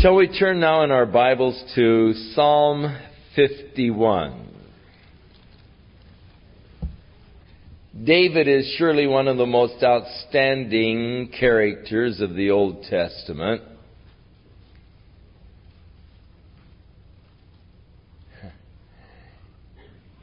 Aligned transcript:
Shall 0.00 0.14
we 0.14 0.28
turn 0.28 0.60
now 0.60 0.82
in 0.82 0.90
our 0.90 1.04
Bibles 1.04 1.62
to 1.74 2.14
Psalm 2.32 2.98
51? 3.36 4.48
David 8.02 8.48
is 8.48 8.74
surely 8.78 9.06
one 9.06 9.28
of 9.28 9.36
the 9.36 9.44
most 9.44 9.84
outstanding 9.84 11.30
characters 11.38 12.22
of 12.22 12.34
the 12.34 12.50
Old 12.50 12.84
Testament. 12.84 13.60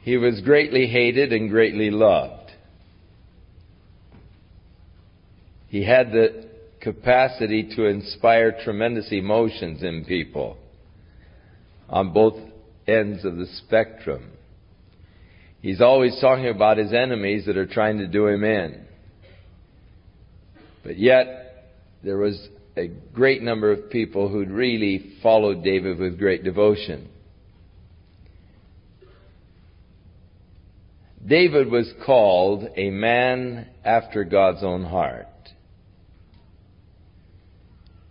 He 0.02 0.16
was 0.16 0.40
greatly 0.40 0.88
hated 0.88 1.32
and 1.32 1.48
greatly 1.48 1.90
loved. 1.90 2.50
He 5.68 5.84
had 5.84 6.10
the 6.10 6.37
capacity 6.80 7.74
to 7.76 7.86
inspire 7.86 8.52
tremendous 8.64 9.10
emotions 9.10 9.82
in 9.82 10.04
people 10.04 10.56
on 11.88 12.12
both 12.12 12.34
ends 12.86 13.24
of 13.24 13.36
the 13.36 13.46
spectrum. 13.66 14.30
He's 15.60 15.80
always 15.80 16.18
talking 16.20 16.48
about 16.48 16.78
his 16.78 16.92
enemies 16.92 17.46
that 17.46 17.56
are 17.56 17.66
trying 17.66 17.98
to 17.98 18.06
do 18.06 18.26
him 18.26 18.44
in. 18.44 18.86
But 20.84 20.98
yet, 20.98 21.66
there 22.02 22.16
was 22.16 22.48
a 22.76 22.88
great 23.12 23.42
number 23.42 23.72
of 23.72 23.90
people 23.90 24.28
who'd 24.28 24.50
really 24.50 25.14
followed 25.22 25.64
David 25.64 25.98
with 25.98 26.18
great 26.18 26.44
devotion. 26.44 27.08
David 31.26 31.70
was 31.70 31.92
called 32.06 32.68
a 32.76 32.90
man 32.90 33.66
after 33.84 34.24
God's 34.24 34.62
own 34.62 34.84
heart. 34.84 35.27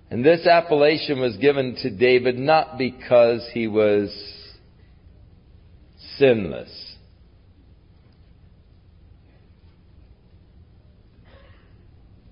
And 0.09 0.23
this 0.23 0.47
appellation 0.47 1.19
was 1.19 1.35
given 1.37 1.75
to 1.81 1.89
David 1.89 2.37
not 2.37 2.77
because 2.77 3.47
he 3.53 3.67
was 3.67 4.09
sinless. 6.17 6.95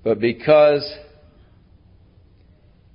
But 0.03 0.19
because 0.19 0.87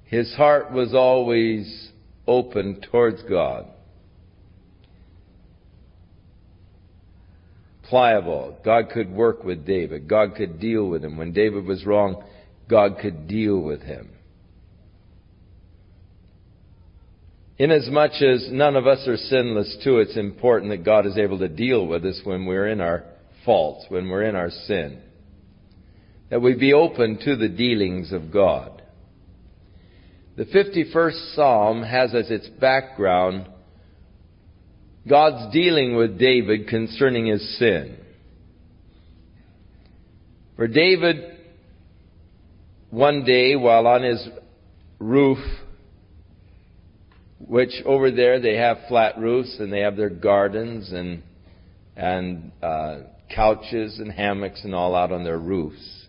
his 0.05 0.33
heart 0.35 0.73
was 0.73 0.95
always 0.95 1.91
open 2.27 2.81
towards 2.91 3.23
God. 3.25 3.67
Pliable. 7.83 8.57
God 8.65 8.91
could 8.91 9.11
work 9.11 9.45
with 9.45 9.67
David. 9.67 10.09
God 10.09 10.37
could 10.37 10.61
deal 10.61 10.89
with 10.89 11.05
him. 11.05 11.17
When 11.17 11.33
David 11.33 11.67
was 11.67 11.85
wrong, 11.85 12.23
God 12.69 12.99
could 13.03 13.27
deal 13.27 13.59
with 13.59 13.83
him. 13.83 14.11
Inasmuch 17.61 18.23
as 18.23 18.49
none 18.51 18.75
of 18.75 18.87
us 18.87 19.07
are 19.07 19.19
sinless 19.19 19.77
too, 19.85 19.99
it's 19.99 20.17
important 20.17 20.71
that 20.71 20.83
God 20.83 21.05
is 21.05 21.19
able 21.19 21.41
to 21.41 21.49
deal 21.49 21.87
with 21.87 22.07
us 22.07 22.19
when 22.25 22.47
we're 22.47 22.69
in 22.69 22.81
our 22.81 23.05
faults, 23.45 23.85
when 23.91 24.09
we're 24.09 24.23
in 24.23 24.35
our 24.35 24.49
sin. 24.49 25.03
That 26.31 26.41
we 26.41 26.55
be 26.55 26.73
open 26.73 27.19
to 27.23 27.37
the 27.37 27.51
dealings 27.51 28.13
of 28.13 28.33
God. 28.33 28.81
The 30.39 30.47
51st 30.47 31.35
Psalm 31.35 31.83
has 31.83 32.15
as 32.15 32.31
its 32.31 32.49
background 32.49 33.47
God's 35.07 35.53
dealing 35.53 35.97
with 35.97 36.19
David 36.19 36.67
concerning 36.67 37.27
his 37.27 37.59
sin. 37.59 37.99
For 40.57 40.67
David, 40.67 41.37
one 42.89 43.25
day 43.27 43.55
while 43.55 43.87
on 43.87 44.03
his 44.03 44.27
roof 44.99 45.37
which 47.47 47.73
over 47.85 48.11
there 48.11 48.41
they 48.41 48.57
have 48.57 48.79
flat 48.89 49.19
roofs 49.19 49.57
and 49.59 49.73
they 49.73 49.81
have 49.81 49.97
their 49.97 50.11
gardens 50.11 50.93
and 50.93 51.23
and 51.97 52.53
uh, 52.63 52.99
couches 53.35 53.99
and 53.99 54.11
hammocks 54.11 54.63
and 54.65 54.75
all 54.75 54.95
out 54.95 55.13
on 55.13 55.25
their 55.25 55.39
roofs. 55.39 56.07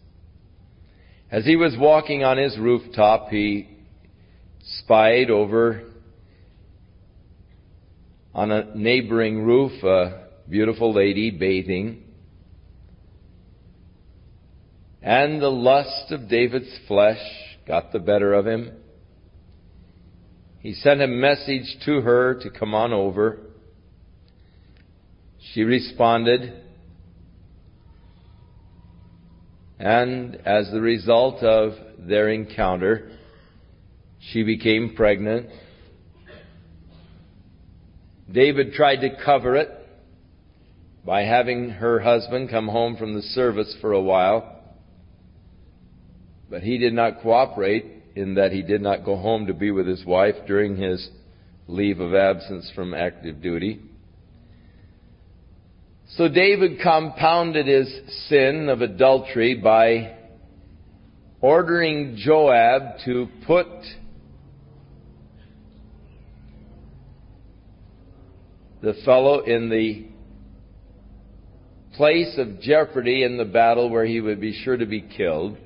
As 1.30 1.46
he 1.46 1.56
was 1.56 1.76
walking 1.78 2.24
on 2.24 2.38
his 2.38 2.58
rooftop, 2.58 3.30
he 3.30 3.70
spied 4.84 5.30
over 5.30 5.84
on 8.34 8.52
a 8.52 8.76
neighboring 8.76 9.44
roof 9.44 9.84
a 9.84 10.28
beautiful 10.50 10.94
lady 10.94 11.32
bathing. 11.32 12.04
And 15.02 15.42
the 15.42 15.50
lust 15.50 16.12
of 16.12 16.30
David's 16.30 16.80
flesh 16.88 17.22
got 17.68 17.92
the 17.92 18.00
better 18.00 18.34
of 18.34 18.46
him. 18.46 18.72
He 20.62 20.74
sent 20.74 21.02
a 21.02 21.08
message 21.08 21.78
to 21.86 22.02
her 22.02 22.36
to 22.36 22.52
come 22.52 22.76
on 22.76 22.94
over. 22.94 23.40
She 25.54 25.64
responded. 25.64 26.54
And 29.80 30.36
as 30.46 30.70
the 30.72 30.80
result 30.80 31.42
of 31.42 31.74
their 31.98 32.30
encounter, 32.30 33.10
she 34.20 34.44
became 34.44 34.94
pregnant. 34.96 35.50
David 38.32 38.74
tried 38.74 38.98
to 38.98 39.10
cover 39.26 39.56
it 39.56 39.70
by 41.04 41.24
having 41.24 41.72
her 41.72 42.00
husband 42.00 42.52
come 42.52 42.68
home 42.68 42.98
from 42.98 43.16
the 43.16 43.24
service 43.24 43.76
for 43.82 43.94
a 43.94 44.02
while, 44.02 44.62
but 46.52 46.62
he 46.62 46.78
did 46.78 46.94
not 46.94 47.24
cooperate 47.24 48.01
in 48.16 48.36
that 48.36 48.52
he 48.52 48.62
did 48.62 48.82
not 48.82 49.06
go 49.06 49.16
home 49.16 49.48
to 49.48 49.54
be 49.54 49.72
with 49.72 49.88
his 49.88 50.06
wife 50.06 50.36
during 50.48 50.76
his 50.76 51.10
leave 51.68 52.00
of 52.00 52.14
absence 52.14 52.72
from 52.76 52.94
active 52.94 53.42
duty. 53.42 53.80
So 56.18 56.28
David 56.28 56.82
compounded 56.82 57.68
his 57.68 57.88
sin 58.28 58.68
of 58.70 58.82
adultery 58.82 59.56
by 59.56 60.18
ordering 61.40 62.18
Joab 62.18 63.00
to 63.06 63.30
put 63.48 63.68
the 68.82 68.94
fellow 69.06 69.42
in 69.42 69.70
the 69.70 70.08
place 71.96 72.38
of 72.38 72.60
jeopardy 72.60 73.24
in 73.24 73.38
the 73.38 73.46
battle 73.46 73.90
where 73.90 74.06
he 74.06 74.20
would 74.20 74.42
be 74.42 74.60
sure 74.64 74.76
to 74.76 74.86
be 74.86 75.02
killed. 75.02 75.58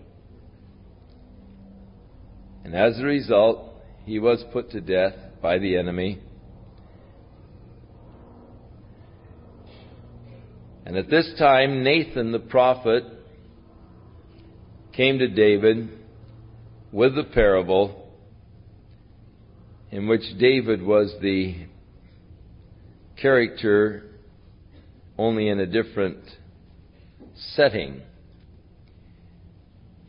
And 2.66 2.74
as 2.74 3.00
a 3.00 3.04
result, 3.04 3.76
he 4.06 4.18
was 4.18 4.44
put 4.52 4.72
to 4.72 4.82
death 4.82 5.14
by 5.40 5.60
the 5.60 5.78
enemy. 5.78 6.20
And 10.84 10.98
at 10.98 11.08
this 11.08 11.32
time, 11.38 11.84
Nathan 11.84 12.32
the 12.32 12.40
prophet 12.40 13.04
came 14.94 15.20
to 15.20 15.28
David 15.28 15.90
with 16.92 17.14
the 17.16 17.24
parable 17.24 18.10
in 19.92 20.08
which 20.08 20.24
David 20.40 20.82
was 20.82 21.14
the 21.22 21.68
character 23.22 24.06
only 25.20 25.50
in 25.50 25.60
a 25.60 25.68
different 25.68 26.18
setting. 27.36 28.02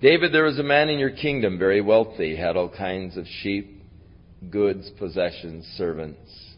David, 0.00 0.32
there 0.32 0.44
was 0.44 0.58
a 0.58 0.62
man 0.62 0.90
in 0.90 0.98
your 0.98 1.10
kingdom, 1.10 1.58
very 1.58 1.80
wealthy, 1.80 2.36
had 2.36 2.56
all 2.56 2.68
kinds 2.68 3.16
of 3.16 3.26
sheep, 3.40 3.82
goods, 4.50 4.90
possessions, 4.98 5.64
servants. 5.78 6.54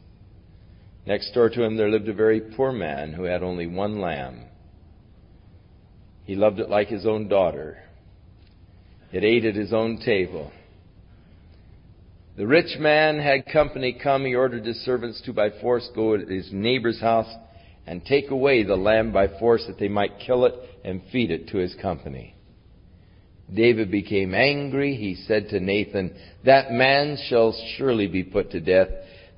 Next 1.06 1.32
door 1.32 1.48
to 1.48 1.62
him 1.62 1.76
there 1.76 1.88
lived 1.88 2.08
a 2.08 2.14
very 2.14 2.40
poor 2.40 2.72
man 2.72 3.12
who 3.12 3.22
had 3.22 3.44
only 3.44 3.68
one 3.68 4.00
lamb. 4.00 4.44
He 6.24 6.34
loved 6.34 6.58
it 6.58 6.68
like 6.68 6.88
his 6.88 7.06
own 7.06 7.28
daughter. 7.28 7.78
It 9.12 9.22
ate 9.22 9.44
at 9.44 9.54
his 9.54 9.72
own 9.72 9.98
table. 9.98 10.50
The 12.36 12.46
rich 12.46 12.76
man 12.78 13.20
had 13.20 13.46
company 13.46 13.92
come. 13.92 14.24
He 14.24 14.34
ordered 14.34 14.66
his 14.66 14.84
servants 14.84 15.22
to 15.22 15.32
by 15.32 15.50
force 15.60 15.88
go 15.94 16.16
to 16.16 16.26
his 16.26 16.50
neighbor's 16.52 17.00
house 17.00 17.32
and 17.86 18.04
take 18.04 18.30
away 18.30 18.64
the 18.64 18.76
lamb 18.76 19.12
by 19.12 19.28
force 19.38 19.64
that 19.68 19.78
they 19.78 19.88
might 19.88 20.18
kill 20.18 20.44
it 20.44 20.54
and 20.84 21.02
feed 21.10 21.30
it 21.30 21.48
to 21.48 21.58
his 21.58 21.74
company. 21.76 22.34
David 23.52 23.90
became 23.90 24.34
angry. 24.34 24.94
He 24.94 25.14
said 25.26 25.48
to 25.50 25.60
Nathan, 25.60 26.14
That 26.44 26.70
man 26.70 27.16
shall 27.28 27.54
surely 27.76 28.06
be 28.06 28.22
put 28.22 28.50
to 28.50 28.60
death. 28.60 28.88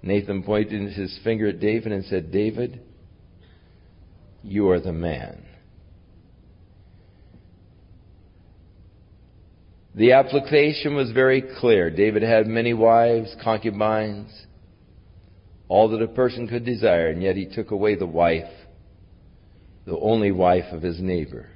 Nathan 0.02 0.42
pointed 0.42 0.92
his 0.92 1.18
finger 1.22 1.48
at 1.48 1.60
David 1.60 1.92
and 1.92 2.04
said, 2.06 2.32
David, 2.32 2.80
you 4.42 4.70
are 4.70 4.80
the 4.80 4.92
man. 4.92 5.44
The 9.94 10.12
application 10.12 10.94
was 10.94 11.10
very 11.10 11.42
clear. 11.60 11.90
David 11.90 12.22
had 12.22 12.46
many 12.46 12.72
wives, 12.72 13.34
concubines, 13.42 14.30
all 15.68 15.88
that 15.90 16.02
a 16.02 16.08
person 16.08 16.48
could 16.48 16.64
desire, 16.64 17.08
and 17.08 17.22
yet 17.22 17.36
he 17.36 17.46
took 17.46 17.70
away 17.70 17.96
the 17.96 18.06
wife, 18.06 18.50
the 19.84 19.98
only 19.98 20.30
wife 20.30 20.72
of 20.72 20.82
his 20.82 21.00
neighbor. 21.00 21.48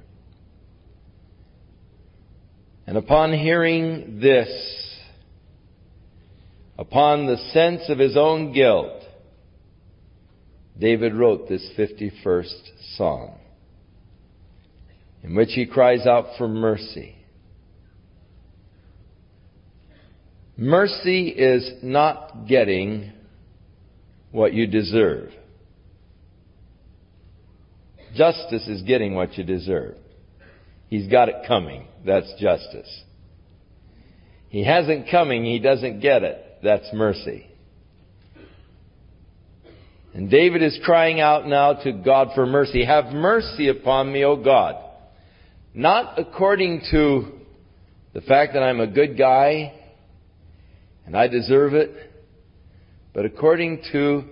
And 2.87 2.97
upon 2.97 3.33
hearing 3.33 4.19
this, 4.21 4.49
upon 6.77 7.25
the 7.25 7.37
sense 7.51 7.89
of 7.89 7.97
his 7.97 8.15
own 8.15 8.53
guilt, 8.53 9.03
David 10.79 11.13
wrote 11.13 11.47
this 11.47 11.67
51st 11.77 12.95
Psalm, 12.95 13.31
in 15.23 15.35
which 15.35 15.49
he 15.53 15.65
cries 15.65 16.05
out 16.05 16.37
for 16.37 16.47
mercy. 16.47 17.15
Mercy 20.57 21.29
is 21.29 21.69
not 21.81 22.47
getting 22.47 23.11
what 24.31 24.53
you 24.53 24.67
deserve. 24.67 25.31
Justice 28.15 28.67
is 28.67 28.81
getting 28.83 29.15
what 29.15 29.37
you 29.37 29.43
deserve. 29.43 29.97
He's 30.87 31.09
got 31.11 31.29
it 31.29 31.35
coming. 31.47 31.87
That's 32.05 32.31
justice. 32.39 33.03
He 34.49 34.63
hasn't 34.63 35.09
coming, 35.09 35.43
he 35.43 35.59
doesn't 35.59 35.99
get 35.99 36.23
it. 36.23 36.59
That's 36.63 36.87
mercy. 36.93 37.49
And 40.13 40.31
David 40.31 40.63
is 40.63 40.79
crying 40.85 41.19
out 41.19 41.45
now 41.45 41.73
to 41.73 41.91
God 41.91 42.29
for 42.35 42.45
mercy. 42.45 42.85
Have 42.85 43.13
mercy 43.13 43.67
upon 43.67 44.13
me, 44.13 44.23
O 44.23 44.37
God. 44.37 44.75
Not 45.73 46.17
according 46.17 46.83
to 46.91 47.33
the 48.13 48.21
fact 48.21 48.53
that 48.53 48.63
I'm 48.63 48.79
a 48.79 48.87
good 48.87 49.17
guy 49.17 49.73
and 51.05 51.17
I 51.17 51.27
deserve 51.27 51.73
it, 51.73 51.91
but 53.13 53.25
according 53.25 53.83
to 53.91 54.23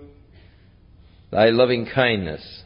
thy 1.30 1.50
loving 1.50 1.86
kindness. 1.94 2.62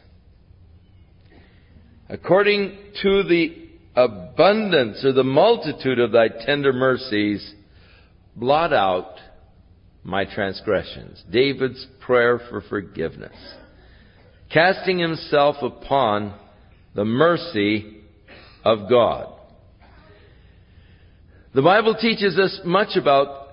According 2.07 2.77
to 3.01 3.23
the 3.23 3.68
abundance 3.95 5.03
or 5.03 5.13
the 5.13 5.23
multitude 5.23 5.99
of 5.99 6.11
thy 6.11 6.27
tender 6.27 6.73
mercies, 6.73 7.53
blot 8.35 8.73
out 8.73 9.15
my 10.03 10.25
transgressions. 10.25 11.23
David's 11.31 11.85
prayer 11.99 12.39
for 12.49 12.61
forgiveness. 12.61 13.35
Casting 14.51 14.99
himself 14.99 15.57
upon 15.61 16.33
the 16.95 17.05
mercy 17.05 17.97
of 18.63 18.89
God. 18.89 19.33
The 21.53 21.61
Bible 21.61 21.95
teaches 21.99 22.37
us 22.37 22.61
much 22.63 22.95
about 22.95 23.47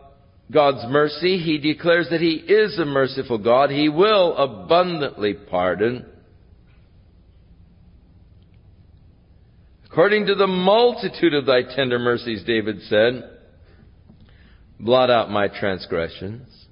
God's 0.52 0.84
mercy. 0.90 1.38
He 1.38 1.58
declares 1.58 2.08
that 2.10 2.20
He 2.20 2.34
is 2.34 2.78
a 2.78 2.84
merciful 2.84 3.38
God. 3.38 3.70
He 3.70 3.88
will 3.88 4.36
abundantly 4.36 5.34
pardon. 5.34 6.06
According 9.96 10.26
to 10.26 10.34
the 10.34 10.46
multitude 10.46 11.32
of 11.32 11.46
thy 11.46 11.62
tender 11.74 11.98
mercies, 11.98 12.44
David 12.44 12.82
said, 12.82 13.30
blot 14.78 15.08
out 15.08 15.30
my 15.30 15.48
transgressions. 15.48 16.66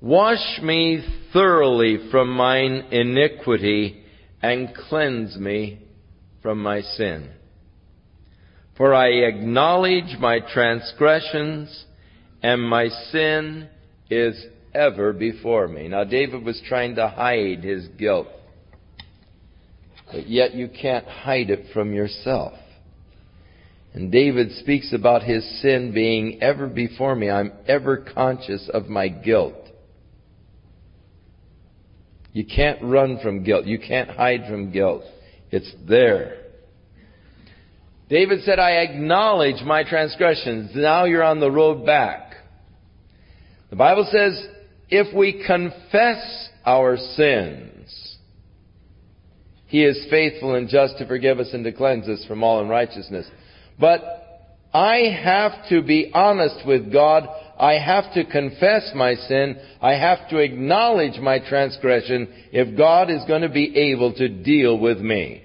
Wash 0.00 0.58
me 0.62 1.06
thoroughly 1.34 2.08
from 2.10 2.30
mine 2.30 2.86
iniquity 2.90 4.02
and 4.40 4.74
cleanse 4.88 5.36
me 5.36 5.80
from 6.40 6.62
my 6.62 6.80
sin. 6.80 7.28
For 8.78 8.94
I 8.94 9.08
acknowledge 9.08 10.18
my 10.18 10.38
transgressions 10.40 11.84
and 12.42 12.62
my 12.62 12.88
sin 13.12 13.68
is 14.08 14.42
ever 14.74 15.12
before 15.12 15.68
me. 15.68 15.88
Now 15.88 16.04
David 16.04 16.46
was 16.46 16.62
trying 16.66 16.94
to 16.94 17.08
hide 17.08 17.62
his 17.62 17.88
guilt. 17.98 18.28
But 20.12 20.28
yet 20.28 20.54
you 20.54 20.68
can't 20.68 21.06
hide 21.06 21.50
it 21.50 21.72
from 21.72 21.92
yourself. 21.92 22.54
And 23.92 24.12
David 24.12 24.52
speaks 24.58 24.92
about 24.92 25.22
his 25.22 25.44
sin 25.62 25.92
being 25.94 26.42
ever 26.42 26.66
before 26.66 27.16
me. 27.16 27.30
I'm 27.30 27.52
ever 27.66 27.96
conscious 27.96 28.68
of 28.72 28.88
my 28.88 29.08
guilt. 29.08 29.54
You 32.32 32.44
can't 32.44 32.82
run 32.82 33.18
from 33.22 33.42
guilt. 33.42 33.64
You 33.64 33.78
can't 33.78 34.10
hide 34.10 34.42
from 34.48 34.70
guilt. 34.70 35.02
It's 35.50 35.72
there. 35.88 36.42
David 38.10 38.44
said, 38.44 38.58
I 38.58 38.72
acknowledge 38.82 39.62
my 39.64 39.82
transgressions. 39.82 40.72
Now 40.74 41.06
you're 41.06 41.24
on 41.24 41.40
the 41.40 41.50
road 41.50 41.86
back. 41.86 42.34
The 43.70 43.76
Bible 43.76 44.06
says, 44.12 44.46
if 44.90 45.16
we 45.16 45.42
confess 45.44 46.50
our 46.64 46.96
sins, 46.98 48.05
He 49.76 49.84
is 49.84 50.06
faithful 50.08 50.54
and 50.54 50.70
just 50.70 50.96
to 50.96 51.06
forgive 51.06 51.38
us 51.38 51.50
and 51.52 51.62
to 51.64 51.70
cleanse 51.70 52.08
us 52.08 52.24
from 52.24 52.42
all 52.42 52.62
unrighteousness. 52.62 53.26
But 53.78 54.00
I 54.72 55.14
have 55.22 55.68
to 55.68 55.82
be 55.82 56.10
honest 56.14 56.66
with 56.66 56.90
God. 56.90 57.28
I 57.60 57.74
have 57.74 58.14
to 58.14 58.24
confess 58.24 58.92
my 58.94 59.16
sin. 59.16 59.58
I 59.82 59.92
have 59.92 60.30
to 60.30 60.38
acknowledge 60.38 61.20
my 61.20 61.46
transgression 61.46 62.26
if 62.52 62.74
God 62.74 63.10
is 63.10 63.22
going 63.28 63.42
to 63.42 63.50
be 63.50 63.76
able 63.92 64.14
to 64.14 64.30
deal 64.30 64.78
with 64.78 64.96
me. 64.96 65.44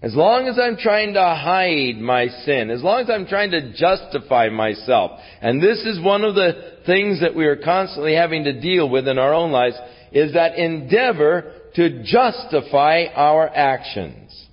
As 0.00 0.14
long 0.14 0.46
as 0.46 0.56
I'm 0.56 0.76
trying 0.76 1.14
to 1.14 1.20
hide 1.20 2.00
my 2.00 2.28
sin, 2.44 2.70
as 2.70 2.84
long 2.84 3.00
as 3.00 3.10
I'm 3.10 3.26
trying 3.26 3.50
to 3.50 3.72
justify 3.72 4.48
myself, 4.48 5.18
and 5.42 5.60
this 5.60 5.80
is 5.80 6.00
one 6.00 6.22
of 6.22 6.36
the 6.36 6.76
things 6.86 7.20
that 7.20 7.34
we 7.34 7.46
are 7.46 7.56
constantly 7.56 8.14
having 8.14 8.44
to 8.44 8.60
deal 8.60 8.88
with 8.88 9.08
in 9.08 9.18
our 9.18 9.34
own 9.34 9.50
lives, 9.50 9.74
is 10.12 10.34
that 10.34 10.54
endeavor 10.54 11.54
to 11.74 12.02
justify 12.02 13.04
our 13.14 13.48
actions. 13.48 14.48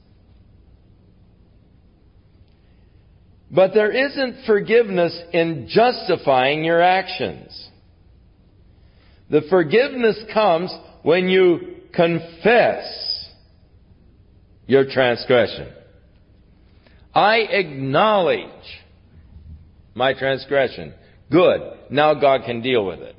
But 3.49 3.73
there 3.73 3.91
isn't 3.91 4.45
forgiveness 4.45 5.17
in 5.31 5.67
justifying 5.69 6.63
your 6.63 6.81
actions. 6.81 7.69
The 9.29 9.41
forgiveness 9.49 10.21
comes 10.33 10.73
when 11.03 11.29
you 11.29 11.75
confess 11.93 13.29
your 14.67 14.85
transgression. 14.89 15.69
I 17.13 17.37
acknowledge 17.37 18.43
my 19.95 20.13
transgression. 20.13 20.93
Good. 21.31 21.61
Now 21.89 22.13
God 22.13 22.41
can 22.45 22.61
deal 22.61 22.85
with 22.85 22.99
it. 22.99 23.15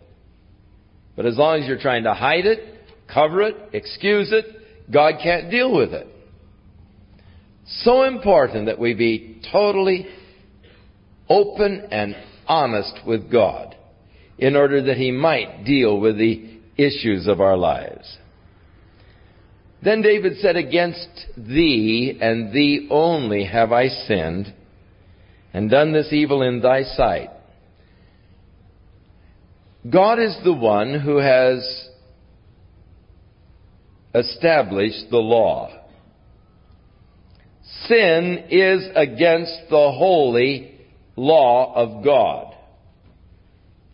But 1.16 1.26
as 1.26 1.36
long 1.36 1.60
as 1.60 1.66
you're 1.66 1.80
trying 1.80 2.04
to 2.04 2.14
hide 2.14 2.46
it, 2.46 2.77
cover 3.12 3.42
it, 3.42 3.56
excuse 3.72 4.32
it, 4.32 4.44
God 4.90 5.14
can't 5.22 5.50
deal 5.50 5.74
with 5.74 5.92
it. 5.92 6.06
So 7.82 8.04
important 8.04 8.66
that 8.66 8.78
we 8.78 8.94
be 8.94 9.42
totally 9.52 10.06
open 11.28 11.88
and 11.90 12.16
honest 12.46 13.00
with 13.06 13.30
God 13.30 13.76
in 14.38 14.56
order 14.56 14.82
that 14.82 14.96
He 14.96 15.10
might 15.10 15.64
deal 15.64 16.00
with 16.00 16.16
the 16.16 16.60
issues 16.76 17.26
of 17.26 17.40
our 17.40 17.56
lives. 17.56 18.18
Then 19.82 20.02
David 20.02 20.38
said, 20.38 20.56
Against 20.56 21.26
thee 21.36 22.18
and 22.20 22.52
thee 22.52 22.88
only 22.90 23.44
have 23.44 23.72
I 23.72 23.88
sinned 23.88 24.52
and 25.52 25.70
done 25.70 25.92
this 25.92 26.12
evil 26.12 26.42
in 26.42 26.60
thy 26.60 26.82
sight. 26.82 27.30
God 29.88 30.18
is 30.18 30.36
the 30.44 30.52
one 30.52 30.98
who 30.98 31.18
has 31.18 31.87
established 34.14 35.10
the 35.10 35.18
law. 35.18 35.70
Sin 37.86 38.46
is 38.50 38.88
against 38.94 39.68
the 39.70 39.92
holy 39.92 40.78
law 41.16 41.74
of 41.74 42.04
God, 42.04 42.54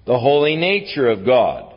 the 0.07 0.19
holy 0.19 0.57
nature 0.57 1.09
of 1.09 1.25
God. 1.25 1.75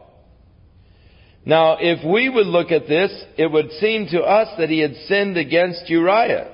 Now, 1.46 1.78
if 1.80 2.06
we 2.06 2.28
would 2.28 2.48
look 2.48 2.72
at 2.72 2.88
this, 2.88 3.12
it 3.38 3.50
would 3.50 3.72
seem 3.80 4.08
to 4.08 4.20
us 4.22 4.50
that 4.58 4.70
he 4.70 4.80
had 4.80 4.96
sinned 5.08 5.38
against 5.38 5.90
Uriah, 5.90 6.54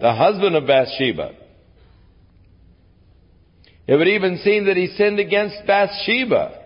the 0.00 0.12
husband 0.12 0.56
of 0.56 0.66
Bathsheba. 0.66 1.36
It 3.86 3.96
would 3.96 4.08
even 4.08 4.38
seem 4.38 4.66
that 4.66 4.76
he 4.76 4.88
sinned 4.96 5.20
against 5.20 5.66
Bathsheba, 5.66 6.64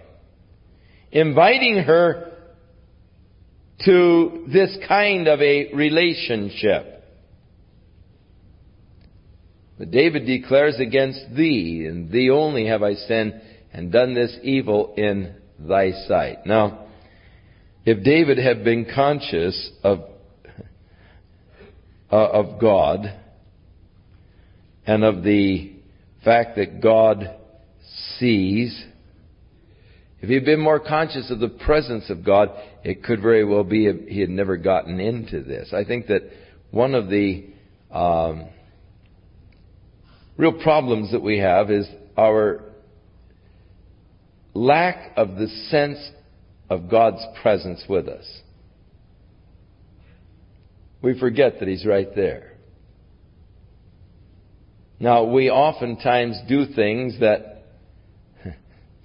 inviting 1.12 1.78
her 1.78 2.33
to 3.80 4.46
this 4.52 4.76
kind 4.86 5.28
of 5.28 5.40
a 5.40 5.72
relationship. 5.74 7.04
But 9.78 9.90
David 9.90 10.26
declares, 10.26 10.78
Against 10.78 11.34
thee, 11.34 11.86
and 11.88 12.10
thee 12.10 12.30
only 12.30 12.66
have 12.66 12.82
I 12.82 12.94
sinned, 12.94 13.40
and 13.72 13.90
done 13.90 14.14
this 14.14 14.36
evil 14.42 14.94
in 14.96 15.34
thy 15.58 15.90
sight. 16.06 16.46
Now, 16.46 16.86
if 17.84 18.02
David 18.04 18.38
had 18.38 18.64
been 18.64 18.86
conscious 18.94 19.70
of, 19.82 20.00
uh, 22.10 22.16
of 22.16 22.60
God, 22.60 23.20
and 24.86 25.02
of 25.04 25.22
the 25.22 25.72
fact 26.24 26.56
that 26.56 26.80
God 26.80 27.36
sees, 28.18 28.84
if 30.24 30.28
he 30.28 30.36
had 30.36 30.46
been 30.46 30.60
more 30.60 30.80
conscious 30.80 31.30
of 31.30 31.38
the 31.38 31.50
presence 31.50 32.08
of 32.08 32.24
God, 32.24 32.48
it 32.82 33.04
could 33.04 33.20
very 33.20 33.44
well 33.44 33.62
be 33.62 33.92
he 34.08 34.20
had 34.20 34.30
never 34.30 34.56
gotten 34.56 34.98
into 34.98 35.42
this. 35.42 35.74
I 35.74 35.84
think 35.84 36.06
that 36.06 36.22
one 36.70 36.94
of 36.94 37.10
the 37.10 37.44
um, 37.90 38.46
real 40.38 40.62
problems 40.62 41.12
that 41.12 41.20
we 41.20 41.40
have 41.40 41.70
is 41.70 41.86
our 42.16 42.62
lack 44.54 45.12
of 45.18 45.36
the 45.36 45.46
sense 45.68 45.98
of 46.70 46.88
God's 46.88 47.22
presence 47.42 47.84
with 47.86 48.08
us. 48.08 48.24
We 51.02 51.20
forget 51.20 51.58
that 51.58 51.68
He's 51.68 51.84
right 51.84 52.08
there. 52.16 52.54
Now, 54.98 55.24
we 55.24 55.50
oftentimes 55.50 56.40
do 56.48 56.64
things 56.64 57.20
that 57.20 57.66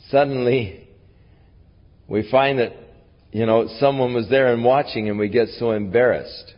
suddenly 0.10 0.86
we 2.10 2.30
find 2.30 2.60
that, 2.60 2.74
you 3.32 3.46
know, 3.46 3.68
someone 3.80 4.14
was 4.14 4.28
there 4.30 4.52
and 4.52 4.64
watching 4.64 5.10
and 5.10 5.20
we 5.20 5.30
get 5.30 5.48
so 5.60 5.72
embarrassed. 5.72 6.56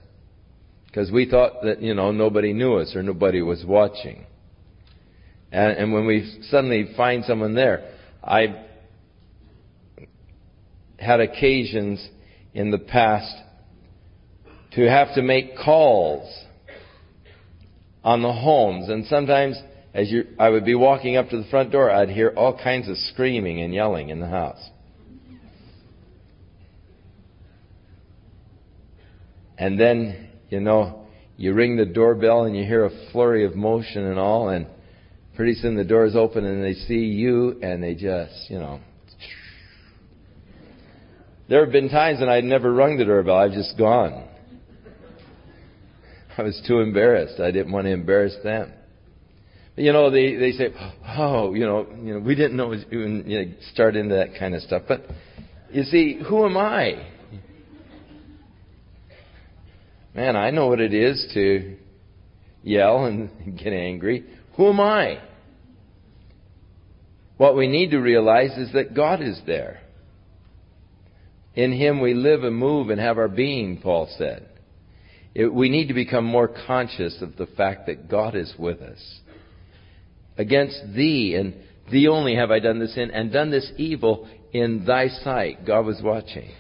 Because 0.88 1.12
we 1.12 1.30
thought 1.30 1.64
that, 1.64 1.82
you 1.82 1.94
know, 1.94 2.12
nobody 2.12 2.54
knew 2.54 2.76
us 2.76 2.96
or 2.96 3.04
nobody 3.04 3.42
was 3.42 3.64
watching. 3.66 4.26
And, 5.52 5.78
and 5.78 5.94
when 5.94 6.06
we 6.06 6.40
suddenly 6.50 6.94
find 6.96 7.26
someone 7.26 7.54
there, 7.54 7.94
I've 8.24 8.56
had 10.98 11.20
occasions 11.20 12.08
in 12.54 12.72
the 12.72 12.78
past 12.78 13.36
to 14.76 14.90
have 14.90 15.14
to 15.16 15.22
make 15.22 15.58
calls 15.58 16.30
on 18.04 18.22
the 18.22 18.32
homes. 18.32 18.90
And 18.90 19.06
sometimes, 19.08 19.58
as 19.94 20.10
you, 20.10 20.28
I 20.40 20.50
would 20.50 20.64
be 20.64 20.76
walking 20.76 21.18
up 21.18 21.30
to 21.30 21.38
the 21.38 21.50
front 21.50 21.72
door, 21.72 21.92
I'd 21.92 22.10
hear 22.10 22.34
all 22.36 22.58
kinds 22.58 22.88
of 22.88 22.98
screaming 22.98 23.62
and 23.62 23.74
yelling 23.74 24.10
in 24.10 24.20
the 24.20 24.28
house. 24.28 24.62
And 29.62 29.80
then 29.80 30.32
you 30.50 30.60
know, 30.60 31.06
you 31.38 31.54
ring 31.54 31.78
the 31.78 31.86
doorbell 31.86 32.44
and 32.44 32.56
you 32.56 32.66
hear 32.66 32.86
a 32.86 33.12
flurry 33.12 33.46
of 33.46 33.56
motion 33.56 34.06
and 34.06 34.20
all, 34.20 34.50
and 34.50 34.68
pretty 35.36 35.54
soon 35.54 35.76
the 35.76 35.84
doors 35.84 36.16
open 36.16 36.46
and 36.46 36.64
they 36.64 36.74
see 36.74 37.06
you 37.06 37.60
and 37.62 37.82
they 37.82 37.94
just, 37.96 38.50
you 38.50 38.60
know. 38.60 38.80
There 41.48 41.64
have 41.64 41.72
been 41.72 41.90
times 41.90 42.20
when 42.20 42.30
I'd 42.30 42.44
never 42.44 42.74
rung 42.74 42.98
the 42.98 43.06
doorbell, 43.06 43.38
I've 43.38 43.54
just 43.54 43.78
gone. 43.78 44.28
I 46.38 46.44
was 46.44 46.62
too 46.68 46.80
embarrassed. 46.80 47.40
I 47.40 47.52
didn't 47.52 47.72
want 47.72 47.86
to 47.86 47.92
embarrass 47.92 48.36
them. 48.44 48.74
But, 49.76 49.84
you 49.84 49.94
know, 49.94 50.10
they, 50.10 50.36
they 50.36 50.52
say, 50.52 50.74
oh, 51.18 51.54
you 51.54 51.66
know, 51.66 51.88
you 52.02 52.16
know, 52.16 52.20
we 52.20 52.36
didn't 52.36 52.58
know, 52.58 52.74
you 52.74 53.08
know, 53.08 53.54
start 53.74 53.96
into 53.96 54.16
that 54.16 54.40
kind 54.40 54.56
of 54.56 54.64
stuff. 54.64 54.84
But, 54.88 55.06
you 55.72 55.84
see, 55.84 56.20
who 56.28 56.46
am 56.46 56.58
I? 56.58 57.08
Man, 60.14 60.36
I 60.36 60.52
know 60.52 60.68
what 60.68 60.82
it 60.82 60.94
is 60.94 61.26
to 61.34 61.78
yell 62.64 63.06
and 63.06 63.58
get 63.58 63.74
angry. 63.74 64.26
Who 64.58 64.70
am 64.70 64.80
I? 64.80 65.20
What 67.38 67.56
we 67.56 67.68
need 67.68 67.92
to 67.92 68.00
realize 68.00 68.58
is 68.58 68.74
that 68.74 68.94
God 68.94 69.22
is 69.22 69.40
there. 69.48 69.82
In 71.56 71.72
Him 71.72 72.00
we 72.00 72.14
live 72.14 72.44
and 72.44 72.56
move 72.56 72.90
and 72.90 73.00
have 73.00 73.18
our 73.18 73.28
being, 73.28 73.82
Paul 73.82 74.08
said. 74.18 74.48
It, 75.34 75.54
we 75.54 75.70
need 75.70 75.88
to 75.88 75.94
become 75.94 76.26
more 76.26 76.50
conscious 76.68 77.22
of 77.22 77.38
the 77.38 77.48
fact 77.48 77.88
that 77.88 78.10
God 78.10 78.36
is 78.36 78.54
with 78.60 78.82
us. 78.82 79.20
Against 80.38 80.94
thee, 80.94 81.36
and 81.36 81.56
thee 81.92 82.08
only 82.08 82.36
have 82.36 82.52
I 82.52 82.60
done 82.60 82.80
this 82.80 82.94
sin, 82.96 83.12
and 83.12 83.32
done 83.32 83.50
this 83.50 83.72
evil 83.78 84.30
in 84.54 84.86
thy 84.86 85.08
sight. 85.08 85.66
God 85.66 85.86
was 85.86 86.02
watching. 86.04 86.52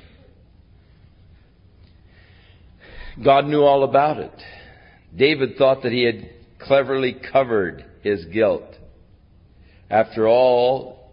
God 3.23 3.45
knew 3.45 3.61
all 3.61 3.83
about 3.83 4.17
it. 4.17 4.31
David 5.15 5.57
thought 5.57 5.83
that 5.83 5.91
he 5.91 6.03
had 6.03 6.29
cleverly 6.59 7.15
covered 7.31 7.85
his 8.01 8.25
guilt. 8.25 8.63
After 9.89 10.27
all, 10.27 11.11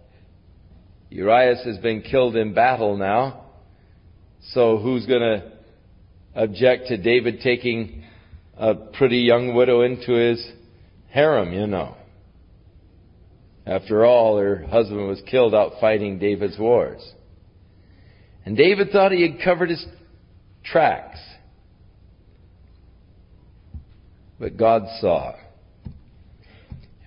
Uriah's 1.11 1.64
has 1.64 1.78
been 1.78 2.02
killed 2.02 2.37
in 2.37 2.55
battle 2.55 2.97
now. 2.97 3.45
So 4.52 4.78
who's 4.78 5.07
going 5.07 5.21
to 5.21 5.52
object 6.35 6.88
to 6.88 6.97
David 6.97 7.40
taking 7.40 8.05
a 8.57 8.75
pretty 8.75 9.19
young 9.19 9.55
widow 9.55 9.83
into 9.83 10.12
his 10.12 10.52
harem, 11.09 11.52
you 11.52 11.67
know? 11.67 11.97
After 13.67 14.05
all, 14.05 14.38
her 14.38 14.64
husband 14.67 15.09
was 15.09 15.21
killed 15.31 15.55
out 15.55 15.73
fighting 15.81 16.19
David's 16.19 16.59
wars. 16.59 17.02
And 18.45 18.57
David 18.57 18.90
thought 18.90 19.12
he 19.12 19.23
had 19.23 19.43
covered 19.43 19.71
his 19.71 19.85
tracks. 20.64 21.19
But 24.38 24.57
God 24.57 24.83
saw. 25.00 25.35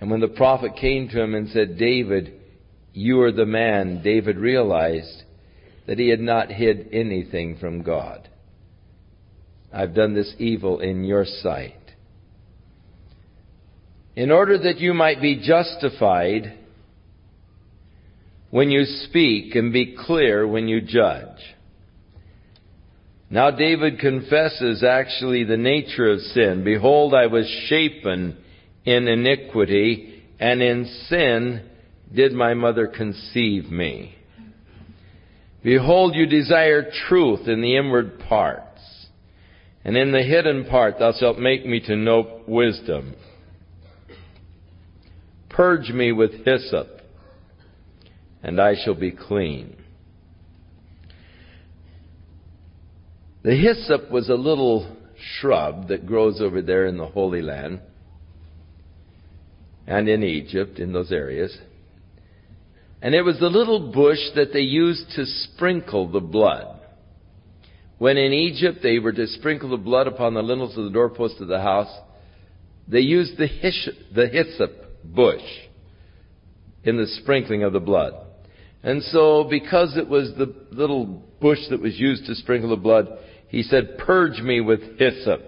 And 0.00 0.10
when 0.10 0.20
the 0.20 0.28
prophet 0.28 0.72
came 0.80 1.08
to 1.08 1.22
him 1.22 1.34
and 1.34 1.48
said, 1.48 1.78
David, 1.78 2.40
you 2.92 3.20
are 3.22 3.32
the 3.32 3.46
man, 3.46 4.02
David 4.02 4.36
realized 4.36 5.22
that 5.86 5.98
he 5.98 6.08
had 6.08 6.20
not 6.20 6.50
hid 6.50 6.88
anything 6.92 7.56
from 7.58 7.82
God. 7.82 8.28
I've 9.72 9.94
done 9.94 10.14
this 10.14 10.34
evil 10.38 10.80
in 10.80 11.04
your 11.04 11.24
sight. 11.24 11.74
In 14.14 14.30
order 14.30 14.58
that 14.58 14.78
you 14.78 14.92
might 14.92 15.22
be 15.22 15.40
justified 15.42 16.58
when 18.50 18.70
you 18.70 18.84
speak 18.84 19.54
and 19.54 19.72
be 19.72 19.96
clear 19.98 20.46
when 20.46 20.68
you 20.68 20.82
judge. 20.82 21.38
Now 23.32 23.50
David 23.50 23.98
confesses 23.98 24.84
actually 24.84 25.44
the 25.44 25.56
nature 25.56 26.12
of 26.12 26.20
sin. 26.20 26.64
Behold, 26.64 27.14
I 27.14 27.28
was 27.28 27.48
shapen 27.66 28.36
in 28.84 29.08
iniquity, 29.08 30.22
and 30.38 30.60
in 30.60 30.84
sin 31.08 31.66
did 32.14 32.32
my 32.32 32.52
mother 32.52 32.86
conceive 32.86 33.70
me. 33.70 34.14
Behold, 35.64 36.14
you 36.14 36.26
desire 36.26 36.90
truth 37.08 37.48
in 37.48 37.62
the 37.62 37.74
inward 37.74 38.20
parts, 38.28 39.06
and 39.82 39.96
in 39.96 40.12
the 40.12 40.22
hidden 40.22 40.66
part 40.66 40.98
thou 40.98 41.14
shalt 41.18 41.38
make 41.38 41.64
me 41.64 41.80
to 41.86 41.96
know 41.96 42.42
wisdom. 42.46 43.14
Purge 45.48 45.88
me 45.88 46.12
with 46.12 46.44
hyssop, 46.44 47.00
and 48.42 48.60
I 48.60 48.74
shall 48.84 48.94
be 48.94 49.10
clean. 49.10 49.81
The 53.42 53.56
hyssop 53.56 54.10
was 54.10 54.28
a 54.28 54.34
little 54.34 54.96
shrub 55.40 55.88
that 55.88 56.06
grows 56.06 56.40
over 56.40 56.62
there 56.62 56.86
in 56.86 56.96
the 56.96 57.06
Holy 57.06 57.42
Land 57.42 57.80
and 59.86 60.08
in 60.08 60.22
Egypt, 60.22 60.78
in 60.78 60.92
those 60.92 61.10
areas. 61.10 61.56
And 63.00 63.16
it 63.16 63.22
was 63.22 63.40
the 63.40 63.48
little 63.48 63.90
bush 63.92 64.20
that 64.36 64.52
they 64.52 64.60
used 64.60 65.10
to 65.16 65.26
sprinkle 65.26 66.08
the 66.08 66.20
blood. 66.20 66.78
When 67.98 68.16
in 68.16 68.32
Egypt 68.32 68.78
they 68.80 69.00
were 69.00 69.12
to 69.12 69.26
sprinkle 69.26 69.70
the 69.70 69.76
blood 69.76 70.06
upon 70.06 70.34
the 70.34 70.42
lintels 70.42 70.78
of 70.78 70.84
the 70.84 70.90
doorpost 70.90 71.40
of 71.40 71.48
the 71.48 71.60
house, 71.60 71.92
they 72.86 73.00
used 73.00 73.36
the 73.38 73.46
hyssop 73.46 74.70
bush 75.04 75.42
in 76.84 76.96
the 76.96 77.06
sprinkling 77.20 77.64
of 77.64 77.72
the 77.72 77.80
blood. 77.80 78.14
And 78.84 79.02
so, 79.04 79.44
because 79.48 79.96
it 79.96 80.08
was 80.08 80.32
the 80.36 80.54
little 80.70 81.22
bush 81.40 81.60
that 81.70 81.80
was 81.80 81.98
used 81.98 82.26
to 82.26 82.34
sprinkle 82.34 82.70
the 82.70 82.76
blood, 82.76 83.06
he 83.52 83.62
said, 83.62 83.98
Purge 83.98 84.40
me 84.40 84.62
with 84.62 84.98
hyssop. 84.98 85.42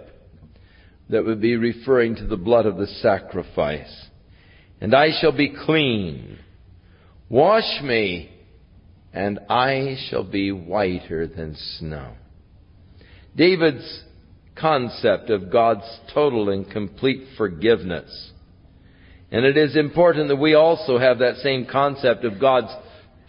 That 1.08 1.24
would 1.24 1.40
be 1.40 1.56
referring 1.56 2.16
to 2.16 2.26
the 2.26 2.36
blood 2.36 2.66
of 2.66 2.76
the 2.76 2.86
sacrifice. 2.86 4.08
And 4.78 4.94
I 4.94 5.08
shall 5.18 5.32
be 5.32 5.54
clean. 5.64 6.38
Wash 7.30 7.80
me, 7.82 8.30
and 9.14 9.38
I 9.48 9.96
shall 10.08 10.22
be 10.22 10.52
whiter 10.52 11.26
than 11.26 11.56
snow. 11.78 12.12
David's 13.34 14.04
concept 14.54 15.30
of 15.30 15.50
God's 15.50 15.88
total 16.12 16.50
and 16.50 16.70
complete 16.70 17.26
forgiveness. 17.38 18.32
And 19.32 19.46
it 19.46 19.56
is 19.56 19.76
important 19.76 20.28
that 20.28 20.36
we 20.36 20.52
also 20.52 20.98
have 20.98 21.20
that 21.20 21.36
same 21.36 21.66
concept 21.66 22.24
of 22.24 22.38
God's 22.38 22.72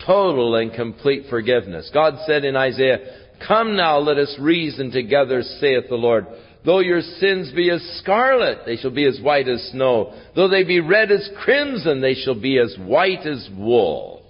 total 0.06 0.56
and 0.56 0.74
complete 0.74 1.28
forgiveness. 1.30 1.90
God 1.94 2.16
said 2.28 2.44
in 2.44 2.58
Isaiah, 2.58 3.25
Come 3.48 3.76
now, 3.76 4.00
let 4.00 4.18
us 4.18 4.36
reason 4.40 4.92
together, 4.92 5.42
saith 5.42 5.86
the 5.90 5.96
Lord. 5.96 6.26
Though 6.66 6.80
your 6.80 7.02
sins 7.02 7.52
be 7.56 7.70
as 7.70 7.82
scarlet, 8.02 8.60
they 8.66 8.78
shall 8.78 8.92
be 8.92 9.06
as 9.06 9.20
white 9.22 9.48
as 9.48 9.62
snow. 9.72 10.14
Though 10.36 10.48
they 10.48 10.64
be 10.64 10.80
red 10.80 11.12
as 11.12 11.30
crimson, 11.44 12.02
they 12.02 12.16
shall 12.16 12.40
be 12.40 12.58
as 12.58 12.76
white 12.80 13.26
as 13.26 13.48
wool. 13.56 14.24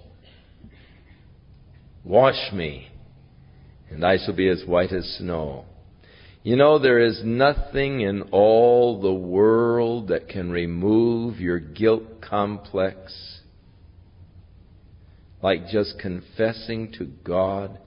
Wash 2.04 2.52
me, 2.52 2.88
and 3.90 4.04
I 4.04 4.18
shall 4.18 4.36
be 4.36 4.48
as 4.48 4.62
white 4.66 4.92
as 4.92 5.04
snow. 5.18 5.64
You 6.42 6.56
know, 6.56 6.78
there 6.78 7.00
is 7.00 7.22
nothing 7.24 8.02
in 8.02 8.22
all 8.30 9.00
the 9.00 9.12
world 9.12 10.08
that 10.08 10.28
can 10.28 10.50
remove 10.50 11.40
your 11.40 11.58
guilt 11.58 12.20
complex 12.20 13.40
like 15.42 15.68
just 15.68 15.98
confessing 15.98 16.92
to 16.98 17.04
God 17.24 17.78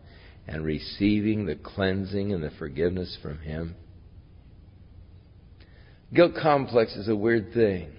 and 0.50 0.65
receiving 0.65 1.46
the 1.46 1.56
cleansing 1.56 2.34
and 2.34 2.44
the 2.44 2.50
forgiveness 2.58 3.15
from 3.22 3.38
Him. 3.39 3.75
Guilt 6.12 6.34
complex 6.41 6.96
is 6.96 7.08
a 7.08 7.15
weird 7.15 7.53
thing. 7.53 7.91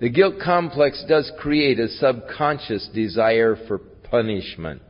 The 0.00 0.08
guilt 0.08 0.36
complex 0.42 1.04
does 1.08 1.30
create 1.40 1.78
a 1.78 1.88
subconscious 1.88 2.88
desire 2.94 3.56
for 3.66 3.78
punishment. 3.78 4.80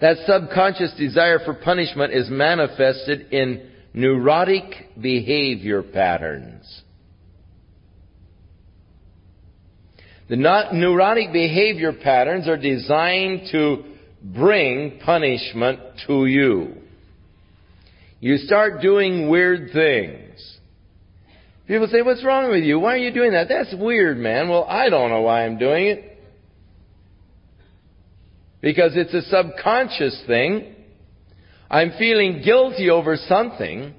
That 0.00 0.18
subconscious 0.26 0.94
desire 0.96 1.40
for 1.44 1.54
punishment 1.54 2.12
is 2.12 2.28
manifested 2.30 3.32
in 3.32 3.70
neurotic 3.94 4.90
behavior 5.00 5.82
patterns. 5.82 6.82
The 10.28 10.36
neurotic 10.36 11.32
behavior 11.32 11.92
patterns 11.92 12.46
are 12.46 12.56
designed 12.56 13.48
to 13.50 13.84
bring 14.22 15.00
punishment 15.04 15.80
to 16.06 16.26
you. 16.26 16.74
You 18.20 18.36
start 18.36 18.80
doing 18.80 19.28
weird 19.28 19.70
things. 19.72 20.58
People 21.66 21.88
say, 21.90 22.02
what's 22.02 22.24
wrong 22.24 22.50
with 22.50 22.64
you? 22.64 22.78
Why 22.78 22.94
are 22.94 22.98
you 22.98 23.12
doing 23.12 23.32
that? 23.32 23.48
That's 23.48 23.74
weird, 23.76 24.18
man. 24.18 24.48
Well, 24.48 24.64
I 24.64 24.90
don't 24.90 25.10
know 25.10 25.22
why 25.22 25.44
I'm 25.44 25.58
doing 25.58 25.86
it. 25.86 26.18
Because 28.60 28.92
it's 28.94 29.12
a 29.12 29.22
subconscious 29.22 30.22
thing. 30.26 30.74
I'm 31.70 31.92
feeling 31.98 32.42
guilty 32.44 32.90
over 32.90 33.16
something. 33.16 33.94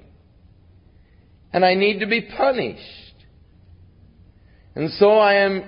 And 1.52 1.64
I 1.64 1.74
need 1.74 2.00
to 2.00 2.06
be 2.06 2.22
punished. 2.22 2.80
And 4.74 4.90
so 4.92 5.18
I 5.18 5.34
am 5.44 5.64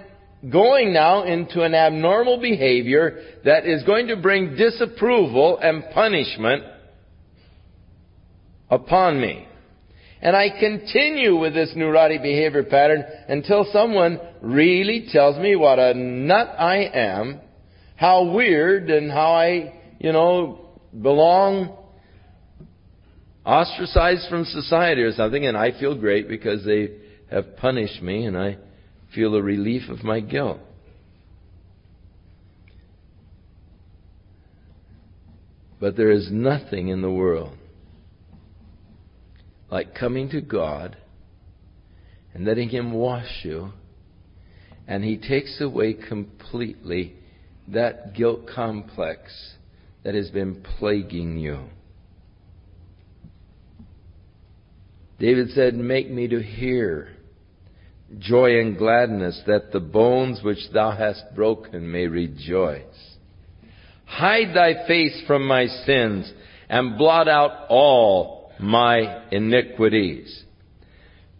going 0.51 0.93
now 0.93 1.25
into 1.25 1.63
an 1.63 1.75
abnormal 1.75 2.41
behavior 2.41 3.23
that 3.45 3.67
is 3.67 3.83
going 3.85 4.09
to 4.09 4.17
bring 4.17 4.57
disapproval 4.57 5.59
and 5.59 5.85
punishment 5.93 6.63
upon 8.71 9.21
me. 9.21 9.47
And 10.21 10.35
I 10.35 10.49
continue 10.59 11.39
with 11.39 11.55
this 11.55 11.73
neurotic 11.77 12.23
behavior 12.23 12.65
pattern 12.65 13.05
until 13.29 13.67
someone 13.73 14.19
really 14.41 15.09
tells 15.13 15.39
me 15.39 15.57
what 15.57 15.79
a 15.79 15.95
nut 15.95 16.55
I 16.59 16.77
am, 16.93 17.41
how 17.97 18.33
weird 18.33 18.91
and 18.91 19.11
how 19.11 19.33
I, 19.33 19.75
you 19.99 20.13
know, 20.13 20.71
belong 21.01 21.77
ostracized 23.45 24.29
from 24.29 24.45
society 24.45 25.03
or 25.03 25.13
something, 25.13 25.47
and 25.47 25.57
I 25.57 25.79
feel 25.79 25.95
great 25.95 26.29
because 26.29 26.65
they 26.65 26.97
have 27.31 27.57
punished 27.57 28.03
me 28.03 28.25
and 28.25 28.37
I 28.37 28.57
feel 29.17 29.33
the 29.33 29.43
relief 29.43 29.89
of 29.89 30.05
my 30.05 30.21
guilt. 30.21 30.61
But 35.81 35.97
there 35.97 36.11
is 36.11 36.29
nothing 36.31 36.89
in 36.89 37.01
the 37.01 37.11
world 37.11 37.57
like 39.71 39.95
coming 39.95 40.29
to 40.31 40.41
God 40.41 40.97
and 42.35 42.45
letting 42.45 42.69
Him 42.69 42.93
wash 42.93 43.41
you, 43.43 43.73
and 44.87 45.03
He 45.03 45.17
takes 45.17 45.61
away 45.61 45.95
completely 45.95 47.15
that 47.69 48.15
guilt 48.15 48.43
complex 48.55 49.55
that 50.05 50.15
has 50.15 50.31
been 50.31 50.63
plaguing 50.79 51.39
you. 51.39 51.61
David 55.19 55.51
said, 55.51 55.75
Make 55.75 56.11
me 56.11 56.29
to 56.29 56.43
hear 56.43 57.16
joy 58.19 58.61
and 58.61 58.79
gladness, 58.79 59.43
that 59.47 59.73
the 59.73 59.81
bones 59.81 60.41
which 60.43 60.71
thou 60.73 60.93
hast 60.93 61.23
broken 61.35 61.91
may 61.91 62.07
rejoice. 62.07 62.83
Hide 64.05 64.55
thy 64.55 64.87
face 64.87 65.23
from 65.27 65.47
my 65.47 65.67
sins 65.67 66.33
and 66.69 66.97
blot 66.97 67.29
out 67.29 67.67
all 67.69 68.53
my 68.61 69.25
iniquities. 69.31 70.45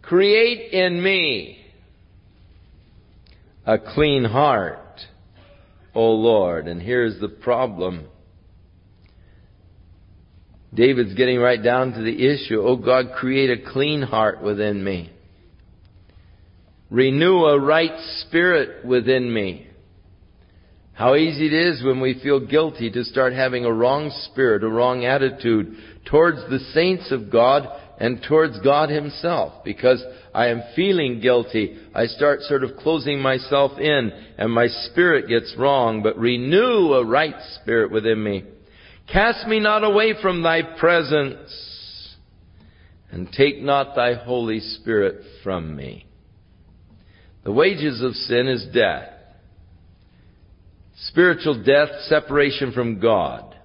Create 0.01 0.73
in 0.73 1.01
me 1.01 1.57
a 3.65 3.77
clean 3.77 4.23
heart, 4.23 5.01
O 5.93 6.11
Lord. 6.11 6.67
And 6.67 6.81
here's 6.81 7.19
the 7.19 7.29
problem. 7.29 8.07
David's 10.73 11.13
getting 11.15 11.39
right 11.39 11.61
down 11.61 11.93
to 11.93 12.01
the 12.01 12.25
issue. 12.25 12.61
Oh 12.61 12.75
God, 12.75 13.13
create 13.15 13.49
a 13.49 13.71
clean 13.71 14.01
heart 14.01 14.41
within 14.41 14.83
me. 14.83 15.11
Renew 16.89 17.45
a 17.45 17.59
right 17.59 17.97
spirit 18.21 18.85
within 18.85 19.33
me. 19.33 19.67
How 20.93 21.15
easy 21.15 21.45
it 21.45 21.53
is 21.53 21.83
when 21.83 22.01
we 22.01 22.19
feel 22.23 22.39
guilty 22.39 22.89
to 22.89 23.03
start 23.03 23.33
having 23.33 23.65
a 23.65 23.71
wrong 23.73 24.09
spirit, 24.25 24.63
a 24.63 24.67
wrong 24.67 25.05
attitude 25.05 25.77
towards 26.05 26.37
the 26.49 26.59
saints 26.73 27.11
of 27.11 27.31
God 27.31 27.67
and 27.99 28.23
towards 28.27 28.59
God 28.61 28.89
Himself. 28.89 29.63
Because 29.63 30.03
I 30.33 30.47
am 30.47 30.63
feeling 30.75 31.19
guilty, 31.19 31.77
I 31.93 32.05
start 32.05 32.41
sort 32.41 32.63
of 32.63 32.77
closing 32.77 33.21
myself 33.21 33.77
in 33.79 34.11
and 34.39 34.51
my 34.51 34.67
spirit 34.67 35.27
gets 35.27 35.53
wrong, 35.55 36.01
but 36.01 36.17
renew 36.17 36.93
a 36.93 37.05
right 37.05 37.35
spirit 37.61 37.91
within 37.91 38.23
me. 38.23 38.45
Cast 39.11 39.45
me 39.47 39.59
not 39.59 39.83
away 39.83 40.15
from 40.19 40.41
thy 40.41 40.63
presence 40.63 42.15
and 43.11 43.31
take 43.31 43.61
not 43.61 43.95
thy 43.95 44.15
Holy 44.15 44.61
Spirit 44.61 45.21
from 45.43 45.75
me. 45.75 46.06
The 47.47 47.53
wages 47.53 48.01
of 48.01 48.13
sin 48.13 48.49
is 48.49 48.67
death. 48.73 49.07
Spiritual 51.07 51.63
death, 51.63 51.87
separation 52.09 52.73
from 52.73 52.99
God. 52.99 53.55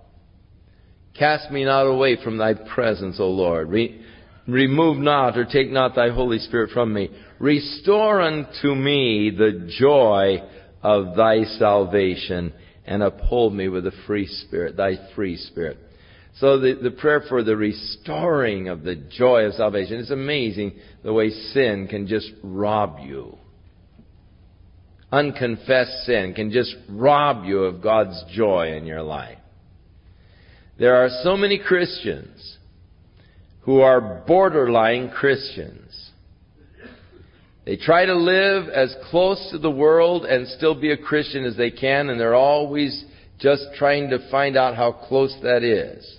Cast 1.19 1.51
me 1.51 1.65
not 1.65 1.89
away 1.89 2.17
from 2.23 2.39
thy 2.39 2.55
presence, 2.55 3.17
O 3.19 3.29
Lord. 3.29 3.71
Re- 3.71 4.01
remove 4.47 4.99
not 4.99 5.37
or 5.37 5.45
take 5.45 5.69
not 5.73 5.97
thy 5.97 6.11
Holy 6.11 6.39
Spirit 6.39 6.71
from 6.71 6.95
me. 6.95 7.11
Restore 7.41 8.21
unto 8.21 8.73
me 8.73 9.31
the 9.37 9.69
joy 9.81 10.45
of 10.81 11.17
thy 11.17 11.43
salvation 11.59 12.53
and 12.87 13.03
uphold 13.03 13.53
me 13.53 13.67
with 13.67 13.85
a 13.89 14.03
free 14.07 14.29
spirit, 14.29 14.77
thy 14.77 14.93
free 15.17 15.37
spirit. 15.37 15.79
So 16.37 16.61
the, 16.61 16.79
the 16.81 16.93
prayer 16.93 17.25
for 17.29 17.43
the 17.43 17.57
restoring 17.57 18.69
of 18.69 18.85
the 18.85 18.95
joy 18.95 19.47
of 19.47 19.55
salvation 19.55 19.97
is 19.97 20.13
amazing 20.13 20.75
the 21.03 21.13
way 21.13 21.31
sin 21.31 21.89
can 21.91 22.07
just 22.07 22.31
rob 22.45 23.01
you 23.01 23.39
unconfessed 25.13 26.07
sin 26.07 26.33
can 26.35 26.51
just 26.51 26.75
rob 26.89 27.45
you 27.45 27.65
of 27.65 27.83
God's 27.83 28.25
joy 28.33 28.75
in 28.75 28.87
your 28.87 29.03
life. 29.03 29.39
There 30.79 30.97
are 30.97 31.11
so 31.23 31.37
many 31.37 31.59
Christians 31.59 32.57
who 33.61 33.81
are 33.81 34.25
borderline 34.27 35.11
Christians. 35.11 36.11
They 37.65 37.77
try 37.77 38.07
to 38.07 38.17
live 38.17 38.69
as 38.69 38.97
close 39.11 39.51
to 39.53 39.59
the 39.59 39.71
world 39.71 40.25
and 40.25 40.49
still 40.49 40.75
be 40.75 40.91
a 40.91 40.97
Christian 40.97 41.45
as 41.45 41.57
they 41.57 41.71
can, 41.71 42.09
and 42.09 42.19
they're 42.19 42.35
always 42.35 43.05
just 43.39 43.67
trying 43.77 44.11
to 44.11 44.31
find 44.31 44.57
out 44.57 44.75
how 44.75 44.93
close 44.93 45.37
that 45.43 45.63
is. 45.63 46.19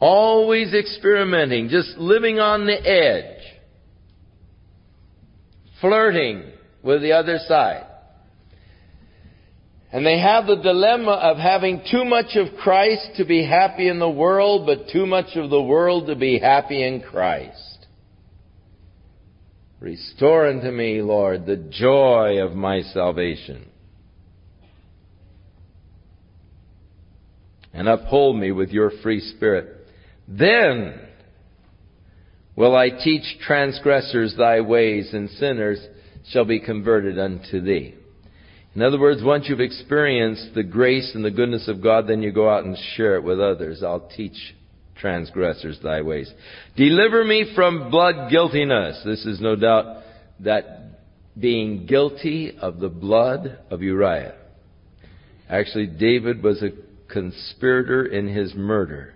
Always 0.00 0.74
experimenting, 0.74 1.68
just 1.68 1.96
living 1.98 2.40
on 2.40 2.66
the 2.66 2.84
edge. 2.84 3.40
Flirting 5.80 6.50
with 6.82 7.02
the 7.02 7.12
other 7.12 7.38
side. 7.46 7.86
And 9.92 10.06
they 10.06 10.18
have 10.18 10.46
the 10.46 10.56
dilemma 10.56 11.12
of 11.12 11.36
having 11.36 11.82
too 11.90 12.04
much 12.06 12.34
of 12.36 12.56
Christ 12.56 13.10
to 13.18 13.26
be 13.26 13.44
happy 13.44 13.88
in 13.88 13.98
the 13.98 14.08
world, 14.08 14.66
but 14.66 14.88
too 14.90 15.04
much 15.04 15.36
of 15.36 15.50
the 15.50 15.62
world 15.62 16.06
to 16.06 16.16
be 16.16 16.38
happy 16.38 16.82
in 16.82 17.02
Christ. 17.02 17.86
Restore 19.80 20.46
unto 20.46 20.70
me, 20.70 21.02
Lord, 21.02 21.44
the 21.44 21.56
joy 21.56 22.38
of 22.42 22.54
my 22.54 22.80
salvation. 22.80 23.68
And 27.74 27.88
uphold 27.88 28.36
me 28.36 28.50
with 28.52 28.70
your 28.70 28.92
free 29.02 29.20
spirit. 29.20 29.86
Then 30.26 31.00
will 32.56 32.76
I 32.76 32.90
teach 32.90 33.24
transgressors 33.46 34.34
thy 34.38 34.60
ways 34.60 35.12
and 35.12 35.28
sinners 35.30 35.84
shall 36.28 36.44
be 36.44 36.60
converted 36.60 37.18
unto 37.18 37.60
thee. 37.60 37.94
In 38.74 38.82
other 38.82 38.98
words, 38.98 39.22
once 39.22 39.46
you've 39.48 39.60
experienced 39.60 40.54
the 40.54 40.62
grace 40.62 41.12
and 41.14 41.24
the 41.24 41.30
goodness 41.30 41.68
of 41.68 41.82
God, 41.82 42.06
then 42.06 42.22
you 42.22 42.32
go 42.32 42.48
out 42.48 42.64
and 42.64 42.76
share 42.96 43.16
it 43.16 43.24
with 43.24 43.38
others. 43.38 43.82
I'll 43.82 44.08
teach 44.16 44.54
transgressors 44.96 45.78
thy 45.82 46.00
ways. 46.00 46.32
Deliver 46.76 47.24
me 47.24 47.52
from 47.54 47.90
blood 47.90 48.30
guiltiness. 48.30 49.02
This 49.04 49.26
is 49.26 49.40
no 49.40 49.56
doubt 49.56 50.02
that 50.40 51.00
being 51.38 51.86
guilty 51.86 52.56
of 52.60 52.78
the 52.78 52.88
blood 52.88 53.58
of 53.70 53.82
Uriah. 53.82 54.34
Actually, 55.48 55.86
David 55.86 56.42
was 56.42 56.62
a 56.62 56.70
conspirator 57.12 58.06
in 58.06 58.28
his 58.28 58.54
murder. 58.54 59.14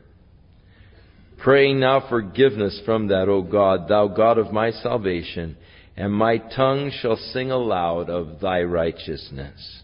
Praying 1.39 1.81
now 1.81 2.09
forgiveness 2.09 2.81
from 2.85 3.09
that, 3.09 3.29
O 3.29 3.43
God, 3.43 3.89
thou 3.89 4.09
God 4.09 4.39
of 4.39 4.53
my 4.53 4.71
salvation, 4.71 5.57
and 5.97 6.13
my 6.13 6.39
tongue 6.39 6.91
shall 7.01 7.17
sing 7.17 7.51
aloud 7.51 8.11
of 8.11 8.41
thy 8.41 8.63
righteousness. 8.63 9.83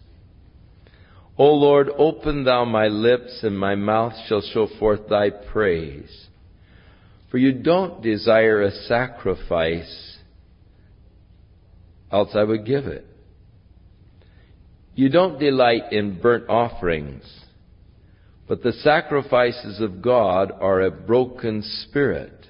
O 1.37 1.45
Lord, 1.45 1.89
open 1.97 2.43
thou 2.43 2.65
my 2.65 2.87
lips, 2.87 3.39
and 3.41 3.57
my 3.57 3.73
mouth 3.73 4.13
shall 4.27 4.41
show 4.41 4.67
forth 4.79 5.09
thy 5.09 5.31
praise. 5.31 6.27
For 7.31 7.39
you 7.39 7.51
don't 7.53 8.03
desire 8.03 8.61
a 8.61 8.71
sacrifice, 8.71 10.17
else 12.11 12.29
I 12.35 12.43
would 12.43 12.63
give 12.63 12.85
it. 12.85 13.07
You 14.93 15.09
don't 15.09 15.39
delight 15.39 15.91
in 15.91 16.21
burnt 16.21 16.47
offerings, 16.47 17.23
but 18.47 18.61
the 18.61 18.73
sacrifices 18.73 19.81
of 19.81 20.03
God 20.03 20.51
are 20.51 20.81
a 20.81 20.91
broken 20.91 21.63
spirit, 21.63 22.42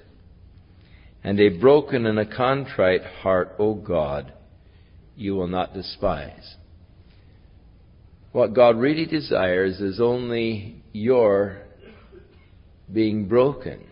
and 1.24 1.40
a 1.40 1.48
broken 1.48 2.04
and 2.04 2.18
a 2.18 2.26
contrite 2.26 3.02
heart, 3.02 3.54
O 3.58 3.74
God, 3.74 4.32
you 5.16 5.34
will 5.34 5.48
not 5.48 5.72
despise. 5.72 6.56
What 8.32 8.52
God 8.52 8.76
really 8.76 9.06
desires 9.06 9.80
is 9.80 10.00
only 10.00 10.82
your 10.92 11.62
being 12.92 13.26
broken 13.26 13.86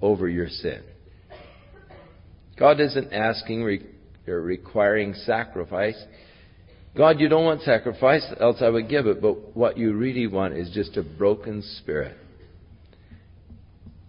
over 0.00 0.26
your 0.28 0.48
sin. 0.48 0.82
God 2.58 2.80
isn't 2.80 3.12
asking 3.12 3.62
or 4.26 4.40
requiring 4.40 5.12
sacrifice. 5.12 6.02
God, 6.96 7.20
you 7.20 7.28
don't 7.28 7.44
want 7.44 7.62
sacrifice, 7.62 8.24
else 8.40 8.58
I 8.60 8.68
would 8.68 8.88
give 8.88 9.06
it, 9.06 9.20
but 9.20 9.56
what 9.56 9.76
you 9.76 9.92
really 9.92 10.28
want 10.28 10.56
is 10.56 10.70
just 10.70 10.96
a 10.96 11.02
broken 11.02 11.62
spirit. 11.80 12.16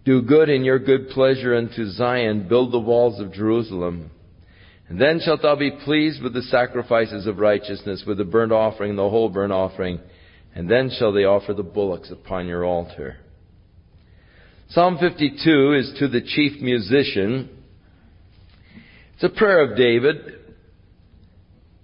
Do 0.06 0.22
good 0.22 0.48
in 0.48 0.64
your 0.64 0.78
good 0.78 1.10
pleasure 1.10 1.56
unto 1.56 1.90
Zion, 1.90 2.46
build 2.48 2.72
the 2.72 2.78
walls 2.78 3.20
of 3.20 3.32
Jerusalem. 3.32 4.12
And 4.88 5.00
then 5.00 5.20
shalt 5.20 5.42
thou 5.42 5.56
be 5.56 5.72
pleased 5.84 6.22
with 6.22 6.32
the 6.32 6.42
sacrifices 6.42 7.26
of 7.26 7.38
righteousness, 7.38 8.04
with 8.06 8.18
the 8.18 8.24
burnt 8.24 8.52
offering, 8.52 8.94
the 8.94 9.10
whole 9.10 9.28
burnt 9.28 9.52
offering, 9.52 9.98
and 10.54 10.70
then 10.70 10.92
shall 10.96 11.12
they 11.12 11.24
offer 11.24 11.54
the 11.54 11.64
bullocks 11.64 12.12
upon 12.12 12.46
your 12.46 12.64
altar. 12.64 13.16
Psalm 14.68 14.96
52 15.00 15.72
is 15.72 15.92
to 15.98 16.06
the 16.06 16.20
chief 16.20 16.62
musician. 16.62 17.50
It's 19.14 19.24
a 19.24 19.28
prayer 19.28 19.68
of 19.68 19.76
David. 19.76 20.16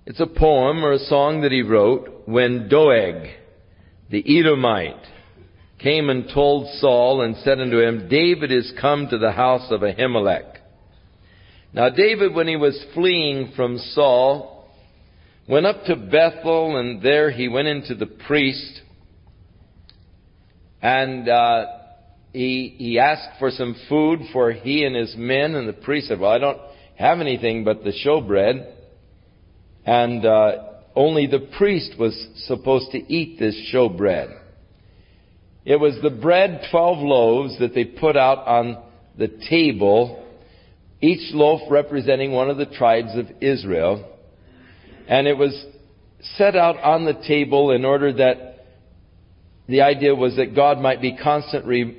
It's 0.07 0.21
a 0.21 0.27
poem 0.27 0.85
or 0.85 0.93
a 0.93 0.99
song 0.99 1.41
that 1.41 1.51
he 1.51 1.63
wrote 1.63 2.23
when 2.27 2.69
Doeg, 2.69 3.31
the 4.11 4.39
Edomite, 4.39 5.07
came 5.83 6.11
and 6.11 6.31
told 6.33 6.69
Saul 6.79 7.23
and 7.23 7.37
said 7.39 7.61
unto 7.61 7.81
him, 7.81 8.09
David 8.09 8.53
is 8.53 8.73
come 8.81 9.09
to 9.09 9.19
the 9.19 9.33
house 9.33 9.71
of 9.71 9.81
Ahimelech. 9.81 10.57
Now 11.73 11.89
David, 11.89 12.35
when 12.35 12.49
he 12.49 12.57
was 12.57 12.85
fleeing 12.95 13.53
from 13.57 13.79
Saul, 13.79 14.69
went 15.49 15.67
up 15.67 15.85
to 15.85 15.97
Bethel 15.97 16.77
and 16.77 17.03
there 17.03 17.31
he 17.31 17.49
went 17.49 17.69
into 17.69 17.95
the 17.95 18.07
priest 18.07 18.83
and 20.83 21.29
uh, 21.29 21.67
he, 22.33 22.75
he 22.77 22.99
asked 22.99 23.39
for 23.39 23.51
some 23.51 23.77
food 23.89 24.21
for 24.33 24.51
he 24.51 24.85
and 24.85 24.97
his 24.97 25.15
men, 25.17 25.55
and 25.55 25.69
the 25.69 25.73
priest 25.73 26.09
said, 26.09 26.19
Well, 26.19 26.33
I 26.33 26.39
don't 26.39 26.59
have 26.97 27.21
anything 27.21 27.63
but 27.63 27.85
the 27.85 27.93
showbread. 28.05 28.69
And 29.87 30.27
uh, 30.27 30.53
only 30.97 31.27
the 31.27 31.49
priest 31.57 31.93
was 31.99 32.15
supposed 32.47 32.91
to 32.93 32.99
eat 33.13 33.39
this 33.39 33.57
showbread. 33.73 34.39
It 35.65 35.77
was 35.77 35.97
the 36.03 36.11
bread, 36.11 36.67
12 36.71 36.99
loaves, 36.99 37.59
that 37.61 37.75
they 37.75 37.85
put 37.85 38.17
out 38.17 38.47
on 38.47 38.83
the 39.17 39.29
table, 39.49 40.27
each 41.01 41.33
loaf 41.35 41.61
representing 41.71 42.33
one 42.33 42.51
of 42.51 42.57
the 42.57 42.67
tribes 42.67 43.17
of 43.17 43.27
Israel. 43.41 44.09
And 45.09 45.27
it 45.27 45.37
was 45.37 45.67
set 46.37 46.57
out 46.57 46.79
on 46.79 47.05
the 47.05 47.15
table 47.27 47.71
in 47.71 47.85
order 47.85 48.13
that 48.13 48.67
the 49.69 49.83
idea 49.83 50.15
was 50.15 50.37
that 50.37 50.55
God 50.55 50.79
might 50.79 51.01
be 51.01 51.17
constantly 51.17 51.99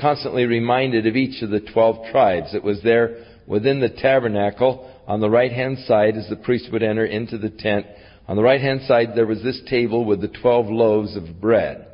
constantly 0.00 0.44
reminded 0.44 1.06
of 1.06 1.14
each 1.14 1.40
of 1.42 1.50
the 1.50 1.60
twelve 1.60 2.10
tribes. 2.10 2.52
It 2.52 2.64
was 2.64 2.82
there 2.82 3.26
within 3.46 3.80
the 3.80 3.88
tabernacle 3.88 4.90
on 5.06 5.20
the 5.20 5.30
right 5.30 5.52
hand 5.52 5.78
side 5.86 6.16
as 6.16 6.28
the 6.28 6.36
priest 6.36 6.70
would 6.72 6.82
enter 6.82 7.04
into 7.04 7.38
the 7.38 7.50
tent. 7.50 7.86
On 8.26 8.36
the 8.36 8.42
right 8.42 8.60
hand 8.60 8.80
side 8.88 9.10
there 9.14 9.26
was 9.26 9.42
this 9.42 9.60
table 9.68 10.04
with 10.04 10.20
the 10.20 10.28
twelve 10.28 10.66
loaves 10.66 11.16
of 11.16 11.40
bread. 11.40 11.86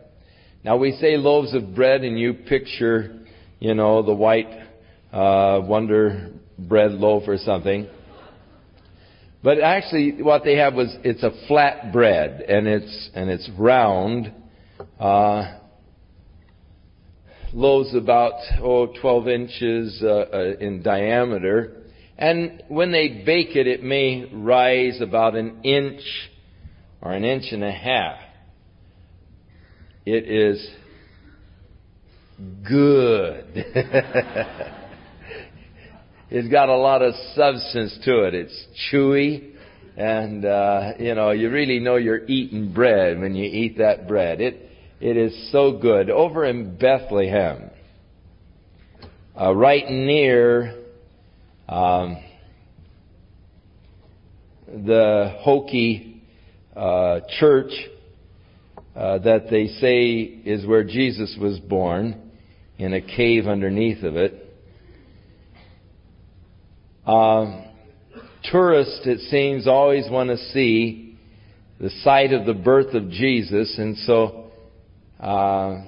Now 0.62 0.76
we 0.76 0.92
say 0.92 1.16
loaves 1.16 1.54
of 1.54 1.74
bread 1.74 2.02
and 2.02 2.18
you 2.18 2.34
picture, 2.34 3.20
you 3.60 3.74
know, 3.74 4.02
the 4.02 4.14
white 4.14 4.50
uh, 5.12 5.60
wonder 5.64 6.32
bread 6.58 6.92
loaf 6.92 7.24
or 7.26 7.38
something. 7.38 7.88
But 9.42 9.60
actually 9.60 10.22
what 10.22 10.44
they 10.44 10.56
have 10.56 10.74
was 10.74 10.94
it's 11.02 11.22
a 11.22 11.30
flat 11.48 11.92
bread 11.92 12.42
and 12.42 12.66
it's 12.66 13.10
and 13.14 13.30
it's 13.30 13.48
round. 13.58 14.32
Uh, 14.98 15.56
loaves 17.52 17.94
about 17.94 18.34
oh 18.62 18.86
12 19.00 19.28
inches 19.28 20.00
uh, 20.02 20.06
uh, 20.06 20.54
in 20.60 20.82
diameter, 20.82 21.76
and 22.18 22.62
when 22.68 22.92
they 22.92 23.22
bake 23.24 23.56
it, 23.56 23.66
it 23.66 23.82
may 23.82 24.30
rise 24.32 25.00
about 25.00 25.34
an 25.34 25.62
inch 25.62 26.02
or 27.00 27.12
an 27.12 27.24
inch 27.24 27.46
and 27.50 27.64
a 27.64 27.72
half. 27.72 28.18
It 30.06 30.28
is 30.30 30.66
good. 32.66 33.44
it's 36.30 36.48
got 36.48 36.70
a 36.70 36.76
lot 36.76 37.02
of 37.02 37.12
substance 37.34 37.98
to 38.06 38.22
it. 38.22 38.34
It's 38.34 38.66
chewy, 38.90 39.52
and 39.98 40.46
uh, 40.46 40.92
you 40.98 41.14
know 41.14 41.32
you 41.32 41.50
really 41.50 41.80
know 41.80 41.96
you're 41.96 42.24
eating 42.24 42.72
bread 42.72 43.20
when 43.20 43.34
you 43.34 43.44
eat 43.44 43.76
that 43.76 44.08
bread. 44.08 44.40
It 44.40 44.70
it 45.02 45.18
is 45.18 45.52
so 45.52 45.78
good. 45.78 46.08
Over 46.08 46.46
in 46.46 46.78
Bethlehem, 46.78 47.68
uh, 49.38 49.54
right 49.54 49.86
near 49.86 50.82
um, 51.68 52.16
the 54.66 55.36
hokey 55.40 56.22
uh, 56.74 57.20
church 57.38 57.72
uh, 59.00 59.16
that 59.16 59.48
they 59.48 59.66
say 59.66 60.20
is 60.44 60.66
where 60.66 60.84
Jesus 60.84 61.34
was 61.40 61.58
born, 61.58 62.30
in 62.78 62.92
a 62.92 63.00
cave 63.00 63.46
underneath 63.46 64.02
of 64.04 64.16
it. 64.16 64.46
Um, 67.06 67.64
tourists, 68.44 69.00
it 69.06 69.20
seems, 69.30 69.66
always 69.66 70.04
want 70.10 70.28
to 70.28 70.36
see 70.36 71.18
the 71.80 71.88
site 72.04 72.34
of 72.34 72.44
the 72.44 72.52
birth 72.52 72.92
of 72.92 73.08
Jesus, 73.08 73.74
and 73.78 73.96
so 74.04 74.50
uh, 75.18 75.82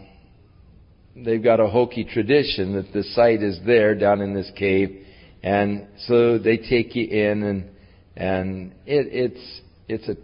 they've 1.14 1.44
got 1.44 1.61
a 1.61 1.68
hokey 1.68 2.05
tradition 2.05 2.72
that 2.77 2.94
the 2.94 3.03
site 3.03 3.42
is 3.42 3.59
there 3.66 3.94
down 3.94 4.22
in 4.22 4.33
this 4.33 4.51
cave, 4.57 5.05
and 5.42 5.87
so 6.07 6.38
they 6.38 6.57
take 6.57 6.96
you 6.96 7.07
in, 7.09 7.42
and 7.42 7.70
and 8.16 8.72
it, 8.87 9.35
it's 9.37 9.61
it's 9.87 10.09
a 10.09 10.16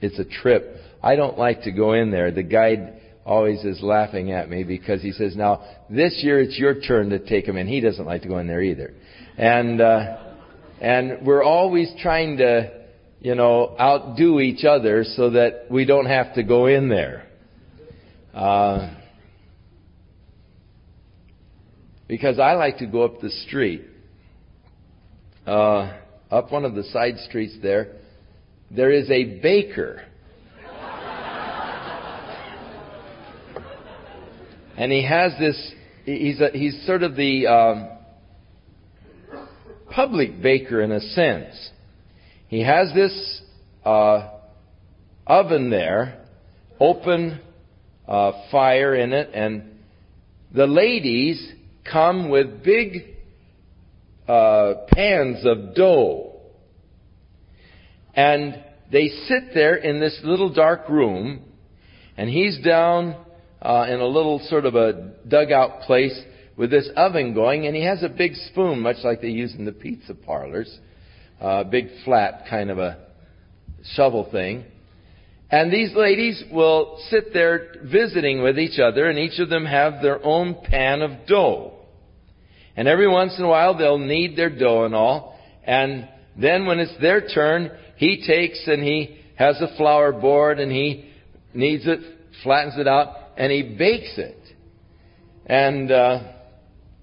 it's 0.00 0.18
a 0.18 0.24
trip. 0.24 0.80
I 1.04 1.16
don't 1.16 1.38
like 1.38 1.64
to 1.64 1.70
go 1.70 1.92
in 1.92 2.10
there. 2.10 2.30
The 2.30 2.42
guide 2.42 2.94
always 3.26 3.62
is 3.62 3.82
laughing 3.82 4.32
at 4.32 4.48
me 4.48 4.64
because 4.64 5.02
he 5.02 5.12
says, 5.12 5.36
"Now 5.36 5.62
this 5.90 6.22
year 6.24 6.40
it's 6.40 6.58
your 6.58 6.80
turn 6.80 7.10
to 7.10 7.18
take 7.18 7.46
him 7.46 7.58
in." 7.58 7.66
He 7.66 7.80
doesn't 7.80 8.06
like 8.06 8.22
to 8.22 8.28
go 8.28 8.38
in 8.38 8.46
there 8.46 8.62
either, 8.62 8.94
and 9.36 9.82
uh, 9.82 10.16
and 10.80 11.26
we're 11.26 11.42
always 11.42 11.92
trying 12.00 12.38
to, 12.38 12.86
you 13.20 13.34
know, 13.34 13.76
outdo 13.78 14.40
each 14.40 14.64
other 14.64 15.04
so 15.04 15.30
that 15.30 15.66
we 15.70 15.84
don't 15.84 16.06
have 16.06 16.34
to 16.36 16.42
go 16.42 16.66
in 16.66 16.88
there. 16.88 17.26
Uh, 18.32 18.94
because 22.08 22.38
I 22.38 22.54
like 22.54 22.78
to 22.78 22.86
go 22.86 23.02
up 23.02 23.20
the 23.20 23.30
street, 23.30 23.84
uh, 25.46 25.92
up 26.30 26.50
one 26.50 26.64
of 26.64 26.74
the 26.74 26.84
side 26.84 27.18
streets 27.28 27.56
there, 27.62 27.96
there 28.70 28.90
is 28.90 29.10
a 29.10 29.40
baker. 29.40 30.02
And 34.76 34.90
he 34.90 35.04
has 35.04 35.32
this, 35.38 35.72
he's, 36.04 36.40
a, 36.40 36.50
he's 36.52 36.84
sort 36.86 37.02
of 37.02 37.16
the 37.16 37.46
um, 37.46 37.88
public 39.90 40.42
baker 40.42 40.80
in 40.82 40.92
a 40.92 41.00
sense. 41.00 41.70
He 42.48 42.62
has 42.62 42.92
this 42.94 43.42
uh, 43.84 44.30
oven 45.26 45.70
there, 45.70 46.24
open 46.80 47.40
uh, 48.08 48.32
fire 48.50 48.94
in 48.94 49.12
it, 49.12 49.30
and 49.32 49.78
the 50.52 50.66
ladies 50.66 51.52
come 51.90 52.28
with 52.30 52.62
big 52.62 53.14
uh, 54.28 54.74
pans 54.88 55.44
of 55.44 55.74
dough. 55.74 56.32
And 58.14 58.62
they 58.90 59.08
sit 59.08 59.54
there 59.54 59.74
in 59.74 60.00
this 60.00 60.20
little 60.22 60.52
dark 60.52 60.88
room, 60.88 61.42
and 62.16 62.30
he's 62.30 62.58
down 62.64 63.23
uh, 63.64 63.86
in 63.88 63.98
a 63.98 64.06
little 64.06 64.40
sort 64.48 64.66
of 64.66 64.74
a 64.74 65.12
dugout 65.26 65.80
place 65.82 66.18
with 66.56 66.70
this 66.70 66.88
oven 66.96 67.34
going, 67.34 67.66
and 67.66 67.74
he 67.74 67.84
has 67.84 68.02
a 68.02 68.08
big 68.08 68.34
spoon, 68.34 68.78
much 68.80 68.98
like 69.02 69.20
they 69.20 69.28
use 69.28 69.54
in 69.54 69.64
the 69.64 69.72
pizza 69.72 70.14
parlors, 70.14 70.78
a 71.40 71.44
uh, 71.44 71.64
big 71.64 71.86
flat 72.04 72.44
kind 72.48 72.70
of 72.70 72.78
a 72.78 72.98
shovel 73.94 74.28
thing. 74.30 74.64
And 75.50 75.72
these 75.72 75.94
ladies 75.94 76.42
will 76.52 76.98
sit 77.10 77.32
there 77.32 77.74
visiting 77.84 78.42
with 78.42 78.58
each 78.58 78.78
other, 78.78 79.06
and 79.06 79.18
each 79.18 79.38
of 79.40 79.48
them 79.48 79.64
have 79.64 80.02
their 80.02 80.24
own 80.24 80.56
pan 80.62 81.02
of 81.02 81.26
dough. 81.26 81.72
And 82.76 82.88
every 82.88 83.08
once 83.08 83.34
in 83.38 83.44
a 83.44 83.48
while 83.48 83.76
they'll 83.76 83.98
knead 83.98 84.36
their 84.36 84.50
dough 84.50 84.84
and 84.84 84.94
all, 84.94 85.38
and 85.64 86.08
Then 86.36 86.66
when 86.66 86.80
it's 86.80 87.00
their 87.00 87.26
turn, 87.26 87.70
he 87.96 88.24
takes 88.26 88.66
and 88.66 88.82
he 88.82 89.18
has 89.36 89.60
a 89.60 89.76
flour 89.76 90.12
board 90.12 90.58
and 90.58 90.70
he 90.70 91.10
kneads 91.52 91.86
it, 91.86 92.00
flattens 92.42 92.74
it 92.78 92.88
out, 92.88 93.23
and 93.36 93.52
he 93.52 93.62
bakes 93.62 94.14
it. 94.16 94.38
And 95.46 95.90
uh, 95.90 96.32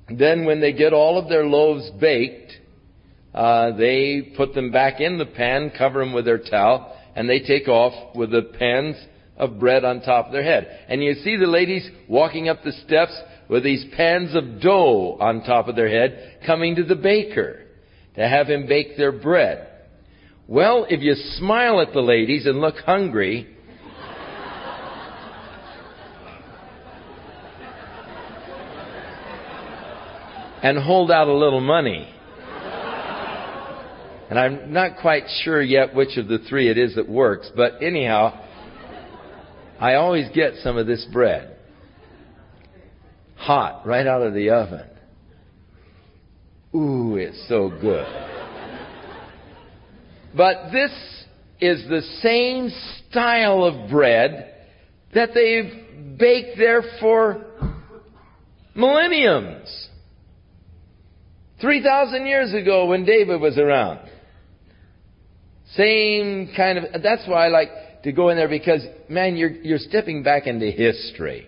then 0.09 0.45
when 0.45 0.61
they 0.61 0.73
get 0.73 0.93
all 0.93 1.17
of 1.17 1.29
their 1.29 1.45
loaves 1.45 1.89
baked, 1.99 2.51
uh, 3.33 3.75
they 3.77 4.33
put 4.35 4.53
them 4.53 4.71
back 4.71 4.99
in 4.99 5.17
the 5.17 5.25
pan, 5.25 5.71
cover 5.77 5.99
them 5.99 6.13
with 6.13 6.25
their 6.25 6.39
towel, 6.39 6.97
and 7.15 7.29
they 7.29 7.39
take 7.39 7.67
off 7.67 8.15
with 8.15 8.31
the 8.31 8.53
pans 8.57 8.95
of 9.37 9.59
bread 9.59 9.83
on 9.83 10.01
top 10.01 10.27
of 10.27 10.31
their 10.31 10.43
head. 10.43 10.85
And 10.87 11.03
you 11.03 11.13
see 11.15 11.37
the 11.37 11.47
ladies 11.47 11.89
walking 12.07 12.49
up 12.49 12.63
the 12.63 12.73
steps 12.85 13.17
with 13.49 13.63
these 13.63 13.85
pans 13.95 14.35
of 14.35 14.61
dough 14.61 15.17
on 15.19 15.43
top 15.43 15.67
of 15.67 15.75
their 15.75 15.89
head, 15.89 16.39
coming 16.45 16.75
to 16.75 16.83
the 16.83 16.95
baker 16.95 17.61
to 18.15 18.27
have 18.27 18.47
him 18.47 18.67
bake 18.67 18.97
their 18.97 19.11
bread. 19.11 19.67
Well, 20.47 20.85
if 20.89 21.01
you 21.01 21.13
smile 21.37 21.81
at 21.81 21.93
the 21.93 22.01
ladies 22.01 22.45
and 22.45 22.59
look 22.59 22.75
hungry, 22.77 23.47
and 30.61 30.77
hold 30.77 31.11
out 31.11 31.27
a 31.27 31.33
little 31.33 31.61
money. 31.61 32.07
And 34.29 34.39
I'm 34.39 34.71
not 34.71 34.97
quite 35.01 35.23
sure 35.43 35.61
yet 35.61 35.93
which 35.93 36.17
of 36.17 36.27
the 36.27 36.39
three 36.47 36.69
it 36.69 36.77
is 36.77 36.95
that 36.95 37.09
works, 37.09 37.51
but 37.53 37.81
anyhow, 37.83 38.47
I 39.77 39.95
always 39.95 40.29
get 40.33 40.53
some 40.63 40.77
of 40.77 40.87
this 40.87 41.05
bread. 41.11 41.57
Hot, 43.35 43.85
right 43.85 44.07
out 44.07 44.21
of 44.21 44.33
the 44.33 44.51
oven. 44.51 44.87
Ooh, 46.73 47.17
it's 47.17 47.45
so 47.49 47.69
good. 47.69 48.07
But 50.35 50.71
this 50.71 50.91
is 51.59 51.83
the 51.89 52.01
same 52.21 52.69
style 53.09 53.65
of 53.65 53.89
bread 53.89 54.53
that 55.13 55.31
they've 55.33 56.17
baked 56.17 56.57
there 56.57 56.83
for 57.01 57.45
millenniums. 58.73 59.89
3,000 61.61 62.25
years 62.25 62.53
ago 62.53 62.87
when 62.87 63.05
David 63.05 63.39
was 63.39 63.57
around. 63.57 63.99
Same 65.75 66.51
kind 66.55 66.77
of, 66.77 67.01
that's 67.01 67.27
why 67.27 67.45
I 67.45 67.49
like 67.49 67.69
to 68.03 68.11
go 68.11 68.29
in 68.29 68.37
there 68.37 68.49
because, 68.49 68.83
man, 69.07 69.37
you're, 69.37 69.51
you're 69.51 69.77
stepping 69.77 70.23
back 70.23 70.47
into 70.47 70.65
history 70.71 71.47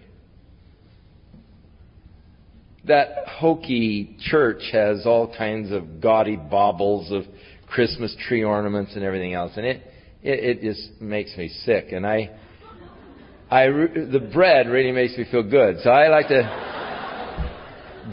that 2.85 3.27
hokey 3.27 4.17
church 4.29 4.61
has 4.71 5.05
all 5.05 5.33
kinds 5.35 5.71
of 5.71 6.01
gaudy 6.01 6.35
baubles 6.35 7.11
of 7.11 7.23
Christmas 7.67 8.15
tree 8.27 8.43
ornaments 8.43 8.93
and 8.95 9.03
everything 9.03 9.33
else, 9.33 9.53
and 9.55 9.65
it 9.65 9.81
it, 10.21 10.57
it 10.57 10.61
just 10.61 11.01
makes 11.01 11.35
me 11.37 11.49
sick. 11.65 11.87
And 11.91 12.05
I, 12.05 12.29
I 13.49 13.67
the 13.67 14.29
bread 14.33 14.67
really 14.67 14.91
makes 14.91 15.17
me 15.17 15.25
feel 15.29 15.43
good, 15.43 15.77
so 15.83 15.89
I 15.89 16.09
like 16.09 16.27
to 16.27 16.82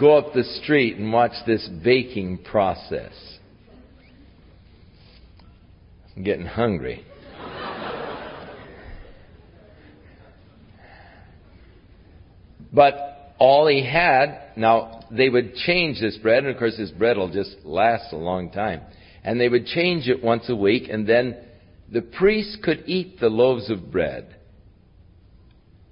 go 0.01 0.17
up 0.17 0.33
the 0.33 0.43
street 0.63 0.97
and 0.97 1.13
watch 1.13 1.33
this 1.47 1.69
baking 1.85 2.39
process. 2.39 3.13
I'm 6.17 6.25
getting 6.25 6.47
hungry. 6.47 7.05
But 12.73 13.35
all 13.39 13.67
he 13.67 13.85
had, 13.85 14.53
now 14.57 15.03
they 15.11 15.29
would 15.29 15.55
change 15.55 16.01
this 16.01 16.17
bread, 16.19 16.45
and 16.45 16.49
of 16.49 16.59
course 16.59 16.77
this 16.77 16.91
bread 16.91 17.17
will 17.17 17.31
just 17.31 17.57
last 17.65 18.13
a 18.13 18.17
long 18.17 18.51
time. 18.51 18.81
And 19.23 19.41
they 19.41 19.49
would 19.49 19.67
change 19.67 20.09
it 20.09 20.23
once 20.23 20.49
a 20.49 20.57
week, 20.57 20.89
and 20.89 21.07
then 21.07 21.37
the 21.93 22.01
priest 22.01 22.59
could 22.63 22.85
eat 22.87 23.19
the 23.21 23.29
loaves 23.29 23.71
of 23.71 23.91
bread. 23.91 24.37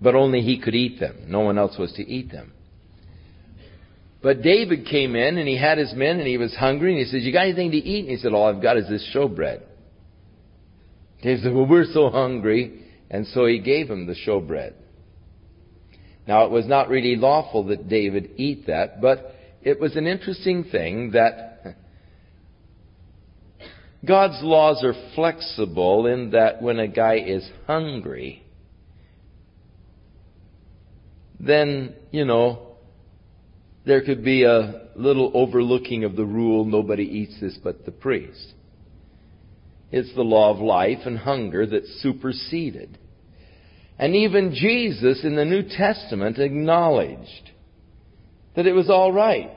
But 0.00 0.14
only 0.14 0.40
he 0.40 0.60
could 0.60 0.76
eat 0.76 1.00
them. 1.00 1.24
No 1.26 1.40
one 1.40 1.58
else 1.58 1.76
was 1.76 1.92
to 1.94 2.02
eat 2.08 2.30
them. 2.30 2.52
But 4.20 4.42
David 4.42 4.86
came 4.86 5.14
in 5.14 5.38
and 5.38 5.48
he 5.48 5.56
had 5.56 5.78
his 5.78 5.92
men 5.94 6.18
and 6.18 6.26
he 6.26 6.38
was 6.38 6.54
hungry 6.54 6.92
and 6.92 6.98
he 6.98 7.10
said, 7.10 7.22
You 7.22 7.32
got 7.32 7.44
anything 7.44 7.70
to 7.70 7.76
eat? 7.76 8.00
And 8.00 8.10
he 8.10 8.16
said, 8.16 8.32
All 8.32 8.48
I've 8.48 8.62
got 8.62 8.76
is 8.76 8.88
this 8.88 9.08
showbread. 9.14 9.62
David 11.22 11.42
said, 11.42 11.54
Well, 11.54 11.66
we're 11.66 11.84
so 11.92 12.10
hungry. 12.10 12.84
And 13.10 13.26
so 13.28 13.46
he 13.46 13.60
gave 13.60 13.88
him 13.88 14.06
the 14.06 14.14
showbread. 14.26 14.74
Now, 16.26 16.44
it 16.44 16.50
was 16.50 16.66
not 16.66 16.88
really 16.88 17.16
lawful 17.16 17.64
that 17.68 17.88
David 17.88 18.32
eat 18.36 18.66
that, 18.66 19.00
but 19.00 19.34
it 19.62 19.80
was 19.80 19.96
an 19.96 20.06
interesting 20.06 20.64
thing 20.64 21.12
that 21.12 21.76
God's 24.04 24.42
laws 24.42 24.84
are 24.84 24.94
flexible 25.14 26.06
in 26.06 26.30
that 26.32 26.60
when 26.60 26.78
a 26.78 26.86
guy 26.86 27.16
is 27.16 27.48
hungry, 27.66 28.42
then, 31.40 31.94
you 32.10 32.26
know, 32.26 32.67
there 33.88 34.02
could 34.02 34.22
be 34.22 34.44
a 34.44 34.82
little 34.96 35.32
overlooking 35.34 36.04
of 36.04 36.14
the 36.14 36.24
rule 36.24 36.66
nobody 36.66 37.04
eats 37.04 37.40
this 37.40 37.58
but 37.64 37.86
the 37.86 37.90
priest. 37.90 38.52
It's 39.90 40.14
the 40.14 40.22
law 40.22 40.50
of 40.50 40.60
life 40.60 40.98
and 41.06 41.18
hunger 41.18 41.64
that 41.64 41.86
superseded. 42.00 42.98
And 43.98 44.14
even 44.14 44.54
Jesus 44.54 45.24
in 45.24 45.36
the 45.36 45.46
New 45.46 45.62
Testament 45.62 46.38
acknowledged 46.38 47.50
that 48.54 48.66
it 48.66 48.74
was 48.74 48.90
all 48.90 49.10
right. 49.10 49.56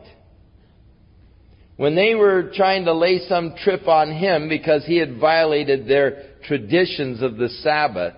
When 1.76 1.96
they 1.96 2.15
were 2.15 2.52
trying 2.56 2.86
to 2.86 2.94
lay 2.94 3.20
some 3.28 3.56
trip 3.62 3.88
on 3.89 4.13
him 4.13 4.48
because 4.48 4.86
he 4.86 4.98
had 4.98 5.20
violated 5.20 5.88
their 5.88 6.36
traditions 6.48 7.22
of 7.22 7.36
the 7.36 7.50
Sabbath, 7.50 8.15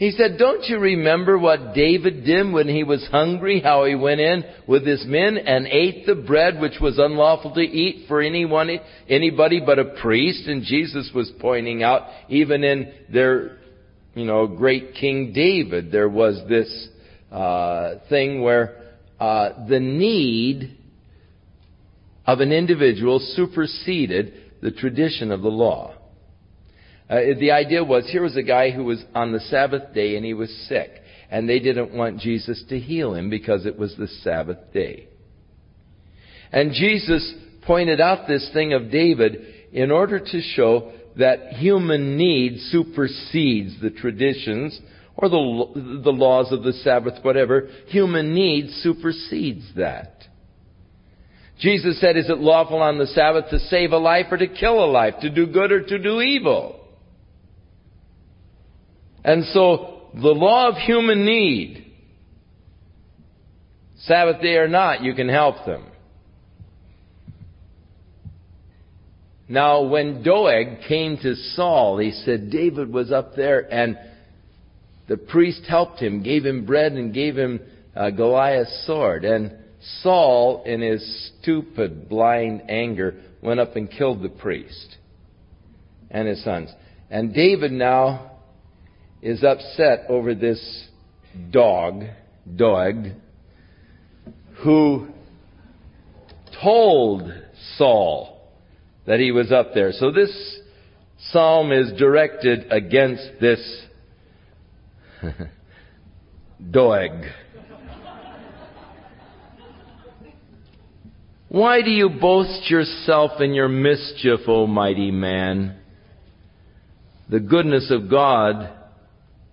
he 0.00 0.12
said, 0.12 0.38
Don't 0.38 0.64
you 0.64 0.78
remember 0.78 1.38
what 1.38 1.74
David 1.74 2.24
did 2.24 2.50
when 2.50 2.66
he 2.66 2.84
was 2.84 3.06
hungry, 3.10 3.60
how 3.60 3.84
he 3.84 3.94
went 3.94 4.18
in 4.18 4.44
with 4.66 4.86
his 4.86 5.04
men 5.04 5.36
and 5.36 5.66
ate 5.66 6.06
the 6.06 6.14
bread 6.14 6.58
which 6.58 6.80
was 6.80 6.98
unlawful 6.98 7.52
to 7.52 7.60
eat 7.60 8.08
for 8.08 8.22
anyone, 8.22 8.70
anybody 9.10 9.60
but 9.60 9.78
a 9.78 9.96
priest? 10.00 10.46
And 10.46 10.62
Jesus 10.62 11.10
was 11.14 11.30
pointing 11.38 11.82
out, 11.82 12.04
even 12.30 12.64
in 12.64 12.90
their 13.12 13.58
you 14.14 14.24
know, 14.24 14.46
great 14.46 14.94
King 14.94 15.34
David, 15.34 15.92
there 15.92 16.08
was 16.08 16.40
this 16.48 16.88
uh, 17.30 17.96
thing 18.08 18.40
where 18.40 18.94
uh, 19.20 19.66
the 19.68 19.80
need 19.80 20.78
of 22.26 22.40
an 22.40 22.52
individual 22.52 23.18
superseded 23.34 24.32
the 24.62 24.70
tradition 24.70 25.30
of 25.30 25.42
the 25.42 25.48
law. 25.48 25.94
Uh, 27.10 27.34
the 27.40 27.50
idea 27.50 27.82
was 27.82 28.08
here 28.08 28.22
was 28.22 28.36
a 28.36 28.42
guy 28.42 28.70
who 28.70 28.84
was 28.84 29.02
on 29.16 29.32
the 29.32 29.40
Sabbath 29.40 29.92
day 29.92 30.14
and 30.14 30.24
he 30.24 30.32
was 30.32 30.48
sick, 30.68 30.90
and 31.28 31.48
they 31.48 31.58
didn't 31.58 31.92
want 31.92 32.20
Jesus 32.20 32.62
to 32.68 32.78
heal 32.78 33.14
him 33.14 33.28
because 33.28 33.66
it 33.66 33.76
was 33.76 33.96
the 33.96 34.06
Sabbath 34.22 34.72
day. 34.72 35.08
And 36.52 36.72
Jesus 36.72 37.34
pointed 37.66 38.00
out 38.00 38.28
this 38.28 38.48
thing 38.52 38.72
of 38.74 38.92
David 38.92 39.44
in 39.72 39.90
order 39.90 40.20
to 40.20 40.40
show 40.40 40.92
that 41.18 41.54
human 41.54 42.16
need 42.16 42.60
supersedes 42.70 43.80
the 43.80 43.90
traditions 43.90 44.78
or 45.16 45.28
the, 45.28 46.00
the 46.04 46.12
laws 46.12 46.52
of 46.52 46.62
the 46.62 46.72
Sabbath, 46.72 47.22
whatever. 47.22 47.68
Human 47.88 48.34
need 48.34 48.70
supersedes 48.82 49.64
that. 49.76 50.14
Jesus 51.58 52.00
said, 52.00 52.16
is 52.16 52.30
it 52.30 52.38
lawful 52.38 52.80
on 52.80 52.98
the 52.98 53.06
Sabbath 53.06 53.50
to 53.50 53.58
save 53.58 53.92
a 53.92 53.98
life 53.98 54.26
or 54.30 54.38
to 54.38 54.46
kill 54.46 54.82
a 54.82 54.86
life, 54.86 55.14
to 55.20 55.28
do 55.28 55.46
good 55.46 55.72
or 55.72 55.82
to 55.82 55.98
do 55.98 56.20
evil? 56.20 56.79
And 59.24 59.44
so, 59.46 60.08
the 60.14 60.28
law 60.28 60.68
of 60.68 60.76
human 60.76 61.24
need, 61.24 61.86
Sabbath 63.98 64.40
day 64.40 64.56
or 64.56 64.68
not, 64.68 65.02
you 65.02 65.14
can 65.14 65.28
help 65.28 65.66
them. 65.66 65.84
Now, 69.48 69.82
when 69.82 70.22
Doeg 70.22 70.82
came 70.86 71.18
to 71.18 71.34
Saul, 71.34 71.98
he 71.98 72.12
said 72.12 72.50
David 72.50 72.92
was 72.92 73.10
up 73.10 73.34
there 73.34 73.72
and 73.72 73.98
the 75.08 75.16
priest 75.16 75.62
helped 75.68 75.98
him, 75.98 76.22
gave 76.22 76.46
him 76.46 76.64
bread 76.64 76.92
and 76.92 77.12
gave 77.12 77.36
him 77.36 77.58
uh, 77.96 78.10
Goliath's 78.10 78.86
sword. 78.86 79.24
And 79.24 79.56
Saul, 80.02 80.62
in 80.64 80.80
his 80.80 81.32
stupid, 81.40 82.08
blind 82.08 82.62
anger, 82.70 83.16
went 83.42 83.58
up 83.58 83.74
and 83.74 83.90
killed 83.90 84.22
the 84.22 84.28
priest 84.28 84.96
and 86.12 86.28
his 86.28 86.44
sons. 86.44 86.70
And 87.10 87.34
David 87.34 87.72
now 87.72 88.29
is 89.22 89.44
upset 89.44 90.06
over 90.08 90.34
this 90.34 90.88
dog, 91.50 92.04
Doeg, 92.56 93.12
who 94.62 95.08
told 96.62 97.30
Saul 97.76 98.40
that 99.06 99.20
he 99.20 99.32
was 99.32 99.52
up 99.52 99.74
there. 99.74 99.92
So 99.92 100.10
this 100.10 100.60
psalm 101.30 101.72
is 101.72 101.92
directed 101.98 102.70
against 102.72 103.22
this 103.40 103.82
Doeg. 106.70 107.12
Why 111.48 111.82
do 111.82 111.90
you 111.90 112.08
boast 112.08 112.70
yourself 112.70 113.40
in 113.40 113.54
your 113.54 113.68
mischief, 113.68 114.40
O 114.46 114.68
mighty 114.68 115.10
man? 115.10 115.80
The 117.28 117.40
goodness 117.40 117.90
of 117.90 118.08
God 118.08 118.70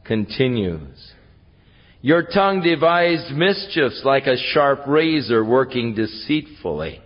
continues. 0.08 1.14
Your 2.02 2.24
tongue 2.24 2.62
devised 2.62 3.36
mischiefs 3.36 4.02
like 4.06 4.28
a 4.28 4.38
sharp 4.54 4.82
razor 4.88 5.44
working 5.44 5.94
deceitfully. 5.94 7.02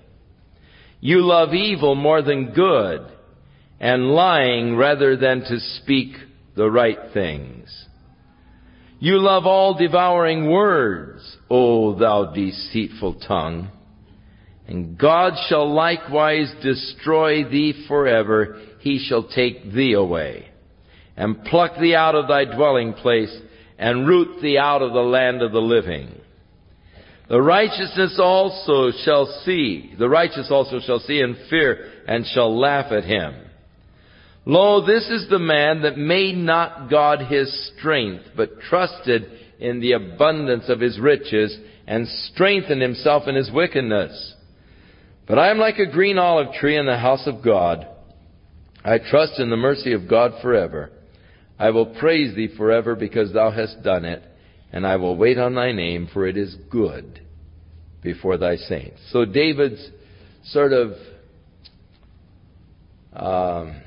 You 0.99 1.25
love 1.25 1.53
evil 1.53 1.95
more 1.95 2.21
than 2.21 2.53
good 2.53 3.01
and 3.79 4.11
lying 4.11 4.75
rather 4.75 5.17
than 5.17 5.41
to 5.41 5.59
speak 5.81 6.15
the 6.55 6.69
right 6.69 6.99
things. 7.13 7.87
You 8.99 9.17
love 9.17 9.47
all 9.47 9.73
devouring 9.73 10.51
words, 10.51 11.37
O 11.49 11.95
thou 11.95 12.33
deceitful 12.33 13.21
tongue. 13.27 13.71
And 14.67 14.97
God 14.97 15.33
shall 15.49 15.73
likewise 15.73 16.53
destroy 16.61 17.49
thee 17.49 17.85
forever. 17.87 18.61
He 18.81 18.99
shall 18.99 19.27
take 19.27 19.73
thee 19.73 19.93
away 19.93 20.50
and 21.21 21.43
pluck 21.43 21.73
thee 21.79 21.93
out 21.93 22.15
of 22.15 22.27
thy 22.27 22.45
dwelling 22.45 22.93
place 22.93 23.31
and 23.77 24.07
root 24.07 24.41
thee 24.41 24.57
out 24.57 24.81
of 24.81 24.91
the 24.91 24.99
land 24.99 25.43
of 25.43 25.51
the 25.51 25.62
living. 25.62 26.10
The 27.29 27.39
righteousness 27.39 28.19
also 28.19 28.89
shall 29.05 29.27
see, 29.45 29.93
the 29.99 30.10
righteous 30.10 30.47
also 30.49 30.79
shall 30.79 30.97
see 30.97 31.21
and 31.21 31.38
fear 31.47 31.91
and 32.07 32.25
shall 32.25 32.60
laugh 32.60 32.91
at 32.91 33.03
him. 33.03 33.36
Lo, 34.47 34.84
this 34.84 35.07
is 35.12 35.29
the 35.29 35.38
man 35.38 35.84
that 35.84 35.95
made 35.95 36.36
not 36.36 36.89
God 36.89 37.27
his 37.31 37.71
strength, 37.77 38.23
but 38.36 38.60
trusted 38.62 39.27
in 39.60 39.79
the 39.79 39.91
abundance 39.91 40.69
of 40.69 40.79
his 40.79 40.99
riches, 40.99 41.55
and 41.86 42.07
strengthened 42.34 42.81
himself 42.81 43.27
in 43.27 43.36
his 43.36 43.51
wickedness. 43.51 44.34
But 45.27 45.38
I 45.38 45.51
am 45.51 45.60
like 45.60 45.77
a 45.77 45.91
green 45.91 46.17
olive 46.17 46.55
tree 46.55 46.77
in 46.77 46.88
the 46.88 46.97
house 46.97 47.27
of 47.27 47.43
God. 47.43 47.86
I 48.84 48.97
trust 48.97 49.34
in 49.38 49.51
the 49.51 49.55
mercy 49.55 49.93
of 49.93 50.10
God 50.10 50.41
forever. 50.41 50.89
I 51.62 51.69
will 51.69 51.86
praise 51.86 52.36
thee 52.36 52.50
forever 52.58 52.95
because 52.95 53.34
thou 53.34 53.52
hast 53.52 53.84
done 53.84 54.04
it, 54.04 54.24
and 54.74 54.88
I 54.88 54.95
will 54.95 55.15
wait 55.15 55.38
on 55.38 55.54
thy 55.54 55.71
name, 55.71 56.10
for 56.12 56.26
it 56.26 56.36
is 56.36 56.56
good 56.71 57.21
before 58.02 58.38
thy 58.38 58.56
saints. 58.56 59.00
So 59.12 59.26
David's 59.26 59.91
sort 60.45 60.74
of 60.74 60.93
um, 63.13 63.80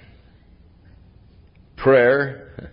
prayer 1.76 2.70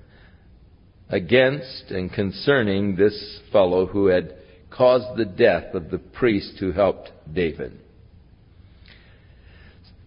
against 1.10 1.86
and 1.90 2.14
concerning 2.14 2.96
this 2.96 3.40
fellow 3.52 3.88
who 3.88 4.06
had 4.06 4.36
caused 4.70 5.18
the 5.18 5.26
death 5.26 5.74
of 5.74 5.90
the 5.90 5.98
priest 5.98 6.58
who 6.60 6.74
helped 6.74 7.10
David. 7.34 7.74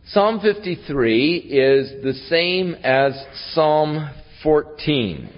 Psalm 0.06 0.38
53 0.38 1.36
is 1.36 2.04
the 2.04 2.14
same 2.28 2.76
as 2.84 3.12
Psalm 3.54 4.08
14. 4.44 5.30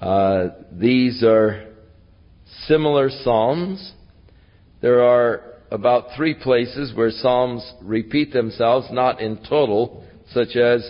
Uh, 0.00 0.48
these 0.72 1.22
are 1.22 1.68
similar 2.66 3.10
psalms. 3.22 3.92
There 4.80 5.02
are 5.02 5.42
about 5.70 6.16
three 6.16 6.34
places 6.34 6.92
where 6.96 7.10
psalms 7.10 7.70
repeat 7.82 8.32
themselves, 8.32 8.88
not 8.90 9.20
in 9.20 9.36
total, 9.46 10.04
such 10.32 10.56
as 10.56 10.82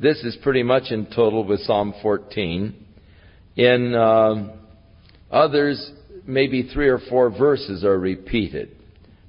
this 0.00 0.18
is 0.24 0.36
pretty 0.42 0.64
much 0.64 0.90
in 0.90 1.06
total 1.06 1.44
with 1.44 1.60
Psalm 1.60 1.94
14. 2.02 2.74
In 3.56 3.94
um, 3.94 4.52
others, 5.30 5.92
maybe 6.26 6.68
three 6.74 6.88
or 6.88 6.98
four 7.08 7.30
verses 7.30 7.84
are 7.84 7.98
repeated, 7.98 8.76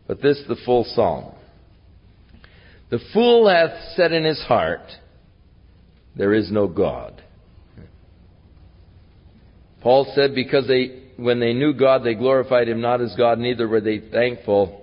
but 0.07 0.21
this 0.23 0.41
the 0.47 0.57
full 0.65 0.85
psalm. 0.95 1.33
The 2.89 2.99
fool 3.13 3.47
hath 3.47 3.95
said 3.95 4.11
in 4.11 4.23
his 4.23 4.41
heart, 4.41 4.81
There 6.19 6.35
is 6.35 6.51
no 6.51 6.67
God. 6.67 7.23
Paul 9.81 10.11
said, 10.13 10.35
Because 10.35 10.67
they, 10.67 11.03
when 11.17 11.39
they 11.39 11.53
knew 11.53 11.73
God, 11.73 12.03
they 12.03 12.13
glorified 12.13 12.69
him 12.69 12.81
not 12.81 13.01
as 13.01 13.15
God, 13.17 13.39
neither 13.39 13.67
were 13.67 13.81
they 13.81 13.99
thankful 14.11 14.79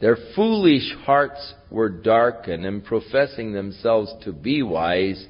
their 0.00 0.16
foolish 0.34 0.94
hearts 1.04 1.54
were 1.70 1.88
darkened, 1.88 2.66
and 2.66 2.84
professing 2.84 3.52
themselves 3.52 4.12
to 4.24 4.32
be 4.32 4.62
wise, 4.62 5.26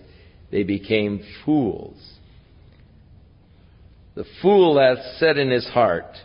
they 0.51 0.65
became 0.65 1.23
fools. 1.45 1.97
The 4.17 4.25
fool 4.43 4.79
hath 4.81 5.19
said 5.19 5.39
in 5.39 5.51
his 5.51 5.67
heart, 5.69 6.17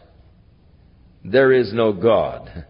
There 1.23 1.51
is 1.51 1.71
no 1.71 1.93
God. 1.93 2.65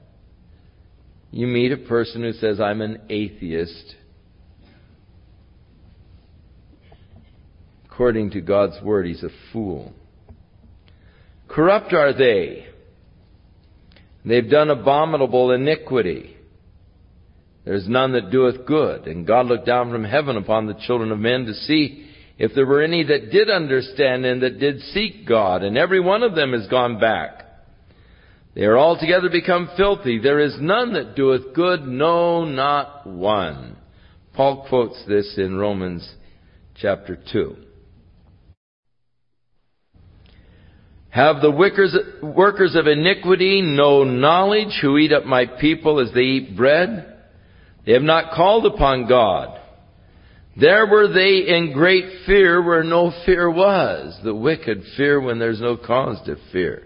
You 1.31 1.47
meet 1.47 1.71
a 1.71 1.77
person 1.77 2.23
who 2.23 2.33
says, 2.33 2.59
I'm 2.59 2.81
an 2.81 3.03
atheist. 3.09 3.95
According 8.01 8.31
to 8.31 8.41
God's 8.41 8.81
word, 8.81 9.05
he's 9.05 9.21
a 9.21 9.29
fool. 9.53 9.93
Corrupt 11.47 11.93
are 11.93 12.17
they 12.17 12.65
They've 14.25 14.49
done 14.49 14.71
abominable 14.71 15.51
iniquity. 15.51 16.35
There's 17.63 17.87
none 17.87 18.13
that 18.13 18.31
doeth 18.31 18.65
good. 18.65 19.05
And 19.05 19.27
God 19.27 19.45
looked 19.45 19.67
down 19.67 19.91
from 19.91 20.03
heaven 20.03 20.35
upon 20.35 20.65
the 20.65 20.79
children 20.87 21.11
of 21.11 21.19
men 21.19 21.45
to 21.45 21.53
see 21.53 22.09
if 22.39 22.55
there 22.55 22.65
were 22.65 22.81
any 22.81 23.03
that 23.03 23.29
did 23.31 23.51
understand 23.51 24.25
and 24.25 24.41
that 24.41 24.59
did 24.59 24.81
seek 24.95 25.27
God. 25.27 25.61
And 25.61 25.77
every 25.77 25.99
one 25.99 26.23
of 26.23 26.33
them 26.33 26.53
has 26.53 26.65
gone 26.69 26.99
back. 26.99 27.45
They 28.55 28.63
are 28.63 28.79
altogether 28.79 29.29
become 29.29 29.69
filthy. 29.77 30.17
There 30.17 30.39
is 30.39 30.57
none 30.59 30.93
that 30.93 31.15
doeth 31.15 31.53
good, 31.53 31.83
no, 31.83 32.45
not 32.45 33.05
one. 33.05 33.77
Paul 34.33 34.65
quotes 34.67 35.05
this 35.07 35.35
in 35.37 35.55
Romans 35.55 36.11
chapter 36.75 37.15
2. 37.31 37.67
Have 41.11 41.41
the 41.41 41.51
workers 41.51 42.75
of 42.75 42.87
iniquity 42.87 43.61
no 43.61 44.05
knowledge 44.05 44.79
who 44.81 44.97
eat 44.97 45.11
up 45.11 45.25
my 45.25 45.45
people 45.45 45.99
as 45.99 46.13
they 46.13 46.21
eat 46.21 46.55
bread? 46.55 47.17
They 47.85 47.93
have 47.93 48.01
not 48.01 48.33
called 48.33 48.65
upon 48.65 49.09
God. 49.09 49.59
There 50.59 50.87
were 50.87 51.09
they 51.09 51.53
in 51.53 51.73
great 51.73 52.25
fear 52.25 52.61
where 52.65 52.83
no 52.83 53.11
fear 53.25 53.49
was. 53.49 54.17
The 54.23 54.33
wicked 54.33 54.83
fear 54.95 55.19
when 55.19 55.37
there's 55.37 55.59
no 55.59 55.75
cause 55.75 56.17
to 56.25 56.37
fear. 56.53 56.83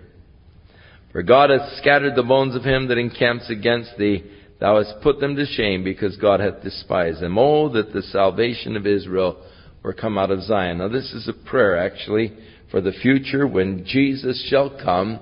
For 1.11 1.21
God 1.21 1.51
hath 1.51 1.77
scattered 1.77 2.15
the 2.15 2.23
bones 2.23 2.55
of 2.55 2.63
him 2.63 2.87
that 2.87 2.97
encamps 2.97 3.49
against 3.49 3.97
thee. 3.97 4.23
Thou 4.59 4.77
hast 4.77 5.01
put 5.03 5.19
them 5.19 5.35
to 5.35 5.45
shame 5.45 5.83
because 5.83 6.17
God 6.17 6.39
hath 6.39 6.63
despised 6.63 7.21
them. 7.21 7.37
Oh, 7.37 7.69
that 7.69 7.93
the 7.93 8.01
salvation 8.01 8.75
of 8.75 8.87
Israel 8.87 9.37
were 9.83 9.93
come 9.93 10.17
out 10.17 10.31
of 10.31 10.41
Zion. 10.43 10.79
Now 10.79 10.87
this 10.87 11.13
is 11.13 11.27
a 11.27 11.47
prayer 11.47 11.77
actually 11.77 12.35
for 12.75 12.81
the 12.81 12.91
future 12.91 13.47
when 13.47 13.85
Jesus 13.85 14.45
shall 14.49 14.69
come 14.69 15.21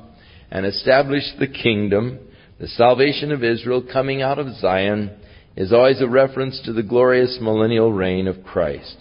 and 0.50 0.66
establish 0.66 1.22
the 1.38 1.46
kingdom, 1.46 2.18
the 2.60 2.68
salvation 2.68 3.32
of 3.32 3.44
Israel 3.44 3.86
coming 3.94 4.24
out 4.24 4.40
of 4.40 4.56
Zion 4.56 5.16
is 5.56 5.72
always 5.72 6.02
a 6.02 6.08
reference 6.08 6.60
to 6.66 6.74
the 6.74 6.82
glorious 6.82 7.38
millennial 7.40 7.94
reign 7.94 8.28
of 8.28 8.44
Christ. 8.44 8.96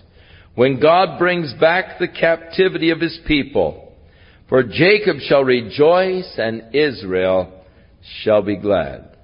When 0.55 0.79
God 0.79 1.19
brings 1.19 1.55
back 1.55 1.99
the 1.99 2.09
captivity 2.09 2.91
of 2.91 3.01
his 3.01 3.19
people, 3.27 3.95
for 4.51 4.63
Jacob 4.63 5.17
shall 5.21 5.45
rejoice 5.45 6.31
and 6.37 6.75
Israel 6.75 7.65
shall 8.23 8.43
be 8.43 8.59
glad. 8.59 9.17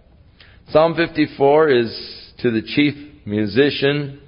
Psalm 0.71 0.95
54 0.97 1.69
is 1.69 2.33
to 2.39 2.51
the 2.51 2.63
chief 2.63 2.95
musician 3.27 4.23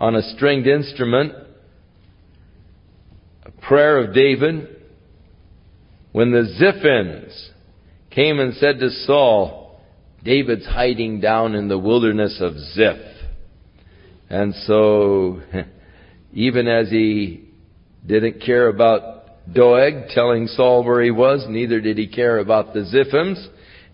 on 0.00 0.14
a 0.14 0.22
stringed 0.22 0.66
instrument 0.66 1.34
prayer 3.68 3.98
of 3.98 4.14
David 4.14 4.76
when 6.12 6.32
the 6.32 6.48
Ziphims 6.58 7.50
came 8.10 8.40
and 8.40 8.54
said 8.54 8.80
to 8.80 8.88
Saul, 8.88 9.78
David's 10.24 10.66
hiding 10.66 11.20
down 11.20 11.54
in 11.54 11.68
the 11.68 11.78
wilderness 11.78 12.38
of 12.40 12.58
Ziph. 12.58 12.96
And 14.30 14.54
so, 14.66 15.42
even 16.32 16.66
as 16.66 16.88
he 16.88 17.44
didn't 18.06 18.40
care 18.40 18.68
about 18.68 19.52
Doeg 19.52 20.08
telling 20.14 20.46
Saul 20.46 20.82
where 20.82 21.02
he 21.02 21.10
was, 21.10 21.44
neither 21.48 21.80
did 21.80 21.98
he 21.98 22.08
care 22.08 22.38
about 22.38 22.72
the 22.72 22.80
Ziphims, 22.80 23.46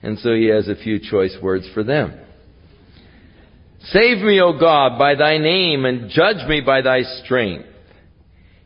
and 0.03 0.19
so 0.21 0.35
he 0.35 0.47
has 0.47 0.69
a 0.69 0.77
few 0.77 1.01
choice 1.01 1.37
words 1.43 1.69
for 1.75 1.83
them. 1.83 2.19
Save 3.87 4.19
me, 4.19 4.41
O 4.41 4.59
God, 4.59 4.99
by 4.99 5.15
thy 5.17 5.39
name, 5.39 5.85
and 5.85 6.11
judge 6.11 6.47
me 6.49 6.61
by 6.61 6.81
thy 6.81 7.03
strength. 7.25 7.69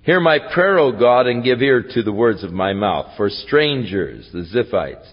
Hear 0.09 0.21
my 0.21 0.39
prayer, 0.39 0.79
O 0.79 0.91
God, 0.91 1.27
and 1.27 1.45
give 1.45 1.61
ear 1.61 1.85
to 1.87 2.03
the 2.03 2.15
words 2.15 2.43
of 2.43 2.51
my 2.51 2.73
mouth. 2.73 3.09
For 3.19 3.29
strangers, 3.29 4.27
the 4.33 4.39
Ziphites, 4.39 5.07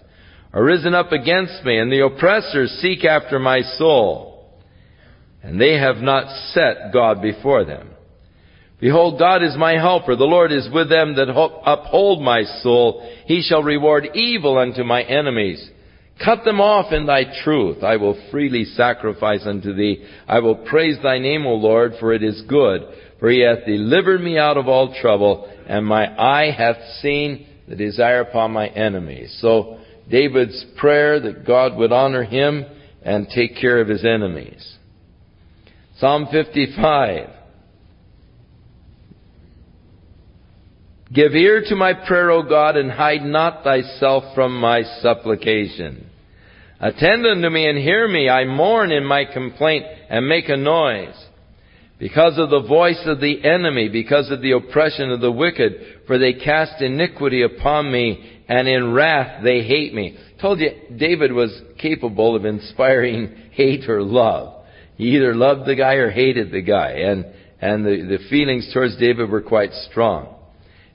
are 0.54 0.64
risen 0.64 0.94
up 0.94 1.12
against 1.12 1.62
me, 1.66 1.76
and 1.76 1.92
the 1.92 2.02
oppressors 2.02 2.70
seek 2.80 3.04
after 3.04 3.38
my 3.38 3.60
soul. 3.76 4.54
And 5.42 5.60
they 5.60 5.74
have 5.74 5.98
not 5.98 6.34
set 6.54 6.94
God 6.94 7.20
before 7.20 7.66
them. 7.66 7.90
Behold, 8.80 9.18
God 9.18 9.42
is 9.42 9.54
my 9.58 9.74
helper. 9.74 10.16
The 10.16 10.24
Lord 10.24 10.50
is 10.50 10.66
with 10.72 10.88
them 10.88 11.14
that 11.16 11.28
uphold 11.28 12.22
my 12.22 12.44
soul. 12.62 13.06
He 13.26 13.42
shall 13.42 13.62
reward 13.62 14.08
evil 14.14 14.56
unto 14.56 14.82
my 14.82 15.02
enemies. 15.02 15.62
Cut 16.24 16.44
them 16.44 16.60
off 16.60 16.92
in 16.92 17.06
thy 17.06 17.24
truth. 17.44 17.82
I 17.82 17.96
will 17.96 18.20
freely 18.30 18.64
sacrifice 18.64 19.42
unto 19.44 19.74
thee. 19.74 20.04
I 20.26 20.38
will 20.38 20.54
praise 20.54 20.96
thy 21.02 21.18
name, 21.18 21.46
O 21.46 21.54
Lord, 21.54 21.92
for 22.00 22.12
it 22.12 22.22
is 22.22 22.42
good. 22.48 22.82
For 23.20 23.30
he 23.30 23.40
hath 23.40 23.66
delivered 23.66 24.20
me 24.20 24.38
out 24.38 24.56
of 24.56 24.66
all 24.66 24.94
trouble, 25.00 25.50
and 25.66 25.84
my 25.84 26.06
eye 26.18 26.50
hath 26.56 26.76
seen 27.00 27.46
the 27.68 27.76
desire 27.76 28.20
upon 28.20 28.52
my 28.52 28.68
enemies. 28.68 29.36
So, 29.40 29.78
David's 30.10 30.64
prayer 30.76 31.20
that 31.20 31.46
God 31.46 31.76
would 31.76 31.92
honor 31.92 32.22
him 32.22 32.64
and 33.02 33.28
take 33.28 33.56
care 33.56 33.80
of 33.80 33.88
his 33.88 34.04
enemies. 34.04 34.76
Psalm 35.98 36.28
55. 36.30 37.30
Give 41.12 41.34
ear 41.34 41.62
to 41.68 41.76
my 41.76 41.92
prayer, 41.92 42.30
O 42.32 42.42
God, 42.42 42.76
and 42.76 42.90
hide 42.90 43.22
not 43.22 43.62
thyself 43.62 44.34
from 44.34 44.58
my 44.58 44.82
supplication. 45.00 46.10
Attend 46.80 47.24
unto 47.24 47.48
me 47.48 47.68
and 47.68 47.78
hear 47.78 48.08
me. 48.08 48.28
I 48.28 48.44
mourn 48.44 48.90
in 48.90 49.04
my 49.04 49.24
complaint 49.24 49.86
and 50.10 50.28
make 50.28 50.48
a 50.48 50.56
noise. 50.56 51.14
Because 51.98 52.38
of 52.38 52.50
the 52.50 52.66
voice 52.68 53.00
of 53.06 53.20
the 53.20 53.42
enemy, 53.42 53.88
because 53.88 54.30
of 54.30 54.42
the 54.42 54.52
oppression 54.52 55.10
of 55.10 55.20
the 55.20 55.32
wicked, 55.32 56.02
for 56.06 56.18
they 56.18 56.34
cast 56.34 56.82
iniquity 56.82 57.42
upon 57.42 57.90
me, 57.90 58.42
and 58.48 58.68
in 58.68 58.92
wrath 58.92 59.42
they 59.42 59.62
hate 59.62 59.94
me. 59.94 60.18
Told 60.40 60.58
you, 60.60 60.70
David 60.94 61.32
was 61.32 61.58
capable 61.78 62.36
of 62.36 62.44
inspiring 62.44 63.34
hate 63.52 63.88
or 63.88 64.02
love. 64.02 64.64
He 64.96 65.16
either 65.16 65.34
loved 65.34 65.66
the 65.66 65.76
guy 65.76 65.94
or 65.94 66.10
hated 66.10 66.50
the 66.50 66.62
guy, 66.62 66.90
and, 66.90 67.24
and 67.60 67.86
the, 67.86 68.18
the 68.18 68.28
feelings 68.28 68.70
towards 68.74 68.98
David 68.98 69.30
were 69.30 69.40
quite 69.40 69.72
strong. 69.90 70.35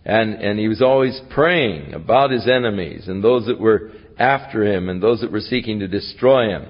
And, 0.03 0.33
and 0.35 0.59
he 0.59 0.67
was 0.67 0.81
always 0.81 1.19
praying 1.29 1.93
about 1.93 2.31
his 2.31 2.47
enemies 2.47 3.07
and 3.07 3.23
those 3.23 3.45
that 3.45 3.59
were 3.59 3.91
after 4.17 4.65
him 4.65 4.89
and 4.89 5.01
those 5.01 5.21
that 5.21 5.31
were 5.31 5.41
seeking 5.41 5.79
to 5.79 5.87
destroy 5.87 6.49
him. 6.49 6.65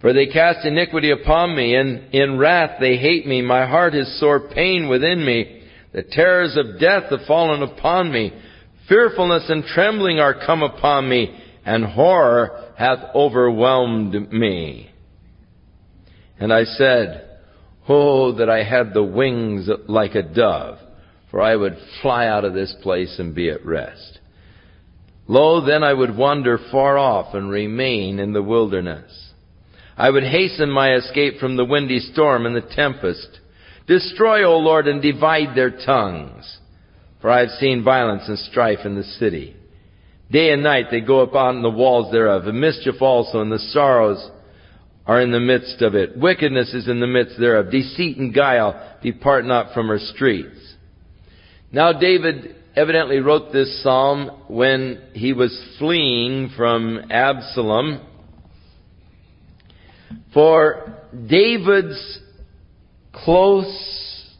For 0.00 0.12
they 0.12 0.26
cast 0.26 0.64
iniquity 0.64 1.10
upon 1.10 1.56
me, 1.56 1.74
and 1.74 2.14
in 2.14 2.38
wrath 2.38 2.78
they 2.78 2.96
hate 2.96 3.26
me. 3.26 3.42
My 3.42 3.66
heart 3.66 3.94
is 3.94 4.20
sore 4.20 4.48
pain 4.48 4.88
within 4.88 5.24
me. 5.24 5.62
The 5.92 6.04
terrors 6.04 6.56
of 6.56 6.78
death 6.78 7.10
have 7.10 7.26
fallen 7.26 7.62
upon 7.62 8.12
me. 8.12 8.32
Fearfulness 8.88 9.46
and 9.48 9.64
trembling 9.64 10.20
are 10.20 10.46
come 10.46 10.62
upon 10.62 11.08
me, 11.08 11.36
and 11.64 11.84
horror 11.84 12.72
hath 12.78 13.00
overwhelmed 13.14 14.30
me. 14.32 14.90
And 16.38 16.52
I 16.52 16.62
said, 16.62 17.24
Oh, 17.88 18.32
that 18.36 18.48
I 18.48 18.62
had 18.62 18.94
the 18.94 19.02
wings 19.02 19.68
like 19.88 20.14
a 20.14 20.22
dove 20.22 20.78
for 21.30 21.40
I 21.40 21.56
would 21.56 21.76
fly 22.02 22.26
out 22.26 22.44
of 22.44 22.54
this 22.54 22.74
place 22.82 23.18
and 23.18 23.34
be 23.34 23.50
at 23.50 23.64
rest. 23.64 24.18
Lo, 25.26 25.64
then 25.64 25.82
I 25.82 25.92
would 25.92 26.16
wander 26.16 26.58
far 26.70 26.96
off 26.96 27.34
and 27.34 27.50
remain 27.50 28.18
in 28.18 28.32
the 28.32 28.42
wilderness. 28.42 29.32
I 29.96 30.08
would 30.08 30.22
hasten 30.22 30.70
my 30.70 30.94
escape 30.94 31.38
from 31.38 31.56
the 31.56 31.64
windy 31.64 31.98
storm 31.98 32.46
and 32.46 32.56
the 32.56 32.74
tempest. 32.74 33.40
Destroy, 33.86 34.44
O 34.44 34.56
Lord, 34.58 34.86
and 34.86 35.02
divide 35.02 35.54
their 35.54 35.70
tongues. 35.70 36.58
For 37.20 37.30
I 37.30 37.40
have 37.40 37.50
seen 37.58 37.82
violence 37.82 38.22
and 38.28 38.38
strife 38.38 38.80
in 38.84 38.94
the 38.94 39.02
city. 39.02 39.56
Day 40.30 40.52
and 40.52 40.62
night 40.62 40.86
they 40.90 41.00
go 41.00 41.20
upon 41.20 41.62
the 41.62 41.70
walls 41.70 42.12
thereof, 42.12 42.46
and 42.46 42.60
mischief 42.60 43.02
also, 43.02 43.40
and 43.40 43.50
the 43.50 43.58
sorrows 43.58 44.30
are 45.06 45.20
in 45.20 45.32
the 45.32 45.40
midst 45.40 45.82
of 45.82 45.94
it. 45.94 46.16
Wickedness 46.16 46.74
is 46.74 46.86
in 46.86 47.00
the 47.00 47.06
midst 47.06 47.38
thereof. 47.38 47.70
Deceit 47.70 48.18
and 48.18 48.32
guile 48.32 48.98
depart 49.02 49.46
not 49.46 49.74
from 49.74 49.88
her 49.88 49.98
streets. 49.98 50.76
Now 51.70 51.92
David 51.92 52.56
evidently 52.74 53.18
wrote 53.18 53.52
this 53.52 53.82
psalm 53.82 54.30
when 54.48 55.02
he 55.12 55.32
was 55.34 55.52
fleeing 55.78 56.50
from 56.56 57.10
Absalom. 57.10 58.00
For 60.32 60.94
David's 61.28 62.20
close 63.12 64.34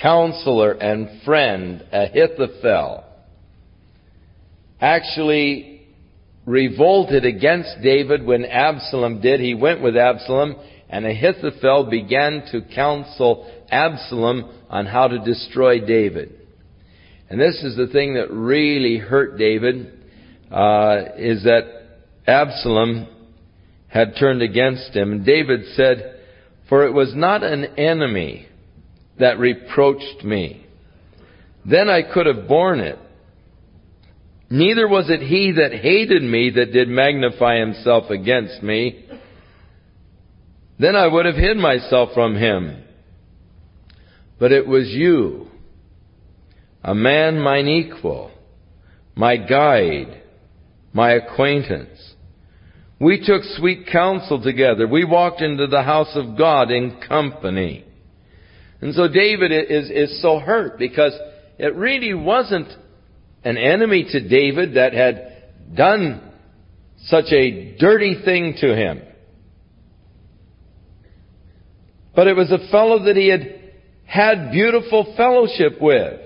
counselor 0.00 0.72
and 0.72 1.22
friend, 1.24 1.84
Ahithophel, 1.92 3.04
actually 4.80 5.86
revolted 6.46 7.24
against 7.24 7.82
David 7.82 8.24
when 8.24 8.44
Absalom 8.44 9.20
did. 9.20 9.40
He 9.40 9.54
went 9.54 9.80
with 9.80 9.96
Absalom, 9.96 10.56
and 10.88 11.06
Ahithophel 11.06 11.88
began 11.90 12.44
to 12.52 12.62
counsel 12.74 13.50
Absalom 13.70 14.48
on 14.68 14.86
how 14.86 15.08
to 15.08 15.18
destroy 15.18 15.84
David. 15.84 16.38
And 17.32 17.40
this 17.40 17.62
is 17.62 17.78
the 17.78 17.86
thing 17.86 18.12
that 18.16 18.30
really 18.30 18.98
hurt 18.98 19.38
David, 19.38 19.90
uh, 20.50 20.96
is 21.16 21.44
that 21.44 21.62
Absalom 22.26 23.08
had 23.88 24.16
turned 24.20 24.42
against 24.42 24.94
him. 24.94 25.12
And 25.12 25.24
David 25.24 25.60
said, 25.74 26.20
For 26.68 26.86
it 26.86 26.92
was 26.92 27.14
not 27.14 27.42
an 27.42 27.64
enemy 27.78 28.48
that 29.18 29.38
reproached 29.38 30.22
me. 30.22 30.66
Then 31.64 31.88
I 31.88 32.02
could 32.02 32.26
have 32.26 32.46
borne 32.46 32.80
it. 32.80 32.98
Neither 34.50 34.86
was 34.86 35.08
it 35.08 35.22
he 35.22 35.52
that 35.52 35.72
hated 35.72 36.22
me 36.22 36.50
that 36.50 36.74
did 36.74 36.88
magnify 36.88 37.58
himself 37.58 38.10
against 38.10 38.62
me. 38.62 39.06
Then 40.78 40.96
I 40.96 41.06
would 41.06 41.24
have 41.24 41.36
hid 41.36 41.56
myself 41.56 42.10
from 42.12 42.36
him. 42.36 42.84
But 44.38 44.52
it 44.52 44.66
was 44.66 44.88
you 44.88 45.48
a 46.82 46.94
man 46.94 47.38
mine 47.38 47.68
equal, 47.68 48.30
my 49.14 49.36
guide, 49.36 50.22
my 50.92 51.12
acquaintance. 51.12 52.14
We 52.98 53.24
took 53.24 53.42
sweet 53.56 53.88
counsel 53.90 54.42
together. 54.42 54.86
We 54.86 55.04
walked 55.04 55.40
into 55.40 55.66
the 55.66 55.82
house 55.82 56.12
of 56.14 56.36
God 56.38 56.70
in 56.70 57.00
company. 57.08 57.84
And 58.80 58.94
so 58.94 59.08
David 59.08 59.52
is, 59.52 59.90
is 59.90 60.22
so 60.22 60.38
hurt 60.38 60.78
because 60.78 61.12
it 61.58 61.74
really 61.76 62.14
wasn't 62.14 62.68
an 63.44 63.56
enemy 63.56 64.06
to 64.10 64.28
David 64.28 64.74
that 64.74 64.92
had 64.92 65.76
done 65.76 66.32
such 67.04 67.32
a 67.32 67.76
dirty 67.76 68.16
thing 68.24 68.54
to 68.60 68.74
him. 68.74 69.02
But 72.14 72.26
it 72.26 72.36
was 72.36 72.52
a 72.52 72.70
fellow 72.70 73.04
that 73.04 73.16
he 73.16 73.28
had 73.28 73.72
had 74.04 74.52
beautiful 74.52 75.14
fellowship 75.16 75.80
with. 75.80 76.20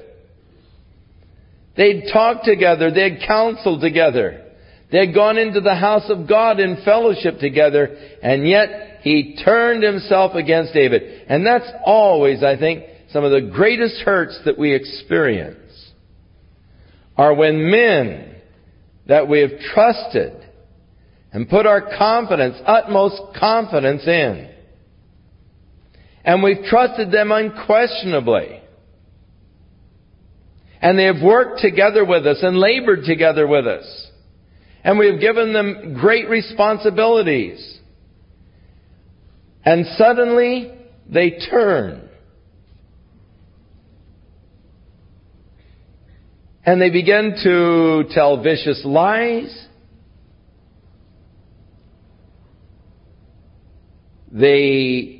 They'd 1.76 2.04
talked 2.12 2.44
together. 2.44 2.90
They'd 2.90 3.22
counseled 3.26 3.80
together. 3.80 4.42
They'd 4.90 5.14
gone 5.14 5.36
into 5.36 5.60
the 5.60 5.74
house 5.74 6.08
of 6.08 6.28
God 6.28 6.60
in 6.60 6.82
fellowship 6.84 7.38
together, 7.38 7.96
and 8.22 8.48
yet 8.48 9.00
he 9.02 9.38
turned 9.44 9.82
himself 9.82 10.34
against 10.34 10.72
David. 10.72 11.24
And 11.28 11.44
that's 11.44 11.68
always, 11.84 12.42
I 12.42 12.56
think, 12.56 12.84
some 13.10 13.24
of 13.24 13.32
the 13.32 13.50
greatest 13.52 14.00
hurts 14.02 14.38
that 14.44 14.58
we 14.58 14.74
experience 14.74 15.58
are 17.16 17.34
when 17.34 17.70
men 17.70 18.36
that 19.08 19.28
we 19.28 19.40
have 19.40 19.58
trusted 19.74 20.32
and 21.32 21.48
put 21.48 21.66
our 21.66 21.80
confidence, 21.96 22.56
utmost 22.64 23.20
confidence 23.38 24.06
in, 24.06 24.50
and 26.24 26.42
we've 26.42 26.64
trusted 26.64 27.10
them 27.10 27.30
unquestionably 27.32 28.55
and 30.86 30.96
they 30.96 31.06
have 31.06 31.20
worked 31.20 31.58
together 31.58 32.04
with 32.04 32.28
us 32.28 32.38
and 32.42 32.56
labored 32.56 33.02
together 33.02 33.44
with 33.44 33.66
us. 33.66 34.06
And 34.84 35.00
we 35.00 35.10
have 35.10 35.18
given 35.18 35.52
them 35.52 35.94
great 35.94 36.28
responsibilities. 36.28 37.80
And 39.64 39.84
suddenly 39.98 40.72
they 41.08 41.40
turn. 41.50 42.08
And 46.64 46.80
they 46.80 46.90
begin 46.90 47.34
to 47.42 48.04
tell 48.14 48.40
vicious 48.40 48.82
lies. 48.84 49.66
They 54.30 55.15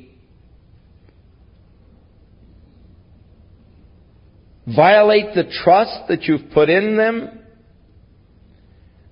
violate 4.75 5.33
the 5.33 5.45
trust 5.63 6.07
that 6.09 6.23
you've 6.23 6.51
put 6.53 6.69
in 6.69 6.97
them. 6.97 7.39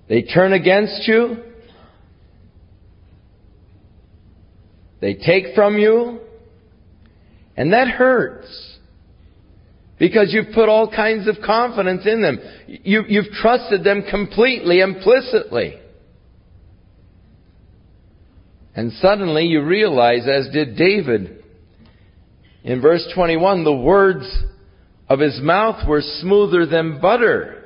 They 0.08 0.22
turn 0.22 0.52
against 0.52 1.08
you. 1.08 1.42
They 5.00 5.14
take 5.14 5.54
from 5.54 5.78
you. 5.78 6.20
And 7.56 7.72
that 7.72 7.88
hurts. 7.88 8.76
Because 9.98 10.32
you've 10.32 10.54
put 10.54 10.68
all 10.68 10.90
kinds 10.90 11.26
of 11.26 11.36
confidence 11.44 12.06
in 12.06 12.20
them. 12.20 12.38
You, 12.66 13.04
you've 13.08 13.32
trusted 13.32 13.82
them 13.82 14.04
completely, 14.10 14.80
implicitly. 14.80 15.80
And 18.74 18.92
suddenly 18.92 19.46
you 19.46 19.64
realize, 19.64 20.28
as 20.28 20.50
did 20.52 20.76
David, 20.76 21.42
In 22.62 22.82
verse 22.82 23.08
21, 23.14 23.62
the 23.62 23.72
words 23.72 24.28
of 25.08 25.20
his 25.20 25.40
mouth 25.40 25.86
were 25.86 26.02
smoother 26.02 26.66
than 26.66 27.00
butter, 27.00 27.64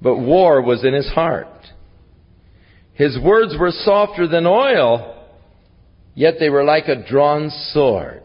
but 0.00 0.16
war 0.16 0.62
was 0.62 0.84
in 0.84 0.94
his 0.94 1.08
heart. 1.08 1.48
His 2.94 3.18
words 3.22 3.54
were 3.58 3.70
softer 3.70 4.26
than 4.26 4.46
oil, 4.46 5.26
yet 6.14 6.34
they 6.38 6.50
were 6.50 6.64
like 6.64 6.86
a 6.88 7.06
drawn 7.06 7.50
sword. 7.72 8.22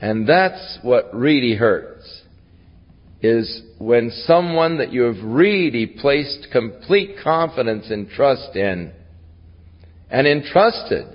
And 0.00 0.28
that's 0.28 0.78
what 0.82 1.14
really 1.14 1.54
hurts, 1.54 2.22
is 3.20 3.62
when 3.78 4.10
someone 4.10 4.78
that 4.78 4.92
you 4.92 5.02
have 5.02 5.24
really 5.24 5.86
placed 5.86 6.48
complete 6.52 7.16
confidence 7.22 7.90
and 7.90 8.08
trust 8.08 8.54
in, 8.54 8.92
and 10.10 10.26
entrusted 10.26 11.06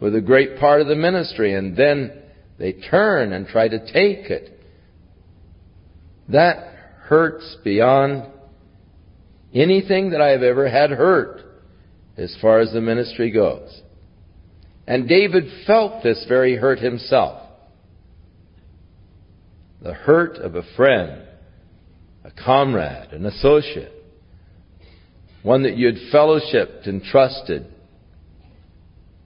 with 0.00 0.14
a 0.14 0.20
great 0.20 0.58
part 0.58 0.80
of 0.80 0.86
the 0.86 0.94
ministry, 0.94 1.54
and 1.54 1.76
then 1.76 2.21
they 2.62 2.74
turn 2.74 3.32
and 3.32 3.48
try 3.48 3.66
to 3.66 3.80
take 3.80 4.30
it. 4.30 4.56
That 6.28 6.58
hurts 7.00 7.56
beyond 7.64 8.28
anything 9.52 10.10
that 10.10 10.20
I 10.20 10.28
have 10.28 10.44
ever 10.44 10.68
had 10.68 10.90
hurt 10.90 11.40
as 12.16 12.36
far 12.40 12.60
as 12.60 12.72
the 12.72 12.80
ministry 12.80 13.32
goes. 13.32 13.82
And 14.86 15.08
David 15.08 15.46
felt 15.66 16.04
this 16.04 16.24
very 16.28 16.54
hurt 16.54 16.78
himself. 16.78 17.48
The 19.82 19.94
hurt 19.94 20.36
of 20.36 20.54
a 20.54 20.62
friend, 20.76 21.20
a 22.22 22.30
comrade, 22.30 23.10
an 23.10 23.26
associate, 23.26 23.92
one 25.42 25.64
that 25.64 25.76
you 25.76 25.86
had 25.86 26.12
fellowshipped 26.14 26.88
and 26.88 27.02
trusted 27.02 27.66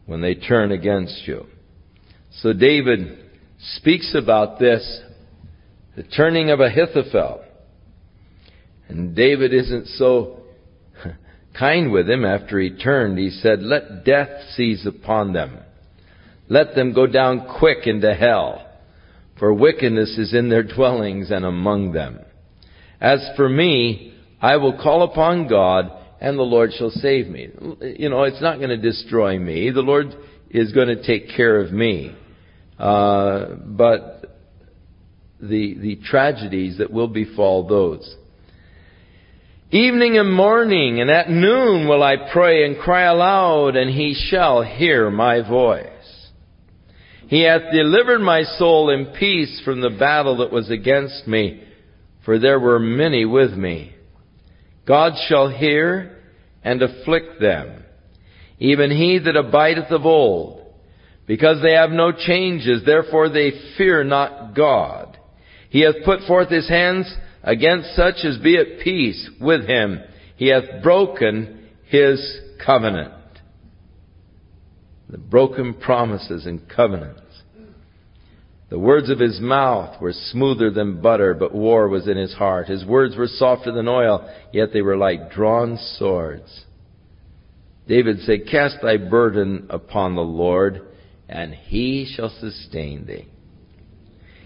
when 0.07 0.23
they 0.23 0.37
turn 0.37 0.73
against 0.73 1.29
you. 1.29 1.45
So 2.41 2.55
David 2.55 3.25
speaks 3.75 4.15
about 4.15 4.59
this, 4.59 5.01
the 5.97 6.03
turning 6.03 6.51
of 6.51 6.61
Ahithophel. 6.61 7.43
And 8.89 9.17
David 9.17 9.53
isn't 9.53 9.89
so 9.89 10.43
kind 11.59 11.91
with 11.91 12.09
him 12.09 12.25
after 12.25 12.61
he 12.61 12.71
turned. 12.71 13.19
He 13.19 13.31
said, 13.31 13.63
Let 13.63 14.05
death 14.05 14.29
seize 14.55 14.87
upon 14.87 15.33
them. 15.33 15.59
Let 16.49 16.75
them 16.75 16.93
go 16.93 17.07
down 17.07 17.57
quick 17.59 17.87
into 17.87 18.15
hell, 18.15 18.65
for 19.39 19.53
wickedness 19.53 20.17
is 20.17 20.33
in 20.33 20.49
their 20.49 20.63
dwellings 20.63 21.31
and 21.31 21.45
among 21.45 21.93
them. 21.93 22.21
As 23.01 23.29
for 23.37 23.49
me, 23.49 24.15
I 24.41 24.57
will 24.57 24.81
call 24.81 25.03
upon 25.03 25.49
God, 25.49 25.91
and 26.21 26.39
the 26.39 26.43
Lord 26.43 26.71
shall 26.73 26.91
save 26.91 27.27
me. 27.27 27.49
You 27.99 28.11
know, 28.11 28.23
it's 28.23 28.41
not 28.41 28.59
going 28.59 28.71
to 28.71 28.77
destroy 28.77 29.39
me. 29.39 29.71
The 29.71 29.81
Lord 29.81 30.15
is 30.51 30.73
going 30.73 30.89
to 30.89 31.03
take 31.03 31.37
care 31.37 31.61
of 31.61 31.73
me. 31.73 32.15
Uh, 32.79 33.55
but 33.65 34.39
the, 35.41 35.77
the 35.79 35.99
tragedies 36.05 36.79
that 36.79 36.91
will 36.91 37.09
befall 37.09 37.67
those. 37.67 38.17
Evening 39.71 40.17
and 40.17 40.33
morning 40.33 41.01
and 41.01 41.11
at 41.11 41.29
noon 41.29 41.89
will 41.89 42.03
I 42.03 42.31
pray 42.33 42.65
and 42.65 42.79
cry 42.79 43.03
aloud, 43.03 43.77
and 43.77 43.91
he 43.91 44.15
shall 44.15 44.63
hear 44.63 45.11
my 45.11 45.47
voice. 45.47 45.91
He 47.29 47.43
hath 47.43 47.73
delivered 47.73 48.21
my 48.21 48.43
soul 48.43 48.91
in 48.91 49.13
peace 49.19 49.61
from 49.65 49.81
the 49.81 49.91
battle 49.91 50.39
that 50.39 50.53
was 50.53 50.71
against 50.71 51.27
me, 51.27 51.65
for 52.25 52.39
there 52.39 52.61
were 52.61 52.79
many 52.79 53.25
with 53.25 53.55
me. 53.55 53.95
God 54.87 55.15
shall 55.29 55.49
hear 55.49 56.17
and 56.63 56.81
afflict 56.81 57.41
them, 57.41 57.85
even 58.61 58.91
he 58.93 59.19
that 59.19 59.35
abideth 59.37 59.91
of 59.91 60.07
old. 60.07 60.56
Because 61.27 61.61
they 61.63 61.73
have 61.73 61.91
no 61.91 62.13
changes, 62.13 62.83
therefore 62.85 63.29
they 63.29 63.53
fear 63.77 64.05
not 64.05 64.55
God. 64.55 65.19
He 65.71 65.81
hath 65.81 66.05
put 66.05 66.21
forth 66.27 66.49
his 66.49 66.69
hands 66.69 67.13
against 67.43 67.95
such 67.97 68.25
as 68.25 68.39
be 68.39 68.57
at 68.57 68.81
peace 68.83 69.29
with 69.41 69.67
him. 69.67 70.01
He 70.37 70.49
hath 70.49 70.83
broken 70.83 71.69
his 71.89 72.41
covenant. 72.65 73.13
The 75.09 75.19
broken 75.19 75.75
promises 75.75 76.47
and 76.47 76.69
covenants. 76.69 77.21
The 78.69 78.79
words 78.79 79.11
of 79.11 79.21
his 79.21 79.41
mouth 79.41 80.01
were 80.01 80.13
smoother 80.13 80.71
than 80.71 81.01
butter, 81.01 81.35
but 81.35 81.55
war 81.55 81.89
was 81.89 82.09
in 82.09 82.17
his 82.17 82.35
heart. 82.35 82.67
His 82.67 82.85
words 82.85 83.17
were 83.17 83.29
softer 83.29 83.71
than 83.71 83.87
oil, 83.87 84.29
yet 84.53 84.73
they 84.73 84.83
were 84.83 84.97
like 84.97 85.31
drawn 85.31 85.79
swords. 85.99 86.65
David 87.87 88.21
said, 88.21 88.49
Cast 88.51 88.79
thy 88.83 88.97
burden 88.97 89.69
upon 89.71 90.17
the 90.17 90.23
Lord, 90.23 90.86
and 91.29 91.55
he 91.55 92.13
shall 92.15 92.31
sustain 92.41 93.07
thee. 93.07 93.29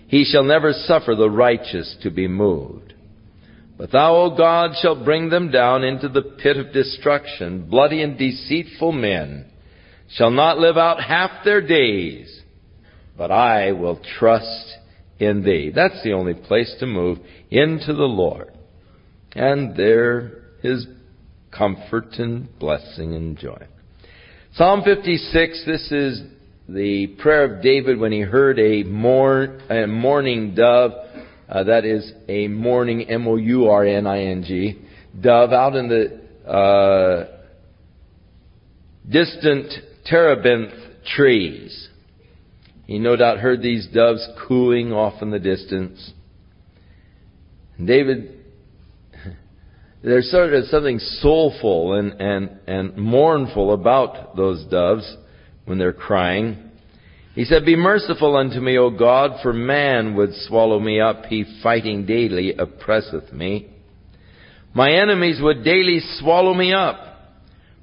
He 0.06 0.24
shall 0.24 0.44
never 0.44 0.72
suffer 0.72 1.14
the 1.14 1.30
righteous 1.30 1.96
to 2.02 2.10
be 2.10 2.26
moved. 2.26 2.94
But 3.78 3.92
thou, 3.92 4.14
O 4.16 4.36
God, 4.36 4.72
shalt 4.80 5.04
bring 5.04 5.30
them 5.30 5.50
down 5.50 5.84
into 5.84 6.08
the 6.08 6.22
pit 6.22 6.56
of 6.56 6.72
destruction. 6.72 7.70
Bloody 7.70 8.02
and 8.02 8.18
deceitful 8.18 8.92
men 8.92 9.46
shall 10.10 10.30
not 10.30 10.58
live 10.58 10.76
out 10.76 11.02
half 11.02 11.44
their 11.44 11.66
days, 11.66 12.42
but 13.16 13.30
I 13.30 13.72
will 13.72 14.00
trust 14.18 14.76
in 15.18 15.44
thee. 15.44 15.70
That's 15.74 16.02
the 16.02 16.12
only 16.12 16.34
place 16.34 16.74
to 16.80 16.86
move 16.86 17.18
into 17.50 17.94
the 17.94 18.02
Lord. 18.02 18.50
And 19.32 19.76
there 19.76 20.42
is 20.62 20.86
comfort 21.56 22.14
and 22.18 22.58
blessing 22.58 23.14
and 23.14 23.38
joy. 23.38 23.66
Psalm 24.54 24.82
56, 24.84 25.64
this 25.64 25.92
is 25.92 26.22
the 26.72 27.08
prayer 27.18 27.56
of 27.56 27.62
David 27.62 27.98
when 27.98 28.12
he 28.12 28.20
heard 28.20 28.58
a, 28.60 28.84
morn, 28.84 29.60
a 29.68 29.88
mourning 29.88 30.54
dove, 30.54 30.92
uh, 31.48 31.64
that 31.64 31.84
is 31.84 32.12
a 32.28 32.46
mourning, 32.46 33.10
M-O-U-R-N-I-N-G, 33.10 34.78
dove 35.20 35.52
out 35.52 35.74
in 35.74 35.88
the 35.88 36.48
uh, 36.48 37.26
distant 39.08 39.72
terebinth 40.06 40.72
trees. 41.16 41.88
He 42.86 43.00
no 43.00 43.16
doubt 43.16 43.38
heard 43.38 43.62
these 43.62 43.88
doves 43.92 44.26
cooing 44.46 44.92
off 44.92 45.22
in 45.22 45.30
the 45.30 45.40
distance. 45.40 46.12
And 47.78 47.86
David, 47.88 48.44
there's 50.04 50.30
sort 50.30 50.52
of 50.52 50.66
something 50.66 51.00
soulful 51.00 51.94
and, 51.94 52.12
and, 52.20 52.60
and 52.68 52.96
mournful 52.96 53.72
about 53.72 54.36
those 54.36 54.64
doves 54.66 55.16
when 55.70 55.78
they're 55.78 55.92
crying. 55.92 56.58
He 57.36 57.44
said, 57.44 57.64
Be 57.64 57.76
merciful 57.76 58.34
unto 58.34 58.58
me, 58.58 58.76
O 58.76 58.90
God, 58.90 59.38
for 59.40 59.52
man 59.52 60.16
would 60.16 60.34
swallow 60.48 60.80
me 60.80 61.00
up. 61.00 61.26
He 61.26 61.60
fighting 61.62 62.06
daily 62.06 62.54
oppresseth 62.58 63.32
me. 63.32 63.70
My 64.74 64.90
enemies 64.90 65.38
would 65.40 65.62
daily 65.62 66.00
swallow 66.18 66.54
me 66.54 66.74
up. 66.74 66.98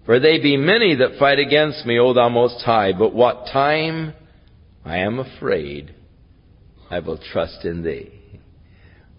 For 0.05 0.19
they 0.19 0.37
be 0.41 0.57
many 0.57 0.95
that 0.95 1.17
fight 1.17 1.39
against 1.39 1.85
me, 1.85 1.97
O 1.97 2.13
thou 2.13 2.27
most 2.27 2.61
high. 2.65 2.91
But 2.91 3.15
what 3.15 3.47
time 3.53 4.13
I 4.83 4.97
am 4.97 5.19
afraid, 5.19 5.95
I 6.89 6.99
will 6.99 7.19
trust 7.31 7.63
in 7.63 7.83
thee. 7.83 8.11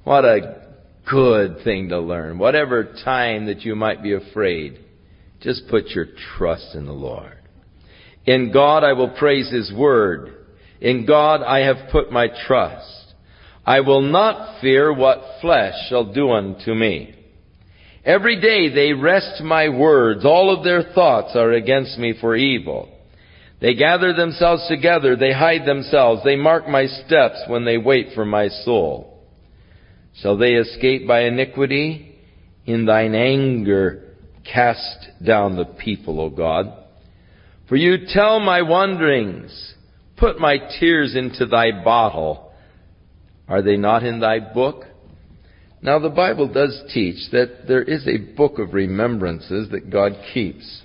What 0.05 0.27
a 0.27 0.75
good 1.11 1.65
thing 1.65 1.89
to 1.89 2.01
learn. 2.01 2.39
Whatever 2.39 2.95
time 3.03 3.47
that 3.47 3.63
you 3.63 3.75
might 3.75 4.03
be 4.03 4.13
afraid, 4.13 4.79
just 5.41 5.69
put 5.71 5.87
your 5.87 6.07
trust 6.37 6.75
in 6.75 6.85
the 6.85 6.93
Lord. 6.93 7.38
In 8.29 8.53
God 8.53 8.85
I 8.85 8.93
will 8.93 9.09
praise 9.09 9.51
His 9.51 9.73
word. 9.73 10.35
In 10.83 11.07
God 11.07 11.43
I 11.43 11.61
have 11.61 11.91
put 11.91 12.13
my 12.13 12.29
trust. 12.47 13.15
I 13.65 13.81
will 13.81 14.03
not 14.03 14.61
fear 14.61 14.93
what 14.93 15.41
flesh 15.41 15.73
shall 15.89 16.13
do 16.13 16.31
unto 16.33 16.75
me. 16.75 17.15
Every 18.05 18.39
day 18.39 18.69
they 18.69 18.93
wrest 18.93 19.43
my 19.43 19.71
words. 19.71 20.27
All 20.27 20.55
of 20.55 20.63
their 20.63 20.93
thoughts 20.93 21.37
are 21.37 21.53
against 21.53 21.97
me 21.97 22.13
for 22.21 22.37
evil. 22.37 22.91
They 23.63 23.73
gather 23.73 24.13
themselves 24.13 24.69
together. 24.69 25.17
They 25.17 25.33
hide 25.33 25.67
themselves. 25.67 26.21
They 26.23 26.37
mark 26.37 26.69
my 26.69 26.85
steps 26.85 27.45
when 27.47 27.65
they 27.65 27.79
wait 27.79 28.09
for 28.15 28.27
my 28.27 28.49
soul. 28.49 29.25
Shall 30.21 30.37
they 30.37 30.53
escape 30.53 31.09
by 31.09 31.23
iniquity? 31.23 32.15
In 32.67 32.85
thine 32.85 33.15
anger 33.15 34.17
cast 34.45 35.09
down 35.25 35.57
the 35.57 35.65
people, 35.65 36.21
O 36.21 36.29
God. 36.29 36.88
For 37.69 37.77
you 37.77 38.07
tell 38.09 38.41
my 38.41 38.63
wanderings. 38.63 39.75
Put 40.17 40.41
my 40.41 40.57
tears 40.81 41.15
into 41.15 41.47
thy 41.47 41.85
bottle. 41.85 42.53
Are 43.47 43.63
they 43.63 43.77
not 43.77 44.03
in 44.03 44.21
thy 44.21 44.41
book? 44.41 44.85
Now 45.81 45.99
the 45.99 46.09
Bible 46.09 46.53
does 46.53 46.83
teach 46.93 47.31
that 47.31 47.69
there 47.69 47.83
is 47.83 48.07
a 48.09 48.35
book 48.35 48.59
of 48.59 48.75
remembrances 48.75 49.71
that 49.71 49.91
God 49.91 50.13
keeps. 50.35 50.83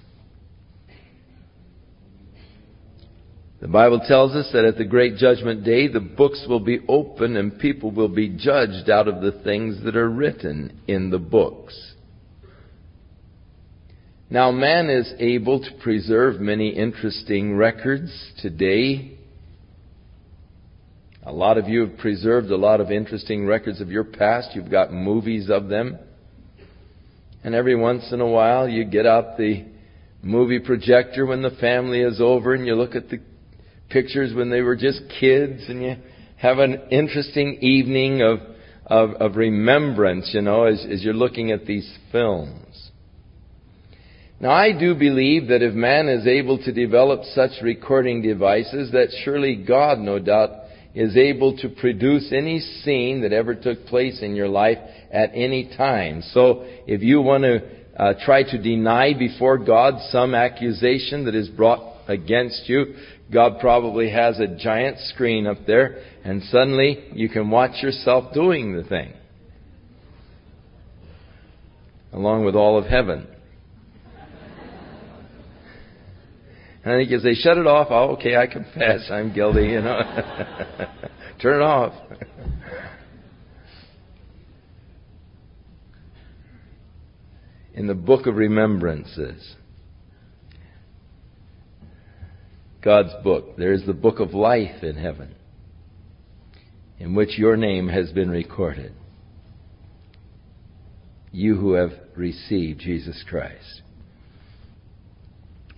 The 3.60 3.70
Bible 3.70 4.02
tells 4.06 4.36
us 4.36 4.50
that 4.54 4.66
at 4.66 4.78
the 4.78 4.84
great 4.84 5.16
judgment 5.16 5.64
day 5.64 5.88
the 5.88 6.02
books 6.02 6.46
will 6.48 6.60
be 6.60 6.82
open 6.88 7.38
and 7.38 7.58
people 7.58 7.92
will 7.92 8.10
be 8.10 8.28
judged 8.28 8.90
out 8.90 9.08
of 9.08 9.22
the 9.22 9.42
things 9.44 9.84
that 9.86 9.96
are 9.96 10.10
written 10.10 10.82
in 10.86 11.10
the 11.10 11.18
books. 11.18 11.93
Now, 14.34 14.50
man 14.50 14.90
is 14.90 15.14
able 15.20 15.60
to 15.60 15.70
preserve 15.84 16.42
many 16.42 16.70
interesting 16.70 17.56
records 17.56 18.12
today. 18.40 19.16
A 21.22 21.32
lot 21.32 21.60
of 21.60 21.68
you 21.70 21.86
have 21.86 22.00
preserved 22.00 22.50
a 22.50 22.56
lot 22.56 22.82
of 22.82 22.90
interesting 22.90 23.46
records 23.46 23.80
of 23.80 23.92
your 23.92 24.04
past. 24.04 24.56
You've 24.56 24.72
got 24.72 24.92
movies 24.92 25.52
of 25.52 25.68
them. 25.68 26.00
And 27.44 27.54
every 27.54 27.76
once 27.76 28.12
in 28.12 28.22
a 28.22 28.28
while, 28.28 28.68
you 28.68 28.86
get 28.86 29.06
out 29.06 29.38
the 29.38 29.66
movie 30.24 30.58
projector 30.58 31.28
when 31.28 31.44
the 31.44 31.56
family 31.62 32.02
is 32.02 32.20
over 32.20 32.56
and 32.56 32.66
you 32.66 32.74
look 32.74 32.96
at 32.96 33.10
the 33.10 33.20
pictures 33.92 34.34
when 34.34 34.50
they 34.50 34.62
were 34.62 34.76
just 34.76 35.00
kids 35.20 35.62
and 35.70 35.84
you 35.84 35.96
have 36.38 36.58
an 36.58 36.82
interesting 36.90 37.60
evening 37.62 38.24
of, 38.24 38.40
of, 38.88 39.12
of 39.12 39.36
remembrance, 39.36 40.32
you 40.34 40.42
know, 40.42 40.64
as, 40.64 40.84
as 40.90 41.04
you're 41.04 41.14
looking 41.14 41.52
at 41.52 41.68
these 41.68 41.88
films. 42.12 42.63
Now, 44.44 44.52
I 44.52 44.78
do 44.78 44.94
believe 44.94 45.48
that 45.48 45.62
if 45.62 45.74
man 45.74 46.10
is 46.10 46.28
able 46.28 46.58
to 46.66 46.74
develop 46.74 47.24
such 47.34 47.52
recording 47.62 48.22
devices, 48.22 48.92
that 48.92 49.08
surely 49.24 49.56
God, 49.56 50.00
no 50.00 50.20
doubt, 50.20 50.50
is 50.94 51.16
able 51.16 51.56
to 51.60 51.70
produce 51.70 52.30
any 52.34 52.60
scene 52.60 53.22
that 53.22 53.32
ever 53.32 53.56
took 53.56 53.86
place 53.86 54.22
in 54.22 54.36
your 54.36 54.50
life 54.50 54.80
at 55.14 55.32
any 55.34 55.74
time. 55.78 56.22
So, 56.34 56.66
if 56.86 57.02
you 57.02 57.22
want 57.22 57.44
to 57.44 57.62
uh, 57.98 58.14
try 58.26 58.44
to 58.44 58.62
deny 58.62 59.14
before 59.18 59.60
God 59.60 59.94
some 60.10 60.36
accusation 60.36 61.24
that 61.24 61.36
is 61.36 61.48
brought 61.48 62.02
against 62.10 62.68
you, 62.68 62.96
God 63.32 63.62
probably 63.62 64.10
has 64.10 64.42
a 64.42 64.58
giant 64.58 65.00
screen 65.00 65.48
up 65.48 65.60
there, 65.66 66.04
and 66.26 66.44
suddenly 66.52 67.12
you 67.14 67.30
can 67.30 67.50
watch 67.50 67.82
yourself 67.82 68.34
doing 68.34 68.76
the 68.76 68.84
thing. 68.84 69.14
Along 72.12 72.44
with 72.44 72.56
all 72.56 72.78
of 72.78 72.88
heaven. 72.88 73.28
And 76.84 76.94
I 76.94 76.98
think 76.98 77.12
as 77.14 77.24
they 77.24 77.34
shut 77.34 77.58
it 77.58 77.66
off, 77.66 77.88
oh, 77.92 78.16
okay, 78.16 78.36
I 78.36 78.48
confess, 78.48 79.10
I'm 79.10 79.34
guilty, 79.34 79.68
you 79.68 79.82
know. 79.82 80.00
Turn 81.42 81.62
it 81.62 81.64
off. 81.64 81.94
In 87.74 87.88
the 87.88 87.96
book 87.96 88.28
of 88.28 88.36
remembrances, 88.36 89.56
God's 92.82 93.14
book, 93.24 93.56
there 93.58 93.72
is 93.72 93.86
the 93.86 93.94
book 93.94 94.20
of 94.20 94.34
life 94.34 94.84
in 94.84 94.98
heaven, 94.98 95.36
in 97.00 97.16
which 97.16 97.38
your 97.38 97.56
name 97.56 97.88
has 97.88 98.12
been 98.12 98.30
recorded. 98.30 98.94
You 101.32 101.56
who 101.56 101.74
have 101.74 101.94
received 102.16 102.82
Jesus 102.82 103.24
Christ. 103.28 103.83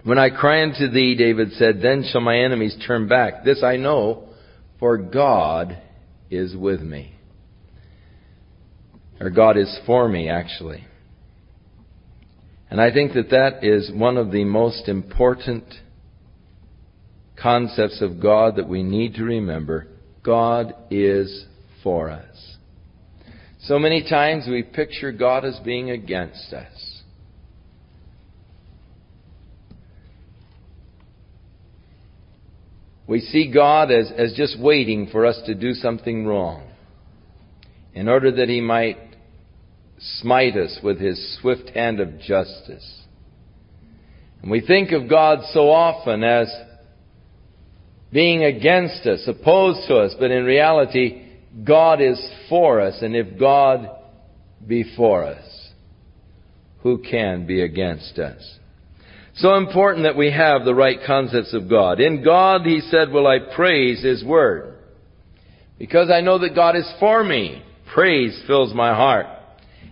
When 0.05 0.19
I 0.19 0.29
cry 0.29 0.61
unto 0.61 0.87
thee, 0.87 1.15
David 1.15 1.53
said, 1.53 1.81
then 1.81 2.07
shall 2.07 2.21
my 2.21 2.37
enemies 2.37 2.77
turn 2.85 3.07
back. 3.07 3.43
This 3.43 3.63
I 3.63 3.77
know, 3.77 4.29
for 4.79 4.99
God 4.99 5.81
is 6.29 6.55
with 6.55 6.79
me. 6.79 7.15
Or 9.19 9.31
God 9.31 9.57
is 9.57 9.79
for 9.87 10.07
me, 10.07 10.29
actually. 10.29 10.85
And 12.69 12.79
I 12.79 12.93
think 12.93 13.13
that 13.13 13.31
that 13.31 13.63
is 13.63 13.91
one 13.91 14.17
of 14.17 14.31
the 14.31 14.43
most 14.43 14.87
important 14.87 15.63
concepts 17.41 17.99
of 17.99 18.21
God 18.21 18.57
that 18.57 18.69
we 18.69 18.83
need 18.83 19.15
to 19.15 19.23
remember. 19.23 19.87
God 20.21 20.75
is 20.91 21.45
for 21.81 22.11
us. 22.11 22.57
So 23.61 23.79
many 23.79 24.07
times 24.07 24.45
we 24.47 24.61
picture 24.61 25.11
God 25.11 25.45
as 25.45 25.59
being 25.65 25.89
against 25.89 26.53
us. 26.53 26.94
We 33.07 33.19
see 33.19 33.51
God 33.51 33.91
as, 33.91 34.11
as 34.15 34.33
just 34.33 34.59
waiting 34.59 35.07
for 35.11 35.25
us 35.25 35.39
to 35.45 35.53
do 35.53 35.73
something 35.73 36.25
wrong 36.25 36.67
in 37.93 38.07
order 38.07 38.31
that 38.31 38.49
He 38.49 38.61
might 38.61 38.97
smite 39.99 40.57
us 40.57 40.79
with 40.83 40.99
His 40.99 41.37
swift 41.39 41.69
hand 41.69 41.99
of 41.99 42.19
justice. 42.19 43.03
And 44.41 44.51
we 44.51 44.61
think 44.61 44.91
of 44.91 45.09
God 45.09 45.39
so 45.53 45.69
often 45.69 46.23
as 46.23 46.47
being 48.11 48.43
against 48.43 49.05
us, 49.05 49.23
opposed 49.27 49.87
to 49.87 49.97
us, 49.97 50.15
but 50.19 50.31
in 50.31 50.43
reality, 50.43 51.23
God 51.63 52.01
is 52.01 52.19
for 52.49 52.81
us, 52.81 53.01
and 53.01 53.15
if 53.15 53.39
God 53.39 53.89
be 54.65 54.83
for 54.95 55.23
us, 55.23 55.69
who 56.79 56.99
can 56.99 57.45
be 57.45 57.61
against 57.61 58.17
us? 58.19 58.59
So 59.37 59.55
important 59.55 60.03
that 60.03 60.15
we 60.15 60.31
have 60.31 60.63
the 60.63 60.75
right 60.75 60.99
concepts 61.05 61.53
of 61.53 61.69
God. 61.69 61.99
In 61.99 62.23
God, 62.23 62.65
he 62.65 62.79
said, 62.79 63.11
will 63.11 63.27
I 63.27 63.39
praise 63.55 64.01
his 64.01 64.23
word. 64.23 64.75
Because 65.77 66.09
I 66.09 66.21
know 66.21 66.39
that 66.39 66.55
God 66.55 66.77
is 66.77 66.89
for 66.99 67.21
me. 67.21 67.61
Praise 67.93 68.41
fills 68.47 68.73
my 68.73 68.95
heart. 68.95 69.27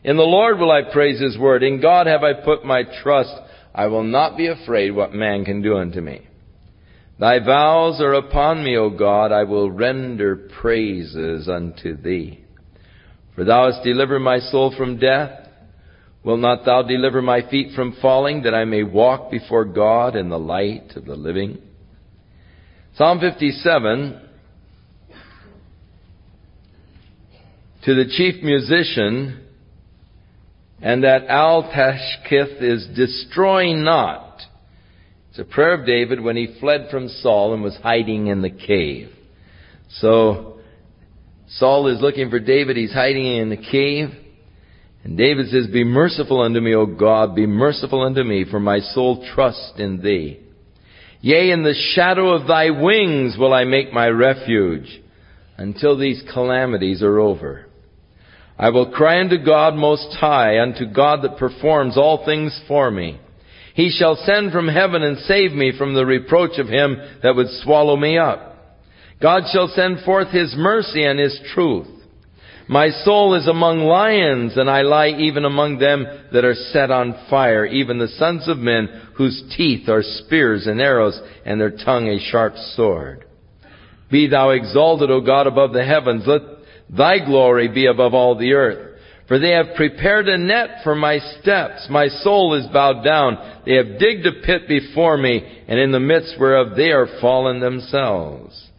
In 0.04 0.16
the 0.16 0.24
Lord 0.24 0.60
will 0.60 0.72
I 0.72 0.82
praise 0.94 1.20
his 1.20 1.38
word. 1.38 1.62
In 1.62 1.82
God 1.82 2.08
have 2.08 2.24
I 2.24 2.34
put 2.34 2.64
my 2.64 2.84
trust. 3.02 3.34
I 3.76 3.88
will 3.88 4.04
not 4.04 4.38
be 4.38 4.48
afraid 4.48 4.92
what 4.92 5.14
man 5.14 5.44
can 5.44 5.62
do 5.62 5.78
unto 5.78 6.00
me. 6.00 6.26
Thy 7.20 7.40
vows 7.40 8.02
are 8.02 8.14
upon 8.14 8.64
me, 8.64 8.78
O 8.78 8.90
God. 8.90 9.32
I 9.32 9.44
will 9.44 9.70
render 9.70 10.50
praises 10.62 11.50
unto 11.50 11.96
thee. 11.96 12.44
For 13.36 13.44
thou 13.44 13.72
hast 13.72 13.84
delivered 13.84 14.20
my 14.20 14.40
soul 14.40 14.74
from 14.78 15.00
death 15.00 15.43
Will 16.24 16.38
not 16.38 16.64
thou 16.66 16.84
deliver 16.84 17.22
my 17.22 17.48
feet 17.50 17.76
from 17.76 17.98
falling, 18.02 18.44
that 18.44 18.54
I 18.54 18.64
may 18.64 18.84
walk 18.84 19.30
before 19.30 19.66
God 19.66 20.16
in 20.16 20.30
the 20.30 20.40
light 20.40 20.94
of 20.96 21.06
the 21.06 21.16
living? 21.16 21.62
Psalm 22.96 23.20
57, 23.20 24.22
to 27.84 27.96
the 27.96 28.06
chief 28.06 28.42
musician, 28.42 29.42
and 30.82 31.04
that 31.04 31.26
Al 31.28 31.64
Tashkith 31.64 32.62
is 32.62 32.88
destroying 32.96 33.84
not. 33.84 34.42
It's 35.30 35.40
a 35.40 35.44
prayer 35.44 35.74
of 35.74 35.86
David 35.86 36.22
when 36.22 36.38
he 36.38 36.56
fled 36.60 36.88
from 36.90 37.10
Saul 37.10 37.54
and 37.54 37.64
was 37.64 37.76
hiding 37.82 38.28
in 38.28 38.42
the 38.42 38.50
cave. 38.50 39.10
So, 39.90 40.60
Saul 41.48 41.88
is 41.88 42.02
looking 42.02 42.30
for 42.30 42.40
David, 42.40 42.78
he's 42.78 42.94
hiding 42.94 43.26
in 43.26 43.50
the 43.50 43.58
cave. 43.58 44.10
And 45.04 45.18
David 45.18 45.50
says, 45.50 45.68
Be 45.68 45.84
merciful 45.84 46.42
unto 46.42 46.60
me, 46.60 46.74
O 46.74 46.86
God, 46.86 47.36
be 47.36 47.46
merciful 47.46 48.02
unto 48.02 48.24
me, 48.24 48.46
for 48.50 48.60
my 48.60 48.80
soul 48.80 49.28
trusts 49.36 49.74
in 49.78 50.02
thee. 50.02 50.40
Yea, 51.22 51.52
in 51.52 51.64
the 51.64 51.76
shadow 51.96 52.30
of 52.30 52.48
thy 52.48 52.70
wings 52.70 53.36
will 53.38 53.54
I 53.54 53.64
make 53.64 53.94
my 53.94 54.08
refuge, 54.08 55.02
until 55.58 55.98
these 55.98 56.24
calamities 56.34 57.02
are 57.02 57.20
over. 57.20 57.66
I 58.58 58.70
will 58.70 58.92
cry 58.92 59.20
unto 59.20 59.44
God 59.44 59.76
most 59.76 60.16
high, 60.18 60.60
unto 60.60 60.86
God 60.86 61.24
that 61.24 61.38
performs 61.38 61.98
all 61.98 62.26
things 62.26 62.60
for 62.68 62.92
me. 62.92 63.20
He 63.74 63.90
shall 63.90 64.16
send 64.16 64.52
from 64.52 64.68
heaven 64.68 65.02
and 65.02 65.18
save 65.20 65.52
me 65.52 65.74
from 65.78 65.96
the 65.96 66.06
reproach 66.06 66.60
of 66.60 66.68
him 66.68 66.98
that 67.24 67.36
would 67.36 67.50
swallow 67.64 67.98
me 67.98 68.18
up. 68.18 68.54
God 69.22 69.44
shall 69.52 69.68
send 69.70 70.02
forth 70.06 70.30
his 70.30 70.54
mercy 70.56 71.04
and 71.04 71.18
his 71.18 71.40
truth. 71.54 71.88
My 72.70 72.90
soul 73.04 73.36
is 73.36 73.48
among 73.48 73.80
lions, 73.80 74.56
and 74.56 74.70
I 74.70 74.82
lie 74.84 75.10
even 75.10 75.44
among 75.44 75.80
them 75.80 76.06
that 76.32 76.46
are 76.46 76.54
set 76.54 76.92
on 76.92 77.28
fire, 77.30 77.66
even 77.66 77.98
the 77.98 78.08
sons 78.08 78.48
of 78.48 78.58
men 78.58 79.10
whose 79.16 79.44
teeth 79.58 79.90
are 79.90 80.04
spears 80.04 80.66
and 80.66 80.80
arrows, 80.80 81.20
and 81.46 81.60
their 81.60 81.72
tongue 81.72 82.08
a 82.08 82.20
sharp 82.20 82.56
sword. 82.76 83.26
Be 84.10 84.28
thou 84.28 84.52
exalted, 84.52 85.12
O 85.12 85.22
God, 85.22 85.48
above 85.48 85.74
the 85.74 85.84
heavens. 85.84 86.24
Let 86.26 86.42
thy 86.90 87.26
glory 87.26 87.68
be 87.68 87.88
above 87.88 88.14
all 88.14 88.38
the 88.38 88.54
earth. 88.54 88.92
For 89.28 89.40
they 89.40 89.52
have 89.52 89.76
prepared 89.76 90.28
a 90.28 90.38
net 90.38 90.84
for 90.84 90.96
my 90.96 91.18
steps. 91.42 91.88
My 91.90 92.08
soul 92.08 92.56
is 92.56 92.68
bowed 92.68 93.04
down. 93.04 93.62
They 93.66 93.76
have 93.76 93.98
digged 93.98 94.26
a 94.26 94.46
pit 94.46 94.68
before 94.68 95.18
me, 95.18 95.64
and 95.68 95.80
in 95.80 95.92
the 95.92 96.00
midst 96.00 96.36
whereof 96.40 96.76
they 96.76 96.92
are 96.92 97.08
fallen 97.20 97.60
themselves. 97.60 98.70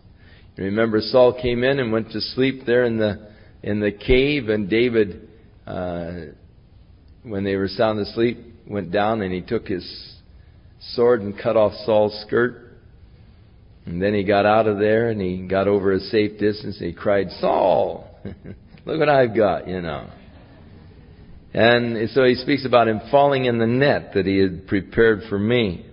You 0.56 0.64
remember 0.64 1.00
Saul 1.00 1.38
came 1.40 1.64
in 1.64 1.80
and 1.80 1.92
went 1.92 2.12
to 2.12 2.20
sleep 2.20 2.62
there 2.66 2.84
in 2.84 2.98
the 2.98 3.33
in 3.64 3.80
the 3.80 3.90
cave, 3.90 4.50
and 4.50 4.68
David, 4.68 5.26
uh, 5.66 6.12
when 7.22 7.44
they 7.44 7.56
were 7.56 7.68
sound 7.68 7.98
asleep, 7.98 8.38
went 8.68 8.92
down 8.92 9.22
and 9.22 9.32
he 9.32 9.40
took 9.40 9.66
his 9.66 10.14
sword 10.92 11.22
and 11.22 11.36
cut 11.36 11.56
off 11.56 11.72
Saul's 11.86 12.22
skirt. 12.26 12.72
And 13.86 14.02
then 14.02 14.12
he 14.12 14.22
got 14.22 14.44
out 14.44 14.66
of 14.66 14.78
there 14.78 15.08
and 15.08 15.18
he 15.18 15.46
got 15.48 15.66
over 15.66 15.92
a 15.92 16.00
safe 16.00 16.38
distance 16.38 16.78
and 16.78 16.88
he 16.88 16.92
cried, 16.92 17.30
Saul, 17.40 18.06
look 18.84 18.98
what 18.98 19.08
I've 19.08 19.34
got, 19.34 19.66
you 19.66 19.80
know. 19.80 20.10
And 21.54 22.10
so 22.10 22.24
he 22.24 22.34
speaks 22.34 22.66
about 22.66 22.86
him 22.86 23.00
falling 23.10 23.46
in 23.46 23.56
the 23.56 23.66
net 23.66 24.12
that 24.12 24.26
he 24.26 24.38
had 24.38 24.66
prepared 24.66 25.22
for 25.30 25.38
me. 25.38 25.86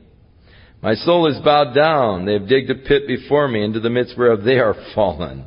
My 0.81 0.95
soul 0.95 1.27
is 1.27 1.41
bowed 1.41 1.73
down. 1.73 2.25
They 2.25 2.33
have 2.33 2.49
digged 2.49 2.69
a 2.69 2.75
pit 2.75 3.07
before 3.07 3.47
me, 3.47 3.63
into 3.63 3.79
the 3.79 3.89
midst 3.89 4.17
whereof 4.17 4.43
they 4.43 4.59
are 4.59 4.75
fallen. 4.93 5.45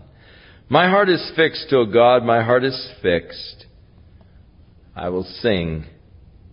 My 0.68 0.88
heart 0.88 1.10
is 1.10 1.32
fixed, 1.36 1.72
O 1.72 1.84
God, 1.84 2.24
my 2.24 2.42
heart 2.42 2.64
is 2.64 2.90
fixed. 3.02 3.66
I 4.96 5.10
will 5.10 5.24
sing 5.24 5.84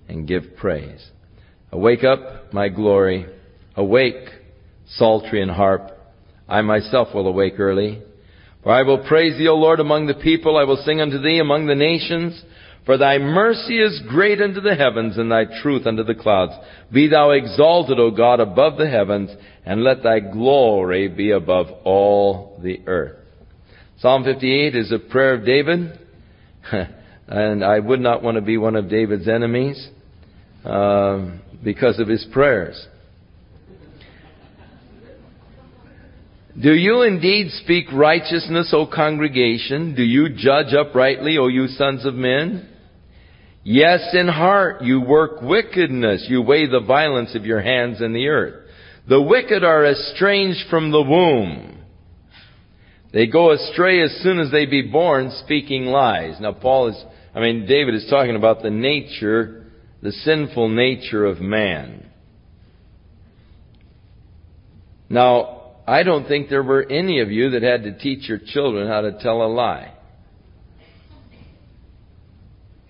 and 0.10 0.28
give 0.28 0.58
praise. 0.58 1.12
Awake 1.72 2.04
up, 2.04 2.54
my 2.54 2.68
glory. 2.68 3.26
Awake, 3.76 4.28
psaltery 4.86 5.42
and 5.42 5.52
harp. 5.52 5.92
I 6.50 6.62
myself 6.62 7.10
will 7.14 7.28
awake 7.28 7.58
early. 7.58 8.02
For 8.64 8.74
I 8.74 8.84
will 8.84 9.08
praise 9.08 9.38
thee, 9.38 9.48
O 9.48 9.56
Lord, 9.56 9.80
among 9.80 10.08
the 10.08 10.14
people. 10.14 10.58
I 10.58 10.66
will 10.66 10.84
sing 10.84 11.00
unto 11.00 11.18
thee 11.20 11.40
among 11.40 11.68
the 11.68 11.76
nations. 11.76 12.44
For 12.86 12.98
thy 12.98 13.18
mercy 13.18 13.80
is 13.80 14.02
great 14.10 14.42
unto 14.42 14.60
the 14.60 14.76
heavens, 14.76 15.18
and 15.18 15.32
thy 15.32 15.46
truth 15.62 15.88
unto 15.88 16.04
the 16.04 16.16
clouds. 16.16 16.54
Be 16.92 17.08
thou 17.08 17.30
exalted, 17.30 18.00
O 18.00 18.12
God, 18.12 18.42
above 18.42 18.78
the 18.78 18.90
heavens, 18.90 19.30
and 19.66 19.84
let 19.84 20.04
thy 20.04 20.20
glory 20.20 21.08
be 21.08 21.32
above 21.32 21.68
all 21.86 22.60
the 22.62 22.82
earth. 22.88 23.21
Psalm 24.02 24.24
58 24.24 24.76
is 24.76 24.92
a 24.92 24.98
prayer 24.98 25.36
of 25.36 25.46
David, 25.46 26.00
and 27.28 27.64
I 27.64 27.78
would 27.78 28.00
not 28.00 28.24
want 28.24 28.34
to 28.34 28.42
be 28.42 28.58
one 28.58 28.76
of 28.76 28.90
David's 28.90 29.28
enemies 29.28 29.90
uh, 30.66 31.30
because 31.64 32.00
of 32.00 32.08
his 32.08 32.26
prayers. 32.34 32.84
Do 36.60 36.74
you 36.74 37.04
indeed 37.04 37.52
speak 37.64 37.92
righteousness, 37.94 38.74
O 38.76 38.88
congregation? 38.88 39.94
Do 39.94 40.02
you 40.02 40.30
judge 40.30 40.74
uprightly, 40.74 41.38
O 41.38 41.46
you 41.46 41.68
sons 41.68 42.04
of 42.04 42.16
men? 42.16 42.68
Yes, 43.64 44.16
in 44.16 44.28
heart 44.28 44.82
you 44.82 45.02
work 45.02 45.44
wickedness. 45.44 46.26
You 46.28 46.42
weigh 46.42 46.66
the 46.66 46.80
violence 46.80 47.36
of 47.36 47.46
your 47.46 47.62
hands 47.62 48.02
in 48.02 48.14
the 48.14 48.30
earth. 48.30 48.68
The 49.08 49.22
wicked 49.22 49.64
are 49.64 49.86
estranged 49.86 50.72
from 50.72 50.90
the 50.90 51.04
womb. 51.04 51.81
They 53.14 53.28
go 53.28 53.52
astray 53.52 54.02
as 54.02 54.12
soon 54.24 54.40
as 54.40 54.52
they 54.52 54.66
be 54.66 54.84
born, 54.84 55.32
speaking 55.44 55.86
lies. 55.86 56.40
Now 56.40 56.54
Paul 56.54 56.88
is, 56.88 57.06
I 57.36 57.42
mean, 57.42 57.66
David 57.66 57.96
is 57.96 58.08
talking 58.10 58.36
about 58.36 58.64
the 58.64 58.70
nature, 58.70 59.66
the 60.02 60.12
sinful 60.12 60.70
nature 60.70 61.26
of 61.26 61.42
man. 61.42 62.10
Now, 65.10 65.74
I 65.86 66.04
don't 66.04 66.26
think 66.26 66.50
there 66.50 66.64
were 66.64 66.90
any 66.90 67.20
of 67.20 67.30
you 67.32 67.50
that 67.52 67.64
had 67.64 67.84
to 67.84 67.98
teach 67.98 68.30
your 68.30 68.38
children 68.38 68.88
how 68.88 69.02
to 69.02 69.20
tell 69.20 69.42
a 69.42 69.48
lie. 69.48 69.94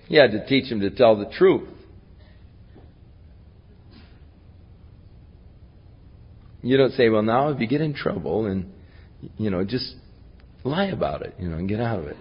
You 0.07 0.19
had 0.19 0.31
to 0.31 0.45
teach 0.45 0.69
them 0.69 0.81
to 0.81 0.91
tell 0.91 1.17
the 1.17 1.25
truth. 1.25 1.67
You 6.61 6.77
don't 6.77 6.91
say, 6.93 7.09
well, 7.09 7.23
now 7.23 7.49
if 7.49 7.59
you 7.59 7.65
get 7.65 7.81
in 7.81 7.95
trouble 7.95 8.45
and, 8.45 8.71
you 9.37 9.49
know, 9.49 9.63
just 9.63 9.95
lie 10.63 10.87
about 10.87 11.21
it, 11.21 11.35
you 11.39 11.49
know, 11.49 11.57
and 11.57 11.67
get 11.67 11.79
out 11.79 11.99
of 11.99 12.05
it. 12.05 12.17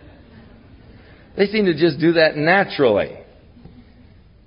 They 1.37 1.47
seem 1.47 1.67
to 1.67 1.75
just 1.75 1.99
do 2.01 2.15
that 2.15 2.37
naturally. 2.37 3.17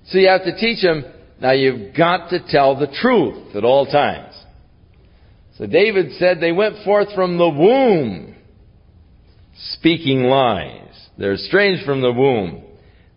So 0.07 0.17
you 0.17 0.27
have 0.27 0.43
to 0.43 0.55
teach 0.57 0.81
them, 0.81 1.05
now 1.39 1.51
you've 1.51 1.95
got 1.95 2.29
to 2.29 2.39
tell 2.47 2.77
the 2.77 2.87
truth 3.01 3.55
at 3.55 3.63
all 3.63 3.85
times. 3.85 4.33
So 5.57 5.65
David 5.65 6.13
said 6.17 6.39
they 6.39 6.51
went 6.51 6.83
forth 6.83 7.13
from 7.13 7.37
the 7.37 7.49
womb 7.49 8.35
speaking 9.73 10.23
lies. 10.23 10.79
They're 11.17 11.33
estranged 11.33 11.85
from 11.85 12.01
the 12.01 12.11
womb. 12.11 12.63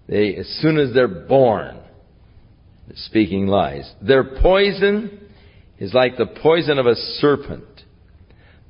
They, 0.08 0.36
as 0.36 0.46
soon 0.60 0.78
as 0.78 0.92
they're 0.94 1.08
born, 1.08 1.78
they're 2.86 2.96
speaking 2.96 3.46
lies. 3.46 3.90
Their 4.02 4.22
poison 4.40 5.28
is 5.78 5.92
like 5.92 6.16
the 6.16 6.26
poison 6.26 6.78
of 6.78 6.86
a 6.86 6.94
serpent. 6.94 7.64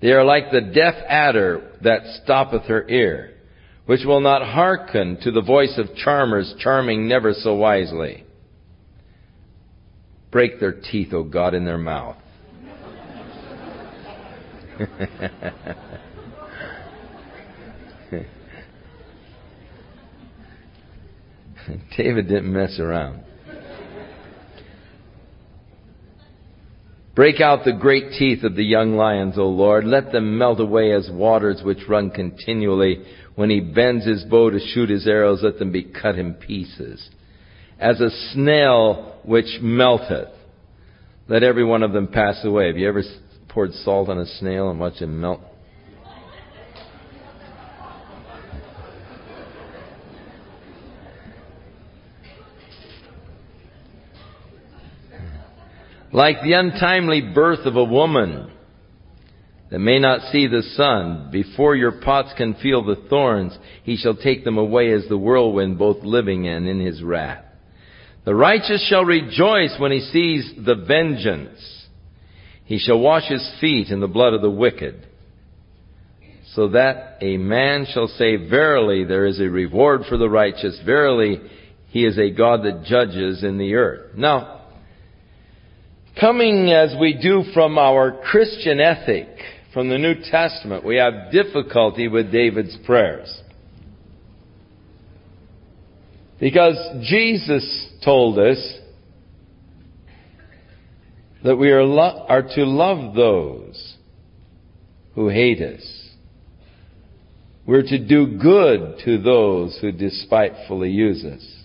They 0.00 0.12
are 0.12 0.24
like 0.24 0.50
the 0.50 0.60
deaf 0.60 0.94
adder 1.08 1.72
that 1.82 2.04
stoppeth 2.22 2.64
her 2.64 2.86
ear, 2.88 3.32
which 3.86 4.04
will 4.04 4.20
not 4.20 4.42
hearken 4.42 5.18
to 5.22 5.30
the 5.30 5.40
voice 5.40 5.78
of 5.78 5.96
charmers 5.96 6.54
charming 6.58 7.08
never 7.08 7.32
so 7.32 7.54
wisely. 7.54 8.24
Break 10.30 10.60
their 10.60 10.72
teeth, 10.72 11.14
O 11.14 11.22
God, 11.22 11.54
in 11.54 11.64
their 11.64 11.78
mouth. 11.78 12.16
David 21.96 22.28
didn't 22.28 22.52
mess 22.52 22.78
around. 22.78 23.25
Break 27.16 27.40
out 27.40 27.64
the 27.64 27.72
great 27.72 28.12
teeth 28.18 28.44
of 28.44 28.56
the 28.56 28.64
young 28.64 28.94
lions, 28.94 29.38
O 29.38 29.48
Lord. 29.48 29.86
Let 29.86 30.12
them 30.12 30.36
melt 30.36 30.60
away 30.60 30.92
as 30.92 31.08
waters 31.10 31.62
which 31.64 31.88
run 31.88 32.10
continually. 32.10 33.02
When 33.36 33.48
he 33.48 33.60
bends 33.60 34.04
his 34.04 34.22
bow 34.24 34.50
to 34.50 34.60
shoot 34.60 34.90
his 34.90 35.06
arrows, 35.06 35.40
let 35.42 35.58
them 35.58 35.72
be 35.72 35.82
cut 35.82 36.18
in 36.18 36.34
pieces. 36.34 37.08
As 37.80 38.02
a 38.02 38.10
snail 38.32 39.18
which 39.24 39.60
melteth, 39.62 40.28
let 41.26 41.42
every 41.42 41.64
one 41.64 41.82
of 41.82 41.92
them 41.92 42.08
pass 42.08 42.44
away. 42.44 42.66
Have 42.66 42.76
you 42.76 42.86
ever 42.86 43.02
poured 43.48 43.72
salt 43.72 44.10
on 44.10 44.18
a 44.18 44.26
snail 44.26 44.68
and 44.68 44.78
watched 44.78 45.00
it 45.00 45.06
melt? 45.06 45.40
Like 56.12 56.42
the 56.42 56.52
untimely 56.52 57.20
birth 57.20 57.66
of 57.66 57.76
a 57.76 57.84
woman 57.84 58.52
that 59.70 59.78
may 59.78 59.98
not 59.98 60.30
see 60.32 60.46
the 60.46 60.62
sun, 60.62 61.30
before 61.32 61.74
your 61.74 62.00
pots 62.00 62.32
can 62.36 62.54
feel 62.54 62.84
the 62.84 63.06
thorns, 63.08 63.56
he 63.82 63.96
shall 63.96 64.14
take 64.14 64.44
them 64.44 64.58
away 64.58 64.92
as 64.92 65.06
the 65.08 65.18
whirlwind, 65.18 65.78
both 65.78 66.04
living 66.04 66.46
and 66.46 66.68
in 66.68 66.80
his 66.80 67.02
wrath. 67.02 67.44
The 68.24 68.34
righteous 68.34 68.86
shall 68.88 69.04
rejoice 69.04 69.74
when 69.78 69.92
he 69.92 70.00
sees 70.00 70.52
the 70.64 70.74
vengeance 70.74 71.76
he 72.66 72.78
shall 72.78 72.98
wash 72.98 73.28
his 73.28 73.48
feet 73.60 73.90
in 73.90 74.00
the 74.00 74.08
blood 74.08 74.34
of 74.34 74.42
the 74.42 74.50
wicked, 74.50 75.06
so 76.52 76.68
that 76.68 77.18
a 77.20 77.36
man 77.36 77.86
shall 77.88 78.08
say, 78.08 78.36
Verily, 78.36 79.04
there 79.04 79.24
is 79.24 79.40
a 79.40 79.48
reward 79.48 80.02
for 80.08 80.18
the 80.18 80.28
righteous. 80.28 80.80
Verily, 80.84 81.40
he 81.90 82.04
is 82.04 82.18
a 82.18 82.30
God 82.30 82.64
that 82.64 82.84
judges 82.84 83.44
in 83.44 83.56
the 83.58 83.74
earth. 83.74 84.16
Now, 84.16 84.55
coming 86.20 86.70
as 86.72 86.94
we 86.98 87.18
do 87.20 87.44
from 87.52 87.78
our 87.78 88.12
Christian 88.30 88.80
ethic, 88.80 89.28
from 89.72 89.88
the 89.88 89.98
New 89.98 90.14
Testament, 90.30 90.84
we 90.84 90.96
have 90.96 91.30
difficulty 91.30 92.08
with 92.08 92.32
David's 92.32 92.76
prayers. 92.86 93.42
Because 96.40 96.76
Jesus 97.02 97.88
told 98.04 98.38
us 98.38 98.78
that 101.44 101.56
we 101.56 101.70
are, 101.70 101.84
lo- 101.84 102.26
are 102.28 102.42
to 102.42 102.64
love 102.64 103.14
those 103.14 103.96
who 105.14 105.28
hate 105.28 105.60
us. 105.60 106.06
We're 107.66 107.82
to 107.82 107.98
do 107.98 108.38
good 108.38 109.00
to 109.04 109.18
those 109.18 109.78
who 109.80 109.92
despitefully 109.92 110.90
use 110.90 111.24
us. 111.24 111.64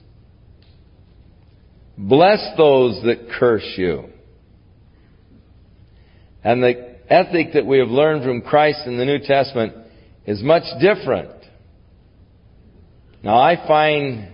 Bless 1.98 2.58
those 2.58 3.04
that 3.04 3.30
curse 3.38 3.74
you. 3.78 4.06
And 6.44 6.64
the 6.64 6.96
ethic 7.10 7.54
that 7.54 7.66
we 7.66 7.80
have 7.80 7.90
learned 7.90 8.24
from 8.24 8.42
Christ 8.42 8.82
in 8.86 8.98
the 8.98 9.06
New 9.06 9.20
Testament 9.20 9.74
is 10.26 10.42
much 10.42 10.64
different. 10.80 11.32
Now 13.24 13.40
I 13.40 13.56
find 13.68 14.32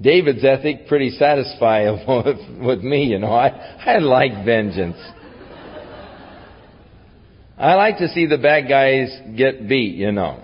David's 0.00 0.44
ethic 0.44 0.88
pretty 0.88 1.10
satisfying 1.10 2.04
with, 2.08 2.66
with 2.66 2.84
me, 2.84 3.04
you 3.04 3.18
know. 3.18 3.32
I, 3.32 3.48
I 3.48 3.98
like 3.98 4.44
vengeance. 4.44 4.98
I 7.58 7.74
like 7.74 7.98
to 7.98 8.08
see 8.08 8.26
the 8.26 8.36
bad 8.36 8.68
guys 8.68 9.08
get 9.34 9.66
beat, 9.66 9.94
you 9.94 10.12
know. 10.12 10.42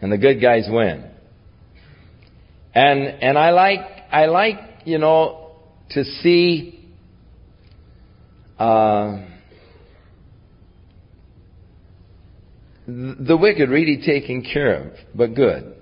And 0.00 0.10
the 0.10 0.18
good 0.18 0.40
guys 0.40 0.66
win. 0.68 1.08
And, 2.74 3.02
and 3.02 3.38
I 3.38 3.50
like, 3.50 3.80
I 4.10 4.26
like, 4.26 4.56
you 4.84 4.98
know, 4.98 5.52
to 5.90 6.04
see, 6.04 6.85
uh, 8.58 9.22
the 12.86 13.36
wicked 13.36 13.68
really 13.68 14.00
taken 14.04 14.42
care 14.42 14.74
of, 14.74 14.92
but 15.14 15.34
good. 15.34 15.74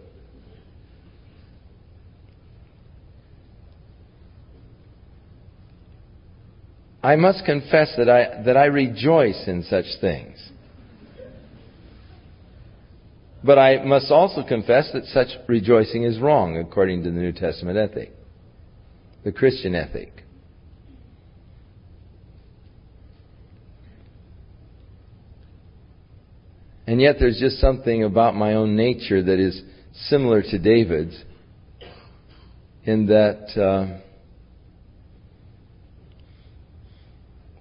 I 7.02 7.16
must 7.16 7.44
confess 7.44 7.92
that 7.98 8.08
I, 8.08 8.42
that 8.44 8.56
I 8.56 8.64
rejoice 8.64 9.44
in 9.46 9.62
such 9.64 9.84
things. 10.00 10.38
But 13.44 13.58
I 13.58 13.84
must 13.84 14.10
also 14.10 14.42
confess 14.42 14.90
that 14.94 15.04
such 15.04 15.28
rejoicing 15.46 16.04
is 16.04 16.18
wrong 16.18 16.56
according 16.56 17.02
to 17.04 17.10
the 17.10 17.18
New 17.18 17.32
Testament 17.32 17.76
ethic, 17.76 18.10
the 19.22 19.32
Christian 19.32 19.74
ethic. 19.74 20.23
And 26.86 27.00
yet 27.00 27.16
there's 27.18 27.38
just 27.38 27.58
something 27.60 28.04
about 28.04 28.34
my 28.34 28.54
own 28.54 28.76
nature 28.76 29.22
that 29.22 29.38
is 29.38 29.62
similar 30.08 30.42
to 30.42 30.58
David's 30.58 31.16
in 32.84 33.06
that 33.06 33.58
uh, 33.58 34.00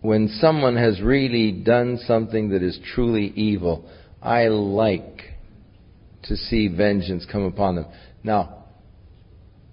when 0.02 0.28
someone 0.42 0.76
has 0.76 1.00
really 1.02 1.52
done 1.52 1.98
something 2.06 2.50
that 2.50 2.62
is 2.62 2.78
truly 2.94 3.28
evil, 3.28 3.90
I 4.22 4.48
like 4.48 5.22
to 6.24 6.36
see 6.36 6.68
vengeance 6.68 7.26
come 7.32 7.44
upon 7.44 7.76
them. 7.76 7.86
Now, 8.24 8.66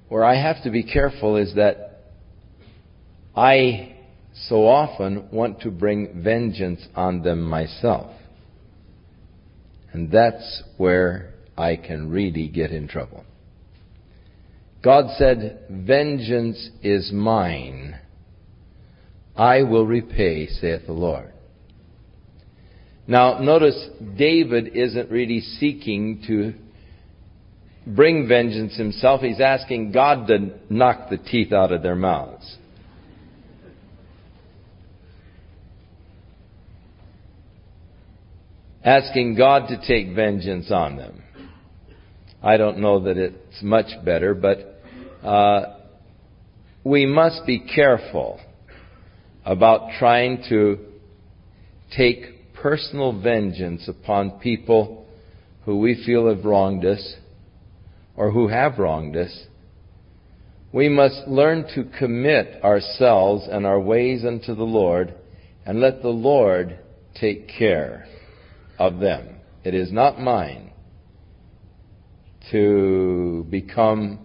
where 0.08 0.24
I 0.24 0.40
have 0.40 0.62
to 0.62 0.70
be 0.70 0.84
careful 0.84 1.36
is 1.36 1.54
that 1.56 2.04
I 3.34 3.96
so 4.48 4.66
often 4.66 5.28
want 5.32 5.60
to 5.62 5.70
bring 5.70 6.22
vengeance 6.22 6.86
on 6.94 7.22
them 7.22 7.42
myself. 7.42 8.12
And 9.92 10.10
that's 10.10 10.62
where 10.76 11.34
I 11.56 11.76
can 11.76 12.10
really 12.10 12.48
get 12.48 12.70
in 12.70 12.88
trouble. 12.88 13.24
God 14.82 15.06
said, 15.18 15.66
Vengeance 15.70 16.70
is 16.82 17.12
mine. 17.12 17.98
I 19.36 19.62
will 19.62 19.86
repay, 19.86 20.46
saith 20.46 20.86
the 20.86 20.92
Lord. 20.92 21.32
Now, 23.06 23.40
notice 23.40 23.88
David 24.16 24.76
isn't 24.76 25.10
really 25.10 25.40
seeking 25.40 26.22
to 26.26 26.54
bring 27.86 28.28
vengeance 28.28 28.76
himself. 28.76 29.20
He's 29.20 29.40
asking 29.40 29.92
God 29.92 30.28
to 30.28 30.50
knock 30.68 31.10
the 31.10 31.18
teeth 31.18 31.52
out 31.52 31.72
of 31.72 31.82
their 31.82 31.96
mouths. 31.96 32.56
Asking 38.84 39.34
God 39.34 39.68
to 39.68 39.86
take 39.86 40.14
vengeance 40.14 40.70
on 40.70 40.96
them. 40.96 41.22
I 42.42 42.56
don't 42.56 42.78
know 42.78 43.00
that 43.00 43.18
it's 43.18 43.62
much 43.62 43.88
better, 44.06 44.32
but 44.32 44.82
uh, 45.22 45.76
we 46.82 47.04
must 47.04 47.44
be 47.46 47.60
careful 47.60 48.40
about 49.44 49.98
trying 49.98 50.42
to 50.48 50.78
take 51.94 52.54
personal 52.54 53.20
vengeance 53.20 53.86
upon 53.86 54.38
people 54.40 55.06
who 55.66 55.78
we 55.78 56.02
feel 56.06 56.34
have 56.34 56.46
wronged 56.46 56.86
us 56.86 57.16
or 58.16 58.30
who 58.30 58.48
have 58.48 58.78
wronged 58.78 59.14
us. 59.14 59.44
We 60.72 60.88
must 60.88 61.28
learn 61.28 61.66
to 61.74 61.84
commit 61.98 62.64
ourselves 62.64 63.46
and 63.50 63.66
our 63.66 63.80
ways 63.80 64.24
unto 64.24 64.54
the 64.54 64.62
Lord 64.62 65.12
and 65.66 65.80
let 65.80 66.00
the 66.00 66.08
Lord 66.08 66.78
take 67.14 67.46
care 67.46 68.06
of 68.80 68.98
them. 68.98 69.36
It 69.62 69.74
is 69.74 69.92
not 69.92 70.18
mine 70.18 70.72
to 72.50 73.46
become 73.50 74.24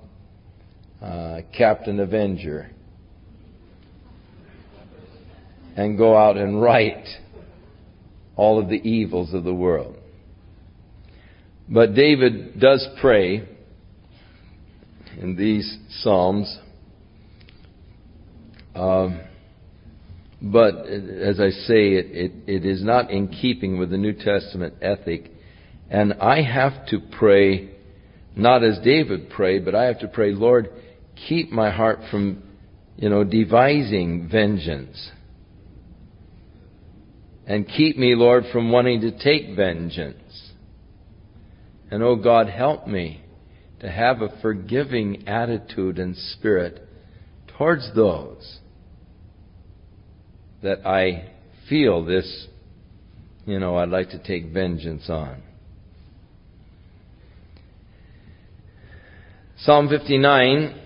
uh, 1.01 1.41
Captain 1.55 1.99
Avenger 1.99 2.71
and 5.75 5.97
go 5.97 6.15
out 6.15 6.37
and 6.37 6.61
right 6.61 7.05
all 8.37 8.57
of 8.57 8.69
the 8.69 8.77
evils 8.77 9.33
of 9.33 9.43
the 9.43 9.53
world. 9.53 9.97
But 11.67 11.93
David 11.93 12.57
does 12.57 12.87
pray 13.01 13.45
in 15.19 15.35
these 15.35 15.77
Psalms. 15.99 16.59
Um, 18.73 19.19
but 20.45 20.85
as 20.85 21.39
I 21.39 21.49
say, 21.49 21.93
it, 21.93 22.05
it, 22.11 22.31
it 22.45 22.65
is 22.65 22.83
not 22.83 23.09
in 23.09 23.29
keeping 23.29 23.79
with 23.79 23.89
the 23.89 23.97
New 23.97 24.13
Testament 24.13 24.75
ethic. 24.79 25.31
And 25.89 26.13
I 26.21 26.43
have 26.43 26.85
to 26.87 26.99
pray 27.17 27.71
not 28.35 28.63
as 28.63 28.77
David 28.83 29.31
prayed, 29.31 29.65
but 29.65 29.73
I 29.73 29.85
have 29.85 29.99
to 30.01 30.07
pray, 30.07 30.33
Lord, 30.33 30.69
keep 31.27 31.51
my 31.51 31.71
heart 31.71 31.99
from, 32.11 32.43
you 32.95 33.09
know, 33.09 33.23
devising 33.23 34.29
vengeance. 34.31 35.09
And 37.47 37.67
keep 37.67 37.97
me, 37.97 38.13
Lord, 38.13 38.43
from 38.51 38.71
wanting 38.71 39.01
to 39.01 39.17
take 39.17 39.55
vengeance. 39.55 40.51
And 41.89 42.03
oh 42.03 42.17
God, 42.17 42.49
help 42.49 42.85
me 42.85 43.23
to 43.79 43.89
have 43.89 44.21
a 44.21 44.39
forgiving 44.43 45.27
attitude 45.27 45.97
and 45.97 46.15
spirit 46.15 46.87
towards 47.57 47.89
those 47.95 48.59
that 50.65 50.83
I 50.83 51.29
feel 51.69 52.03
this, 52.03 52.47
you 53.45 53.59
know, 53.59 53.77
I'd 53.77 53.89
like 53.89 54.09
to 54.09 54.17
take 54.17 54.47
vengeance 54.51 55.07
on. 55.09 55.43
Psalm 59.59 59.87
59 59.89 60.81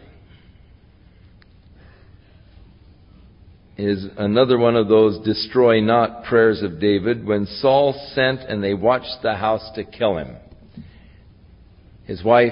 is 3.77 4.05
another 4.17 4.57
one 4.57 4.75
of 4.75 4.89
those 4.89 5.25
destroy 5.25 5.79
not 5.79 6.25
prayers 6.25 6.61
of 6.61 6.81
David 6.81 7.25
when 7.25 7.45
Saul 7.45 7.93
sent 8.13 8.41
and 8.41 8.61
they 8.61 8.73
watched 8.73 9.21
the 9.23 9.35
house 9.35 9.65
to 9.75 9.85
kill 9.85 10.17
him. 10.17 10.35
His 12.03 12.21
wife, 12.21 12.51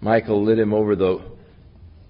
Michal, 0.00 0.44
lit 0.44 0.60
him 0.60 0.72
over 0.72 0.94
the, 0.94 1.37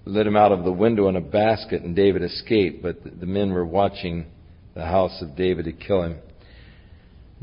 lit 0.08 0.26
him 0.26 0.36
out 0.36 0.52
of 0.52 0.64
the 0.64 0.72
window 0.72 1.08
in 1.08 1.16
a 1.16 1.20
basket 1.20 1.82
and 1.82 1.94
David 1.94 2.22
escaped, 2.22 2.82
but 2.82 2.96
the 3.04 3.26
men 3.26 3.52
were 3.52 3.66
watching 3.66 4.26
the 4.74 4.84
house 4.84 5.20
of 5.20 5.36
David 5.36 5.66
to 5.66 5.72
kill 5.72 6.02
him. 6.02 6.18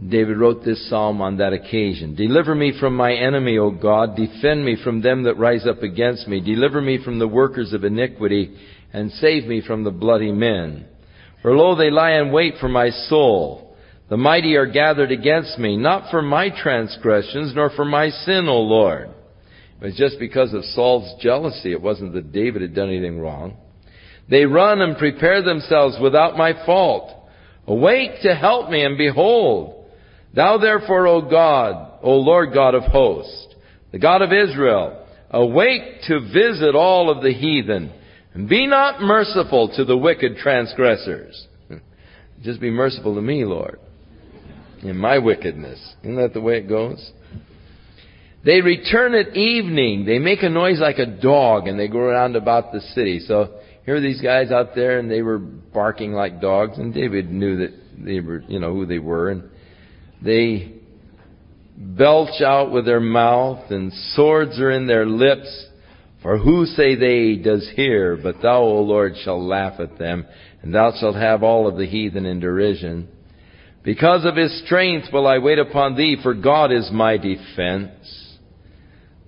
David 0.09 0.37
wrote 0.37 0.65
this 0.65 0.89
psalm 0.89 1.21
on 1.21 1.37
that 1.37 1.53
occasion. 1.53 2.15
Deliver 2.15 2.53
me 2.53 2.73
from 2.77 2.97
my 2.97 3.13
enemy, 3.13 3.57
O 3.57 3.71
God. 3.71 4.15
Defend 4.15 4.65
me 4.65 4.77
from 4.83 5.01
them 5.01 5.23
that 5.23 5.37
rise 5.37 5.65
up 5.65 5.83
against 5.83 6.27
me. 6.27 6.41
Deliver 6.41 6.81
me 6.81 6.99
from 7.03 7.17
the 7.17 7.27
workers 7.27 7.71
of 7.71 7.85
iniquity 7.85 8.57
and 8.91 9.11
save 9.11 9.45
me 9.45 9.61
from 9.65 9.83
the 9.83 9.91
bloody 9.91 10.31
men. 10.31 10.85
For 11.41 11.55
lo, 11.55 11.75
they 11.75 11.91
lie 11.91 12.13
in 12.13 12.31
wait 12.31 12.55
for 12.59 12.67
my 12.67 12.89
soul. 12.89 13.75
The 14.09 14.17
mighty 14.17 14.55
are 14.55 14.65
gathered 14.65 15.11
against 15.11 15.57
me, 15.57 15.77
not 15.77 16.11
for 16.11 16.21
my 16.21 16.49
transgressions, 16.49 17.53
nor 17.55 17.69
for 17.69 17.85
my 17.85 18.09
sin, 18.09 18.47
O 18.49 18.59
Lord. 18.61 19.09
It 19.85 19.89
was 19.89 19.97
just 19.97 20.17
because 20.17 20.51
of 20.51 20.65
Saul's 20.65 21.21
jealousy. 21.21 21.71
It 21.71 21.79
wasn't 21.79 22.13
that 22.13 22.31
David 22.31 22.63
had 22.63 22.73
done 22.73 22.89
anything 22.89 23.19
wrong. 23.19 23.55
They 24.27 24.45
run 24.45 24.81
and 24.81 24.97
prepare 24.97 25.43
themselves 25.43 25.97
without 26.01 26.35
my 26.35 26.53
fault. 26.65 27.11
Awake 27.67 28.21
to 28.23 28.33
help 28.33 28.71
me, 28.71 28.83
and 28.83 28.97
behold, 28.97 29.85
Thou 30.33 30.57
therefore, 30.57 31.05
O 31.05 31.21
God, 31.29 31.99
O 32.01 32.13
Lord 32.13 32.51
God 32.51 32.73
of 32.73 32.81
hosts, 32.81 33.53
the 33.91 33.99
God 33.99 34.23
of 34.23 34.33
Israel, 34.33 35.05
awake 35.29 36.01
to 36.07 36.31
visit 36.33 36.73
all 36.73 37.11
of 37.11 37.21
the 37.21 37.33
heathen, 37.33 37.93
and 38.33 38.49
be 38.49 38.65
not 38.65 39.01
merciful 39.01 39.71
to 39.75 39.85
the 39.85 39.95
wicked 39.95 40.37
transgressors. 40.37 41.45
Just 42.41 42.59
be 42.59 42.71
merciful 42.71 43.13
to 43.13 43.21
me, 43.21 43.45
Lord, 43.45 43.79
in 44.81 44.97
my 44.97 45.19
wickedness. 45.19 45.79
Isn't 46.01 46.15
that 46.15 46.33
the 46.33 46.41
way 46.41 46.57
it 46.57 46.67
goes? 46.67 47.11
They 48.45 48.61
return 48.61 49.15
at 49.15 49.35
evening. 49.35 50.05
They 50.05 50.19
make 50.19 50.43
a 50.43 50.49
noise 50.49 50.79
like 50.79 50.99
a 50.99 51.07
dog, 51.07 51.67
and 51.67 51.79
they 51.79 51.87
go 51.87 51.97
around 51.97 52.35
about 52.35 52.71
the 52.71 52.79
city. 52.79 53.19
So 53.27 53.59
here 53.85 53.95
are 53.95 54.01
these 54.01 54.21
guys 54.21 54.51
out 54.51 54.75
there, 54.75 54.99
and 54.99 55.09
they 55.09 55.23
were 55.23 55.39
barking 55.39 56.13
like 56.13 56.41
dogs, 56.41 56.77
and 56.77 56.93
David 56.93 57.31
knew 57.31 57.57
that 57.57 57.73
they 57.97 58.19
were, 58.19 58.43
you 58.47 58.59
know, 58.59 58.71
who 58.71 58.85
they 58.85 58.99
were, 58.99 59.31
and 59.31 59.49
they 60.21 60.73
belch 61.75 62.39
out 62.41 62.71
with 62.71 62.85
their 62.85 62.99
mouth, 62.99 63.71
and 63.71 63.91
swords 64.13 64.59
are 64.59 64.71
in 64.71 64.85
their 64.85 65.07
lips. 65.07 65.65
For 66.21 66.37
who 66.37 66.65
say 66.65 66.95
they 66.95 67.35
does 67.41 67.67
hear, 67.75 68.15
but 68.15 68.41
thou, 68.43 68.61
O 68.61 68.81
Lord, 68.81 69.13
shalt 69.23 69.41
laugh 69.41 69.79
at 69.79 69.97
them, 69.97 70.25
and 70.61 70.73
thou 70.73 70.91
shalt 70.99 71.15
have 71.15 71.41
all 71.41 71.67
of 71.67 71.77
the 71.77 71.85
heathen 71.87 72.27
in 72.27 72.39
derision. 72.39 73.07
Because 73.83 74.23
of 74.23 74.35
his 74.35 74.63
strength 74.65 75.07
will 75.11 75.27
I 75.27 75.39
wait 75.39 75.59
upon 75.59 75.95
thee, 75.95 76.17
for 76.21 76.33
God 76.35 76.71
is 76.71 76.89
my 76.91 77.17
defense. 77.17 78.24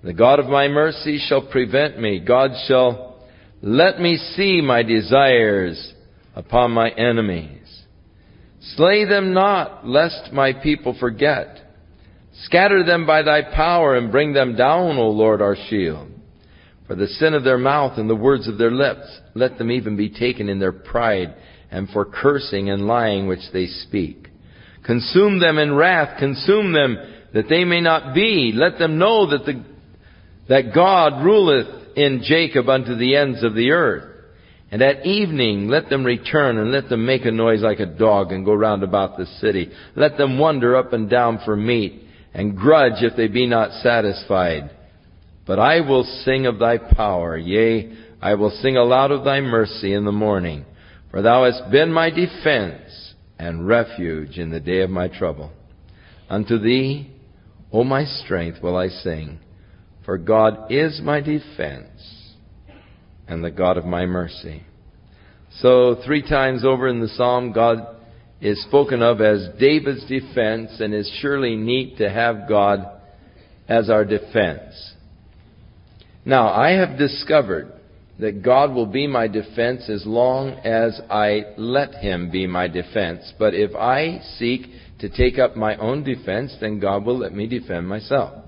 The 0.02 0.12
God 0.12 0.38
of 0.38 0.46
my 0.46 0.68
mercy 0.68 1.18
shall 1.18 1.46
prevent 1.46 1.98
me. 1.98 2.20
God 2.20 2.50
shall 2.66 3.20
let 3.60 4.00
me 4.00 4.16
see 4.16 4.60
my 4.60 4.82
desires 4.82 5.92
upon 6.34 6.70
my 6.70 6.90
enemies. 6.90 7.82
Slay 8.76 9.04
them 9.04 9.34
not, 9.34 9.86
lest 9.86 10.32
my 10.32 10.52
people 10.52 10.96
forget. 10.98 11.60
Scatter 12.44 12.84
them 12.84 13.06
by 13.06 13.22
thy 13.22 13.42
power 13.42 13.96
and 13.96 14.12
bring 14.12 14.32
them 14.32 14.54
down, 14.54 14.98
O 14.98 15.08
Lord 15.08 15.42
our 15.42 15.56
shield. 15.68 16.08
For 16.86 16.94
the 16.94 17.08
sin 17.08 17.34
of 17.34 17.44
their 17.44 17.58
mouth 17.58 17.98
and 17.98 18.08
the 18.08 18.14
words 18.14 18.48
of 18.48 18.56
their 18.56 18.70
lips, 18.70 19.06
let 19.34 19.58
them 19.58 19.70
even 19.70 19.96
be 19.96 20.08
taken 20.08 20.48
in 20.48 20.58
their 20.58 20.72
pride 20.72 21.34
and 21.70 21.88
for 21.90 22.04
cursing 22.04 22.70
and 22.70 22.86
lying 22.86 23.26
which 23.26 23.52
they 23.52 23.66
speak. 23.66 24.28
Consume 24.84 25.40
them 25.40 25.58
in 25.58 25.74
wrath, 25.74 26.18
consume 26.18 26.72
them 26.72 26.96
that 27.34 27.48
they 27.48 27.64
may 27.64 27.80
not 27.80 28.14
be. 28.14 28.52
Let 28.54 28.78
them 28.78 28.98
know 28.98 29.30
that 29.30 29.44
the, 29.44 29.62
that 30.48 30.74
God 30.74 31.24
ruleth 31.24 31.96
in 31.96 32.22
Jacob 32.24 32.68
unto 32.68 32.94
the 32.96 33.16
ends 33.16 33.42
of 33.42 33.54
the 33.54 33.70
earth. 33.70 34.14
And 34.70 34.82
at 34.82 35.06
evening, 35.06 35.68
let 35.68 35.88
them 35.88 36.04
return 36.04 36.58
and 36.58 36.70
let 36.70 36.88
them 36.88 37.06
make 37.06 37.24
a 37.24 37.30
noise 37.30 37.62
like 37.62 37.80
a 37.80 37.86
dog 37.86 38.32
and 38.32 38.44
go 38.44 38.52
round 38.52 38.82
about 38.82 39.16
the 39.16 39.26
city. 39.40 39.70
Let 39.96 40.18
them 40.18 40.38
wander 40.38 40.76
up 40.76 40.92
and 40.92 41.08
down 41.08 41.40
for 41.44 41.56
meat 41.56 42.02
and 42.34 42.56
grudge 42.56 43.02
if 43.02 43.16
they 43.16 43.28
be 43.28 43.46
not 43.46 43.82
satisfied. 43.82 44.70
But 45.46 45.58
I 45.58 45.80
will 45.80 46.04
sing 46.24 46.44
of 46.44 46.58
thy 46.58 46.76
power. 46.76 47.36
Yea, 47.38 47.96
I 48.20 48.34
will 48.34 48.50
sing 48.50 48.76
aloud 48.76 49.10
of 49.10 49.24
thy 49.24 49.40
mercy 49.40 49.94
in 49.94 50.04
the 50.04 50.12
morning. 50.12 50.66
For 51.10 51.22
thou 51.22 51.44
hast 51.44 51.70
been 51.70 51.90
my 51.90 52.10
defense 52.10 53.14
and 53.38 53.66
refuge 53.66 54.36
in 54.36 54.50
the 54.50 54.60
day 54.60 54.82
of 54.82 54.90
my 54.90 55.08
trouble. 55.08 55.50
Unto 56.28 56.58
thee, 56.58 57.10
O 57.72 57.84
my 57.84 58.04
strength, 58.04 58.62
will 58.62 58.76
I 58.76 58.88
sing, 58.88 59.38
for 60.08 60.16
God 60.16 60.72
is 60.72 61.02
my 61.04 61.20
defense 61.20 62.32
and 63.26 63.44
the 63.44 63.50
God 63.50 63.76
of 63.76 63.84
my 63.84 64.06
mercy. 64.06 64.62
So 65.60 66.00
three 66.02 66.26
times 66.26 66.64
over 66.64 66.88
in 66.88 67.00
the 67.00 67.08
psalm, 67.08 67.52
God 67.52 67.94
is 68.40 68.62
spoken 68.62 69.02
of 69.02 69.20
as 69.20 69.50
David's 69.60 70.06
defense 70.06 70.80
and 70.80 70.94
is 70.94 71.14
surely 71.20 71.56
neat 71.56 71.98
to 71.98 72.08
have 72.08 72.48
God 72.48 72.86
as 73.68 73.90
our 73.90 74.06
defense. 74.06 74.94
Now, 76.24 76.54
I 76.54 76.70
have 76.70 76.96
discovered 76.96 77.70
that 78.18 78.42
God 78.42 78.72
will 78.72 78.86
be 78.86 79.06
my 79.06 79.28
defense 79.28 79.90
as 79.90 80.06
long 80.06 80.52
as 80.64 80.98
I 81.10 81.52
let 81.58 81.96
Him 81.96 82.30
be 82.30 82.46
my 82.46 82.66
defense. 82.66 83.30
But 83.38 83.52
if 83.52 83.76
I 83.76 84.20
seek 84.38 84.68
to 85.00 85.10
take 85.10 85.38
up 85.38 85.54
my 85.54 85.76
own 85.76 86.02
defense, 86.02 86.56
then 86.62 86.80
God 86.80 87.04
will 87.04 87.18
let 87.18 87.34
me 87.34 87.46
defend 87.46 87.86
myself. 87.86 88.47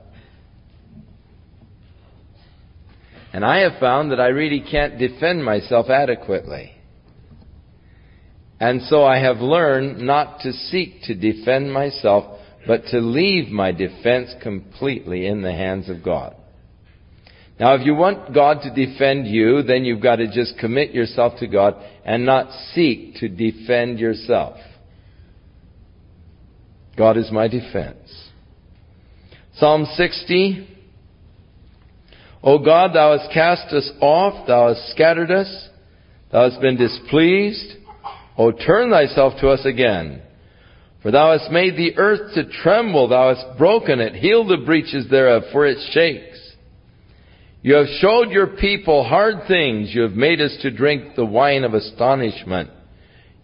And 3.32 3.44
I 3.44 3.60
have 3.60 3.78
found 3.78 4.10
that 4.10 4.20
I 4.20 4.28
really 4.28 4.60
can't 4.60 4.98
defend 4.98 5.44
myself 5.44 5.88
adequately. 5.88 6.72
And 8.58 8.82
so 8.82 9.04
I 9.04 9.18
have 9.18 9.38
learned 9.38 9.98
not 9.98 10.40
to 10.40 10.52
seek 10.52 11.02
to 11.04 11.14
defend 11.14 11.72
myself, 11.72 12.38
but 12.66 12.84
to 12.86 12.98
leave 12.98 13.50
my 13.50 13.72
defense 13.72 14.34
completely 14.42 15.26
in 15.26 15.42
the 15.42 15.52
hands 15.52 15.88
of 15.88 16.04
God. 16.04 16.36
Now, 17.58 17.74
if 17.74 17.84
you 17.84 17.94
want 17.94 18.34
God 18.34 18.62
to 18.62 18.74
defend 18.74 19.26
you, 19.26 19.62
then 19.62 19.84
you've 19.84 20.02
got 20.02 20.16
to 20.16 20.26
just 20.32 20.58
commit 20.58 20.92
yourself 20.92 21.38
to 21.40 21.46
God 21.46 21.74
and 22.04 22.24
not 22.24 22.50
seek 22.72 23.16
to 23.16 23.28
defend 23.28 23.98
yourself. 23.98 24.56
God 26.96 27.16
is 27.16 27.30
my 27.30 27.48
defense. 27.48 28.30
Psalm 29.54 29.86
60. 29.94 30.69
O 32.42 32.58
God, 32.58 32.94
thou 32.94 33.16
hast 33.16 33.32
cast 33.32 33.72
us 33.72 33.90
off, 34.00 34.46
thou 34.46 34.68
hast 34.68 34.90
scattered 34.92 35.30
us, 35.30 35.68
thou 36.32 36.48
hast 36.48 36.60
been 36.60 36.76
displeased. 36.76 37.76
O 38.38 38.52
turn 38.52 38.90
thyself 38.90 39.34
to 39.40 39.48
us 39.48 39.64
again. 39.66 40.22
For 41.02 41.10
thou 41.10 41.36
hast 41.36 41.50
made 41.50 41.76
the 41.76 41.96
earth 41.96 42.34
to 42.34 42.50
tremble, 42.62 43.08
thou 43.08 43.34
hast 43.34 43.58
broken 43.58 44.00
it, 44.00 44.14
heal 44.14 44.46
the 44.46 44.58
breaches 44.64 45.06
thereof, 45.10 45.44
for 45.52 45.66
it 45.66 45.78
shakes. 45.92 46.38
You 47.62 47.74
have 47.74 47.86
showed 48.00 48.30
your 48.30 48.48
people 48.48 49.04
hard 49.04 49.46
things, 49.46 49.94
you 49.94 50.02
have 50.02 50.12
made 50.12 50.40
us 50.40 50.56
to 50.62 50.70
drink 50.70 51.14
the 51.16 51.26
wine 51.26 51.64
of 51.64 51.74
astonishment. 51.74 52.70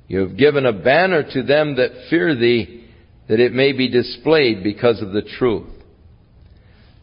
You 0.08 0.20
have 0.20 0.38
given 0.38 0.64
a 0.64 0.72
banner 0.72 1.22
to 1.32 1.42
them 1.42 1.76
that 1.76 2.08
fear 2.08 2.34
thee, 2.34 2.88
that 3.28 3.40
it 3.40 3.52
may 3.52 3.72
be 3.72 3.90
displayed 3.90 4.62
because 4.62 5.02
of 5.02 5.12
the 5.12 5.22
truth. 5.38 5.75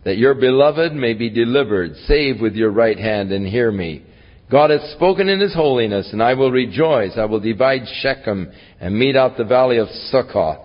That 0.06 0.18
your 0.18 0.34
beloved 0.34 0.94
may 0.94 1.14
be 1.14 1.30
delivered, 1.30 1.96
save 2.08 2.42
with 2.42 2.56
your 2.56 2.72
right 2.72 3.00
hand 3.00 3.32
and 3.32 3.48
hear 3.48 3.72
me. 3.72 4.04
God 4.52 4.70
hath 4.70 4.92
spoken 4.96 5.30
in 5.30 5.40
his 5.40 5.56
holiness, 5.56 6.10
and 6.12 6.22
I 6.22 6.34
will 6.34 6.52
rejoice. 6.52 7.14
I 7.18 7.26
will 7.26 7.40
divide 7.40 7.84
Shechem 8.02 8.52
and 8.80 8.98
mete 8.98 9.16
out 9.16 9.38
the 9.38 9.46
valley 9.46 9.78
of 9.78 9.88
Succoth. 10.12 10.60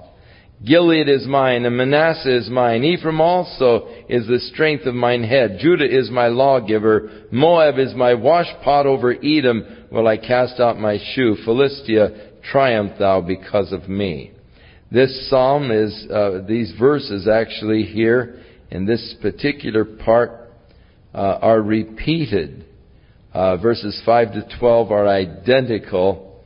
Gilead 0.65 1.09
is 1.09 1.25
mine, 1.27 1.65
and 1.65 1.77
Manasseh 1.77 2.37
is 2.37 2.51
mine. 2.51 2.83
Ephraim 2.83 3.21
also 3.21 3.89
is 4.09 4.27
the 4.27 4.41
strength 4.53 4.87
of 4.87 4.95
mine 4.95 5.23
head. 5.23 5.59
Judah 5.61 5.87
is 5.87 6.11
my 6.11 6.27
lawgiver. 6.27 7.27
Moab 7.31 7.79
is 7.79 7.95
my 7.95 8.13
washpot 8.13 8.85
over 8.85 9.15
Edom. 9.25 9.87
Will 9.93 10.09
I 10.09 10.17
cast 10.17 10.59
out 10.59 10.79
my 10.79 10.99
shoe? 11.15 11.37
Philistia, 11.45 12.33
triumph 12.51 12.99
thou 12.99 13.21
because 13.21 13.73
of 13.73 13.89
me. 13.89 14.33
This 14.91 15.31
psalm 15.31 15.71
is, 15.71 16.07
uh, 16.11 16.41
these 16.49 16.73
verses 16.79 17.29
actually 17.29 17.85
here 17.85 18.43
in 18.71 18.87
this 18.87 19.15
particular 19.21 19.85
part 19.85 20.51
uh, 21.15 21.39
are 21.41 21.61
repeated 21.61 22.67
uh, 23.33 23.57
verses 23.59 24.01
5 24.05 24.33
to 24.33 24.59
12 24.59 24.91
are 24.91 25.07
identical 25.07 26.43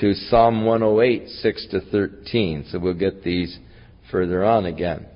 to 0.00 0.14
Psalm 0.14 0.64
108, 0.64 1.28
6 1.28 1.66
to 1.70 1.80
13. 1.80 2.66
So 2.70 2.78
we'll 2.78 2.94
get 2.94 3.22
these 3.22 3.58
further 4.10 4.44
on 4.44 4.66
again. 4.66 5.06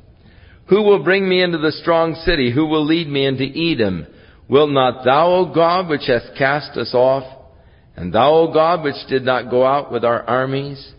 Who 0.69 0.83
will 0.83 1.03
bring 1.03 1.29
me 1.29 1.43
into 1.43 1.59
the 1.59 1.73
strong 1.73 2.15
city? 2.15 2.53
Who 2.53 2.67
will 2.67 2.85
lead 2.85 3.09
me 3.09 3.25
into 3.25 3.45
Edom? 3.45 4.07
Will 4.49 4.67
not 4.67 5.05
thou, 5.05 5.29
O 5.29 5.55
God, 5.55 5.89
which 5.89 6.07
hast 6.07 6.37
cast 6.37 6.77
us 6.77 6.93
off, 6.95 7.25
and 7.97 8.13
thou, 8.13 8.33
O 8.33 8.53
God, 8.53 8.85
which 8.85 8.95
did 9.09 9.25
not 9.25 9.51
go 9.51 9.65
out 9.65 9.91
with 9.91 10.05
our 10.05 10.23
armies, 10.23 10.93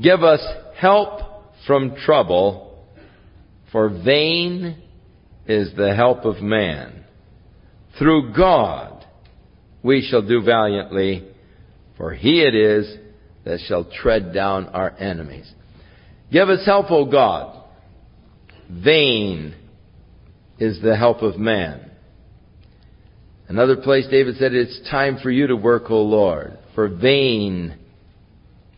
give 0.00 0.22
us 0.22 0.40
help 0.76 1.20
from 1.66 1.96
trouble, 1.96 2.71
for 3.72 3.88
vain 3.88 4.82
is 5.46 5.74
the 5.76 5.94
help 5.94 6.24
of 6.24 6.42
man. 6.42 7.04
Through 7.98 8.34
God 8.34 9.04
we 9.82 10.06
shall 10.08 10.22
do 10.22 10.42
valiantly, 10.42 11.26
for 11.96 12.12
he 12.12 12.42
it 12.42 12.54
is 12.54 12.96
that 13.44 13.58
shall 13.66 13.84
tread 13.84 14.32
down 14.32 14.66
our 14.66 14.90
enemies. 14.98 15.50
Give 16.30 16.48
us 16.48 16.64
help, 16.64 16.90
O 16.90 17.04
God. 17.04 17.64
Vain 18.70 19.54
is 20.58 20.80
the 20.80 20.96
help 20.96 21.22
of 21.22 21.38
man. 21.38 21.90
Another 23.48 23.76
place 23.76 24.06
David 24.10 24.36
said, 24.36 24.54
It's 24.54 24.88
time 24.90 25.18
for 25.22 25.30
you 25.30 25.48
to 25.48 25.56
work, 25.56 25.90
O 25.90 26.02
Lord, 26.02 26.56
for 26.74 26.88
vain 26.88 27.76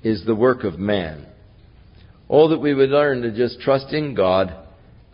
is 0.03 0.25
the 0.25 0.35
work 0.35 0.65
of 0.65 0.79
man. 0.79 1.27
Oh, 2.29 2.49
that 2.49 2.59
we 2.59 2.75
would 2.75 2.91
learn 2.91 3.23
to 3.23 3.31
just 3.31 3.61
trust 3.61 3.93
in 3.93 4.15
God, 4.15 4.64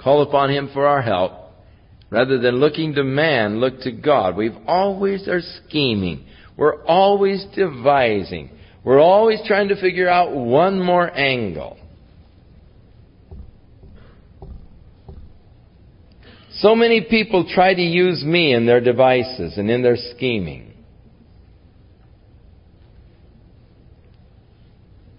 call 0.02 0.22
upon 0.22 0.50
Him 0.50 0.70
for 0.72 0.86
our 0.86 1.02
help, 1.02 1.40
Rather 2.10 2.38
than 2.38 2.56
looking 2.56 2.94
to 2.94 3.04
man, 3.04 3.60
look 3.60 3.80
to 3.82 3.92
God. 3.92 4.36
We've 4.36 4.56
always 4.66 5.28
are 5.28 5.40
scheming. 5.40 6.26
We're 6.56 6.84
always 6.84 7.46
devising. 7.54 8.50
We're 8.82 9.00
always 9.00 9.40
trying 9.46 9.68
to 9.68 9.80
figure 9.80 10.08
out 10.08 10.34
one 10.34 10.84
more 10.84 11.08
angle. 11.08 11.78
So 16.54 16.74
many 16.74 17.00
people 17.08 17.48
try 17.48 17.72
to 17.72 17.80
use 17.80 18.24
me 18.24 18.52
in 18.52 18.66
their 18.66 18.80
devices 18.80 19.56
and 19.56 19.70
in 19.70 19.82
their 19.82 19.96
scheming. 19.96 20.74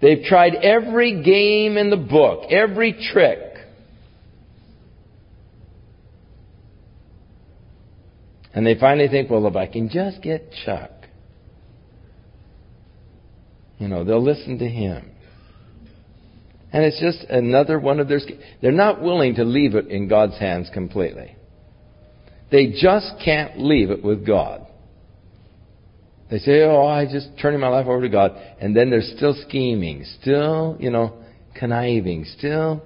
They've 0.02 0.24
tried 0.24 0.56
every 0.56 1.24
game 1.24 1.78
in 1.78 1.90
the 1.90 1.98
book, 1.98 2.52
every 2.52 2.94
trick. 3.14 3.51
And 8.54 8.66
they 8.66 8.76
finally 8.80 9.08
think, 9.08 9.30
well, 9.30 9.48
if 9.48 9.56
I 9.56 9.68
can 9.68 9.90
just 9.90 10.22
get 10.22 10.52
Chuck, 10.66 10.92
you 13.78 13.88
know, 13.88 14.04
they'll 14.04 14.24
listen 14.24 14.60
to 14.60 14.68
him. 14.68 15.12
And 16.74 16.86
it's 16.86 17.00
just 17.02 17.30
another 17.30 17.80
one 17.80 18.00
of 18.00 18.08
their. 18.08 18.20
They're 18.62 18.72
not 18.72 19.02
willing 19.02 19.36
to 19.36 19.44
leave 19.44 19.76
it 19.76 19.88
in 19.88 20.08
God's 20.08 20.38
hands 20.38 20.70
completely. 20.74 21.36
They 22.52 22.68
just 22.80 23.14
can't 23.24 23.60
leave 23.60 23.90
it 23.90 24.04
with 24.04 24.26
God. 24.26 24.68
They 26.30 26.40
say, 26.40 26.62
oh, 26.62 26.86
I 26.86 27.06
just 27.06 27.30
turning 27.42 27.60
my 27.60 27.68
life 27.68 27.88
over 27.88 28.02
to 28.02 28.10
God. 28.10 28.32
And 28.60 28.76
then 28.76 28.90
they're 28.90 29.02
still 29.02 29.36
scheming, 29.48 30.06
still, 30.22 30.78
you 30.80 30.90
know, 30.90 31.22
conniving, 31.58 32.26
still 32.38 32.82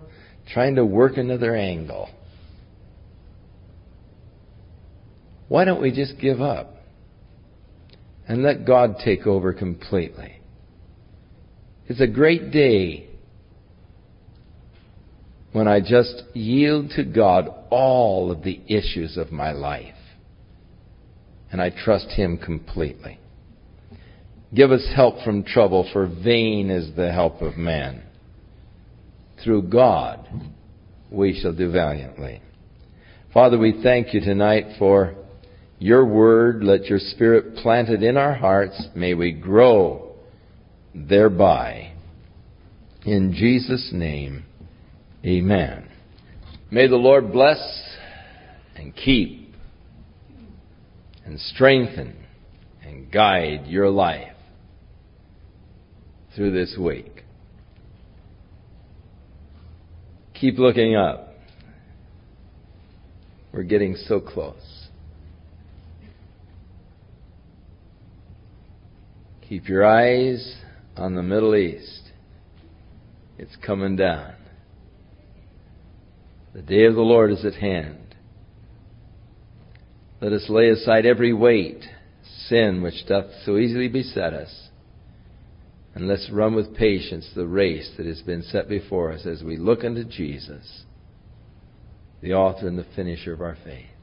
trying 0.51 0.75
to 0.75 0.85
work 0.85 1.17
another 1.17 1.55
angle. 1.55 2.09
Why 5.47 5.65
don't 5.65 5.81
we 5.81 5.91
just 5.91 6.19
give 6.19 6.41
up 6.41 6.75
and 8.27 8.43
let 8.43 8.65
God 8.65 8.97
take 9.03 9.27
over 9.27 9.53
completely? 9.53 10.41
It's 11.87 12.01
a 12.01 12.07
great 12.07 12.51
day 12.51 13.07
when 15.51 15.67
I 15.67 15.79
just 15.79 16.23
yield 16.33 16.91
to 16.95 17.03
God 17.03 17.47
all 17.69 18.31
of 18.31 18.43
the 18.43 18.59
issues 18.67 19.17
of 19.17 19.31
my 19.31 19.51
life 19.51 19.93
and 21.51 21.61
I 21.61 21.69
trust 21.69 22.07
Him 22.09 22.37
completely. 22.37 23.19
Give 24.53 24.71
us 24.71 24.85
help 24.95 25.23
from 25.23 25.43
trouble, 25.43 25.89
for 25.93 26.07
vain 26.07 26.69
is 26.69 26.95
the 26.95 27.11
help 27.11 27.41
of 27.41 27.55
man. 27.55 28.03
Through 29.43 29.69
God 29.69 30.27
we 31.11 31.39
shall 31.39 31.53
do 31.53 31.71
valiantly. 31.71 32.41
Father, 33.33 33.57
we 33.57 33.79
thank 33.83 34.13
you 34.13 34.21
tonight 34.21 34.65
for 34.79 35.15
your 35.79 36.05
word, 36.05 36.63
let 36.63 36.85
your 36.85 36.99
spirit 36.99 37.55
plant 37.57 37.89
it 37.89 38.01
in 38.03 38.17
our 38.17 38.33
hearts. 38.33 38.87
May 38.95 39.13
we 39.13 39.31
grow 39.31 40.15
thereby. 40.93 41.93
In 43.05 43.33
Jesus' 43.33 43.91
name, 43.93 44.45
amen. 45.25 45.89
May 46.71 46.87
the 46.87 46.95
Lord 46.95 47.31
bless 47.31 47.59
and 48.75 48.95
keep 48.95 49.53
and 51.25 51.39
strengthen 51.39 52.15
and 52.83 53.11
guide 53.11 53.67
your 53.67 53.89
life. 53.89 54.31
through 56.35 56.51
this 56.51 56.75
week. 56.77 57.23
Keep 60.33 60.57
looking 60.59 60.95
up. 60.95 61.29
We're 63.53 63.63
getting 63.63 63.95
so 63.95 64.19
close. 64.19 64.84
Keep 69.47 69.69
your 69.69 69.85
eyes 69.85 70.55
on 70.97 71.13
the 71.13 71.21
Middle 71.21 71.55
East. 71.55 72.01
It's 73.37 73.55
coming 73.63 73.95
down. 73.95 74.33
The 76.55 76.63
day 76.63 76.85
of 76.85 76.95
the 76.95 77.01
Lord 77.01 77.31
is 77.31 77.45
at 77.45 77.53
hand. 77.53 78.15
Let 80.19 80.33
us 80.33 80.47
lay 80.49 80.69
aside 80.69 81.05
every 81.05 81.31
weight, 81.31 81.83
sin 82.47 82.81
which 82.81 83.05
doth 83.07 83.25
so 83.45 83.57
easily 83.57 83.87
beset 83.87 84.33
us, 84.33 84.69
and 85.93 86.07
let's 86.07 86.31
run 86.31 86.55
with 86.55 86.75
patience 86.75 87.29
the 87.35 87.45
race 87.45 87.91
that 87.97 88.07
has 88.07 88.21
been 88.21 88.41
set 88.41 88.67
before 88.67 89.11
us 89.11 89.27
as 89.27 89.43
we 89.43 89.57
look 89.57 89.83
unto 89.83 90.05
Jesus, 90.05 90.85
the 92.21 92.33
author 92.33 92.67
and 92.67 92.79
the 92.79 92.87
finisher 92.95 93.33
of 93.33 93.41
our 93.41 93.57
faith. 93.63 93.94